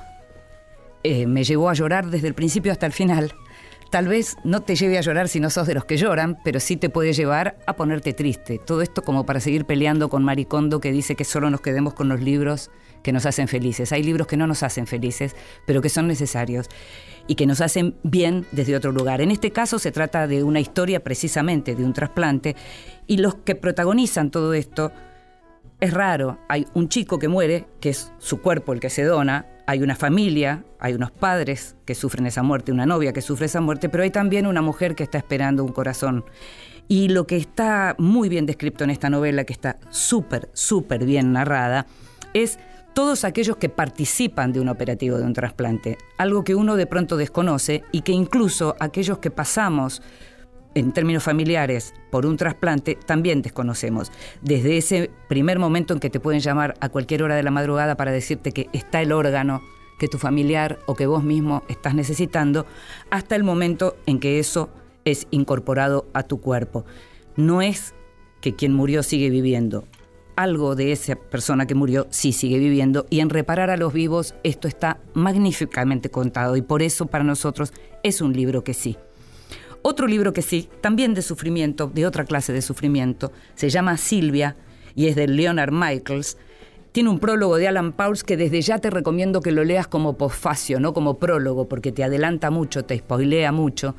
eh, 1.03 1.25
me 1.25 1.43
llevó 1.43 1.69
a 1.69 1.73
llorar 1.73 2.07
desde 2.07 2.27
el 2.27 2.33
principio 2.33 2.71
hasta 2.71 2.85
el 2.85 2.93
final. 2.93 3.33
Tal 3.89 4.07
vez 4.07 4.37
no 4.45 4.61
te 4.61 4.75
lleve 4.75 4.97
a 4.97 5.01
llorar 5.01 5.27
si 5.27 5.41
no 5.41 5.49
sos 5.49 5.67
de 5.67 5.73
los 5.73 5.83
que 5.83 5.97
lloran, 5.97 6.37
pero 6.45 6.61
sí 6.61 6.77
te 6.77 6.89
puede 6.89 7.11
llevar 7.11 7.57
a 7.65 7.75
ponerte 7.75 8.13
triste. 8.13 8.57
Todo 8.65 8.81
esto 8.81 9.01
como 9.01 9.25
para 9.25 9.41
seguir 9.41 9.65
peleando 9.65 10.07
con 10.07 10.23
Maricondo 10.23 10.79
que 10.79 10.93
dice 10.93 11.15
que 11.15 11.25
solo 11.25 11.49
nos 11.49 11.59
quedemos 11.59 11.93
con 11.93 12.07
los 12.07 12.21
libros 12.21 12.71
que 13.03 13.11
nos 13.11 13.25
hacen 13.25 13.47
felices. 13.47 13.91
Hay 13.91 14.03
libros 14.03 14.27
que 14.27 14.37
no 14.37 14.47
nos 14.47 14.63
hacen 14.63 14.87
felices, 14.87 15.35
pero 15.65 15.81
que 15.81 15.89
son 15.89 16.07
necesarios 16.07 16.69
y 17.27 17.35
que 17.35 17.45
nos 17.45 17.61
hacen 17.61 17.95
bien 18.03 18.45
desde 18.51 18.75
otro 18.75 18.91
lugar. 18.91 19.21
En 19.21 19.31
este 19.31 19.51
caso 19.51 19.79
se 19.79 19.91
trata 19.91 20.27
de 20.27 20.43
una 20.43 20.59
historia 20.59 21.03
precisamente 21.03 21.75
de 21.75 21.83
un 21.83 21.93
trasplante 21.93 22.55
y 23.07 23.17
los 23.17 23.35
que 23.35 23.55
protagonizan 23.55 24.31
todo 24.31 24.53
esto 24.53 24.91
es 25.79 25.93
raro. 25.93 26.39
Hay 26.47 26.67
un 26.73 26.89
chico 26.89 27.19
que 27.19 27.27
muere, 27.27 27.65
que 27.79 27.89
es 27.89 28.13
su 28.19 28.41
cuerpo 28.41 28.73
el 28.73 28.79
que 28.79 28.89
se 28.89 29.03
dona, 29.03 29.47
hay 29.67 29.81
una 29.81 29.95
familia, 29.95 30.63
hay 30.79 30.93
unos 30.93 31.11
padres 31.11 31.75
que 31.85 31.95
sufren 31.95 32.25
esa 32.27 32.43
muerte, 32.43 32.71
una 32.71 32.85
novia 32.85 33.13
que 33.13 33.21
sufre 33.21 33.45
esa 33.45 33.61
muerte, 33.61 33.89
pero 33.89 34.03
hay 34.03 34.11
también 34.11 34.45
una 34.45 34.61
mujer 34.61 34.95
que 34.95 35.03
está 35.03 35.17
esperando 35.17 35.63
un 35.63 35.71
corazón. 35.71 36.25
Y 36.87 37.07
lo 37.07 37.25
que 37.25 37.37
está 37.37 37.95
muy 37.97 38.27
bien 38.27 38.45
descrito 38.45 38.83
en 38.83 38.89
esta 38.89 39.09
novela, 39.09 39.45
que 39.45 39.53
está 39.53 39.77
súper, 39.89 40.49
súper 40.53 41.05
bien 41.05 41.31
narrada, 41.31 41.85
es 42.33 42.59
todos 42.93 43.23
aquellos 43.23 43.57
que 43.57 43.69
participan 43.69 44.51
de 44.51 44.59
un 44.59 44.69
operativo 44.69 45.17
de 45.17 45.23
un 45.23 45.33
trasplante, 45.33 45.97
algo 46.17 46.43
que 46.43 46.55
uno 46.55 46.75
de 46.75 46.87
pronto 46.87 47.17
desconoce 47.17 47.83
y 47.91 48.01
que 48.01 48.11
incluso 48.11 48.75
aquellos 48.79 49.19
que 49.19 49.31
pasamos 49.31 50.01
en 50.73 50.93
términos 50.93 51.23
familiares 51.23 51.93
por 52.09 52.25
un 52.25 52.37
trasplante 52.37 52.97
también 53.05 53.41
desconocemos. 53.41 54.11
Desde 54.41 54.77
ese 54.77 55.11
primer 55.27 55.59
momento 55.59 55.93
en 55.93 55.99
que 55.99 56.09
te 56.09 56.19
pueden 56.19 56.41
llamar 56.41 56.75
a 56.79 56.89
cualquier 56.89 57.23
hora 57.23 57.35
de 57.35 57.43
la 57.43 57.51
madrugada 57.51 57.95
para 57.95 58.11
decirte 58.11 58.51
que 58.51 58.69
está 58.73 59.01
el 59.01 59.11
órgano 59.11 59.61
que 59.99 60.07
tu 60.07 60.17
familiar 60.17 60.79
o 60.87 60.95
que 60.95 61.05
vos 61.05 61.23
mismo 61.23 61.63
estás 61.67 61.93
necesitando, 61.93 62.65
hasta 63.11 63.35
el 63.35 63.43
momento 63.43 63.95
en 64.07 64.19
que 64.19 64.39
eso 64.39 64.69
es 65.05 65.27
incorporado 65.29 66.07
a 66.13 66.23
tu 66.23 66.41
cuerpo. 66.41 66.85
No 67.35 67.61
es 67.61 67.93
que 68.41 68.55
quien 68.55 68.73
murió 68.73 69.03
sigue 69.03 69.29
viviendo. 69.29 69.85
Algo 70.35 70.75
de 70.75 70.91
esa 70.91 71.15
persona 71.15 71.67
que 71.67 71.75
murió 71.75 72.07
sí 72.09 72.31
sigue 72.31 72.57
viviendo 72.57 73.05
y 73.09 73.19
en 73.19 73.29
reparar 73.29 73.69
a 73.69 73.77
los 73.77 73.93
vivos 73.93 74.33
esto 74.43 74.67
está 74.67 74.99
magníficamente 75.13 76.09
contado 76.09 76.55
y 76.55 76.61
por 76.61 76.81
eso 76.81 77.07
para 77.07 77.23
nosotros 77.23 77.73
es 78.03 78.21
un 78.21 78.33
libro 78.33 78.63
que 78.63 78.73
sí. 78.73 78.97
Otro 79.83 80.07
libro 80.07 80.31
que 80.31 80.41
sí, 80.41 80.69
también 80.79 81.13
de 81.13 81.21
sufrimiento, 81.23 81.91
de 81.93 82.05
otra 82.05 82.23
clase 82.23 82.53
de 82.53 82.61
sufrimiento, 82.61 83.31
se 83.55 83.69
llama 83.69 83.97
Silvia 83.97 84.55
y 84.95 85.07
es 85.07 85.15
de 85.15 85.27
Leonard 85.27 85.71
Michaels. 85.71 86.37
Tiene 86.91 87.09
un 87.09 87.19
prólogo 87.19 87.57
de 87.57 87.67
Alan 87.67 87.91
Pauls 87.91 88.23
que 88.23 88.37
desde 88.37 88.61
ya 88.61 88.77
te 88.77 88.89
recomiendo 88.89 89.41
que 89.41 89.51
lo 89.51 89.63
leas 89.63 89.87
como 89.87 90.17
posfacio, 90.17 90.79
no 90.79 90.93
como 90.93 91.17
prólogo, 91.17 91.67
porque 91.67 91.91
te 91.91 92.03
adelanta 92.03 92.51
mucho, 92.51 92.85
te 92.85 92.97
spoilea 92.97 93.51
mucho. 93.51 93.95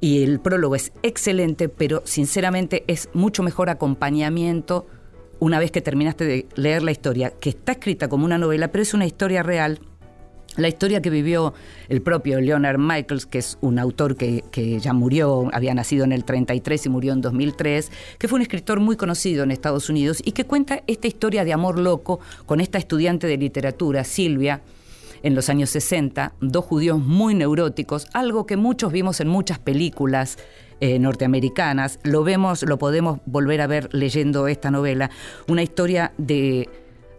Y 0.00 0.22
el 0.22 0.40
prólogo 0.40 0.74
es 0.74 0.92
excelente, 1.02 1.68
pero 1.68 2.02
sinceramente 2.04 2.84
es 2.86 3.10
mucho 3.12 3.42
mejor 3.42 3.68
acompañamiento 3.68 4.86
una 5.38 5.58
vez 5.58 5.70
que 5.70 5.80
terminaste 5.80 6.24
de 6.24 6.46
leer 6.54 6.82
la 6.82 6.92
historia, 6.92 7.30
que 7.30 7.50
está 7.50 7.72
escrita 7.72 8.08
como 8.08 8.24
una 8.24 8.38
novela, 8.38 8.68
pero 8.68 8.82
es 8.82 8.94
una 8.94 9.06
historia 9.06 9.42
real 9.42 9.80
la 10.56 10.68
historia 10.68 11.02
que 11.02 11.10
vivió 11.10 11.52
el 11.88 12.00
propio 12.00 12.40
Leonard 12.40 12.78
Michaels, 12.78 13.26
que 13.26 13.38
es 13.38 13.58
un 13.60 13.78
autor 13.78 14.16
que, 14.16 14.42
que, 14.50 14.78
ya 14.78 14.92
murió, 14.92 15.50
había 15.52 15.74
nacido 15.74 16.04
en 16.04 16.12
el 16.12 16.24
33 16.24 16.86
y 16.86 16.88
murió 16.88 17.12
en 17.12 17.20
2003, 17.20 17.92
que 18.18 18.28
fue 18.28 18.36
un 18.36 18.42
escritor 18.42 18.80
muy 18.80 18.96
conocido 18.96 19.44
en 19.44 19.50
Estados 19.50 19.90
Unidos 19.90 20.22
y 20.24 20.32
que 20.32 20.44
cuenta 20.44 20.82
esta 20.86 21.06
historia 21.06 21.44
de 21.44 21.52
amor 21.52 21.78
loco 21.78 22.20
con 22.46 22.60
esta 22.60 22.78
estudiante 22.78 23.26
de 23.26 23.36
literatura, 23.36 24.04
Silvia, 24.04 24.62
en 25.22 25.34
los 25.34 25.48
años 25.48 25.70
60, 25.70 26.34
dos 26.40 26.64
judíos 26.64 27.00
muy 27.00 27.34
neuróticos, 27.34 28.06
algo 28.12 28.46
que 28.46 28.56
muchos 28.56 28.92
vimos 28.92 29.20
en 29.20 29.28
muchas 29.28 29.58
películas 29.58 30.38
eh, 30.80 30.98
norteamericanas, 30.98 31.98
lo 32.02 32.24
vemos, 32.24 32.62
lo 32.62 32.78
podemos 32.78 33.20
volver 33.26 33.60
a 33.60 33.66
ver 33.66 33.88
leyendo 33.92 34.48
esta 34.48 34.70
novela, 34.70 35.10
una 35.48 35.62
historia 35.62 36.12
de 36.18 36.68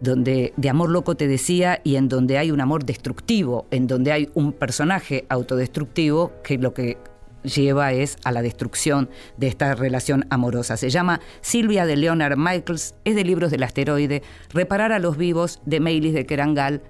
donde 0.00 0.52
de 0.56 0.68
amor 0.68 0.90
loco 0.90 1.16
te 1.16 1.26
decía 1.26 1.80
y 1.82 1.96
en 1.96 2.08
donde 2.08 2.38
hay 2.38 2.50
un 2.50 2.60
amor 2.60 2.84
destructivo, 2.84 3.66
en 3.70 3.86
donde 3.86 4.12
hay 4.12 4.30
un 4.34 4.52
personaje 4.52 5.26
autodestructivo 5.28 6.32
que 6.44 6.58
lo 6.58 6.72
que 6.72 6.98
lleva 7.42 7.92
es 7.92 8.16
a 8.24 8.32
la 8.32 8.42
destrucción 8.42 9.08
de 9.36 9.48
esta 9.48 9.74
relación 9.74 10.26
amorosa. 10.30 10.76
Se 10.76 10.90
llama 10.90 11.20
Silvia 11.40 11.86
de 11.86 11.96
Leonard 11.96 12.36
Michaels, 12.36 12.94
es 13.04 13.14
de 13.14 13.24
libros 13.24 13.50
del 13.50 13.62
asteroide, 13.62 14.22
Reparar 14.50 14.92
a 14.92 14.98
los 14.98 15.16
vivos 15.16 15.60
de 15.64 15.80
Meilis 15.80 16.14
de 16.14 16.26
Kerangal, 16.26 16.82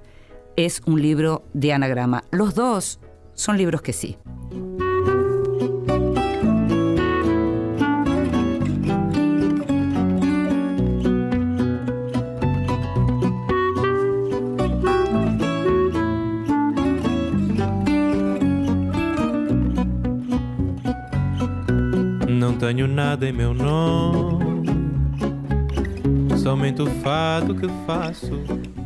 es 0.57 0.83
un 0.87 1.01
libro 1.01 1.45
de 1.55 1.73
anagrama. 1.73 2.25
Los 2.31 2.55
dos 2.55 3.01
son 3.35 3.57
libros 3.57 3.83
que 3.83 3.93
sí. 3.93 4.19
Tenho 22.59 22.89
nada 22.89 23.29
em 23.29 23.33
meu 23.33 23.55
nome, 23.55 24.67
somente 26.43 26.83
o 26.83 26.87
fado 26.87 27.55
que 27.55 27.69
faço. 27.87 28.33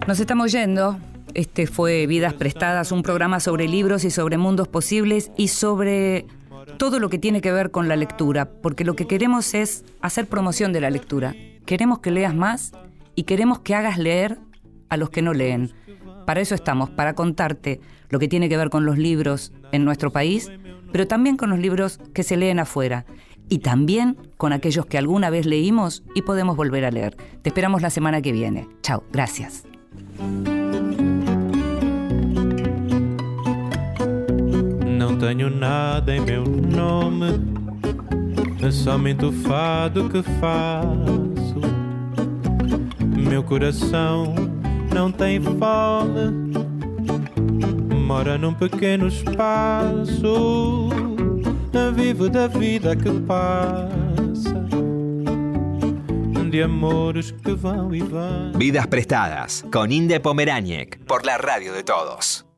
Nos 0.07 0.21
estamos 0.21 0.53
yendo. 0.53 0.99
Este 1.35 1.67
fue 1.67 2.07
Vidas 2.07 2.35
Prestadas, 2.35 2.93
un 2.93 3.03
programa 3.03 3.41
sobre 3.41 3.67
libros 3.67 4.05
y 4.05 4.11
sobre 4.11 4.37
mundos 4.37 4.69
posibles 4.69 5.31
y 5.39 5.49
sobre 5.49 6.27
todo 6.77 6.99
lo 6.99 7.09
que 7.09 7.19
tiene 7.19 7.41
que 7.41 7.51
ver 7.51 7.71
con 7.71 7.89
la 7.89 7.97
lectura, 7.97 8.51
porque 8.51 8.85
lo 8.85 8.95
que 8.95 9.07
queremos 9.07 9.55
es 9.55 9.85
hacer 10.03 10.27
promoción 10.27 10.75
de 10.75 10.83
la 10.83 10.91
lectura. 10.91 11.35
Queremos 11.65 12.01
que 12.01 12.11
leas 12.11 12.35
más 12.35 12.73
y 13.15 13.23
queremos 13.23 13.61
que 13.61 13.75
hagas 13.75 13.97
leer 13.97 14.39
a 14.91 14.99
los 14.99 15.09
que 15.09 15.23
no 15.23 15.33
leen. 15.33 15.73
Para 16.27 16.43
eso 16.43 16.55
estamos, 16.55 16.91
para 16.91 17.15
contarte 17.15 17.81
lo 18.11 18.19
que 18.19 18.29
tiene 18.29 18.51
que 18.51 18.59
ver 18.59 18.69
con 18.69 18.85
los 18.85 18.99
libros 18.99 19.55
en 19.73 19.87
nuestro 19.87 20.11
país, 20.11 20.53
pero 20.93 21.09
también 21.09 21.39
con 21.39 21.49
los 21.49 21.59
libros 21.59 21.99
que 22.13 22.23
se 22.23 22.37
leen 22.37 22.59
afuera 22.59 23.07
y 23.53 23.59
también 23.59 24.17
con 24.39 24.55
aquellos 24.55 24.87
que 24.87 24.97
alguna 24.97 25.29
vez 25.29 25.45
leímos 25.45 26.03
y 26.15 26.23
podemos 26.23 26.57
volver 26.57 26.87
a 26.87 26.91
leer. 26.91 27.19
Te 27.43 27.51
esperamos 27.51 27.83
la 27.83 27.91
semana 27.91 28.23
que 28.23 28.33
viene. 28.33 28.67
Chao, 28.83 29.05
gracias. 29.13 29.67
Não 34.87 35.19
tenho 35.19 35.51
nada 35.51 36.17
em 36.17 36.21
meu 36.21 36.45
nome, 36.45 37.27
É 38.63 38.71
fado 39.47 40.09
que 40.09 40.23
faço. 40.41 41.61
Meu 43.15 43.43
coração 43.43 44.35
não 44.95 45.13
tem 45.13 45.39
fome, 45.43 46.55
mora 48.07 48.39
num 48.39 48.55
pequeno 48.55 49.09
espaço. 49.09 50.89
Vida 51.73 52.49
e. 57.91 58.59
Vidas 58.59 58.87
prestadas 58.87 59.65
con 59.73 59.91
Inde 59.91 60.21
Pomeráñez 60.21 60.89
por 61.07 61.25
la 61.25 61.39
radio 61.39 61.73
de 61.73 61.83
todos. 61.83 62.52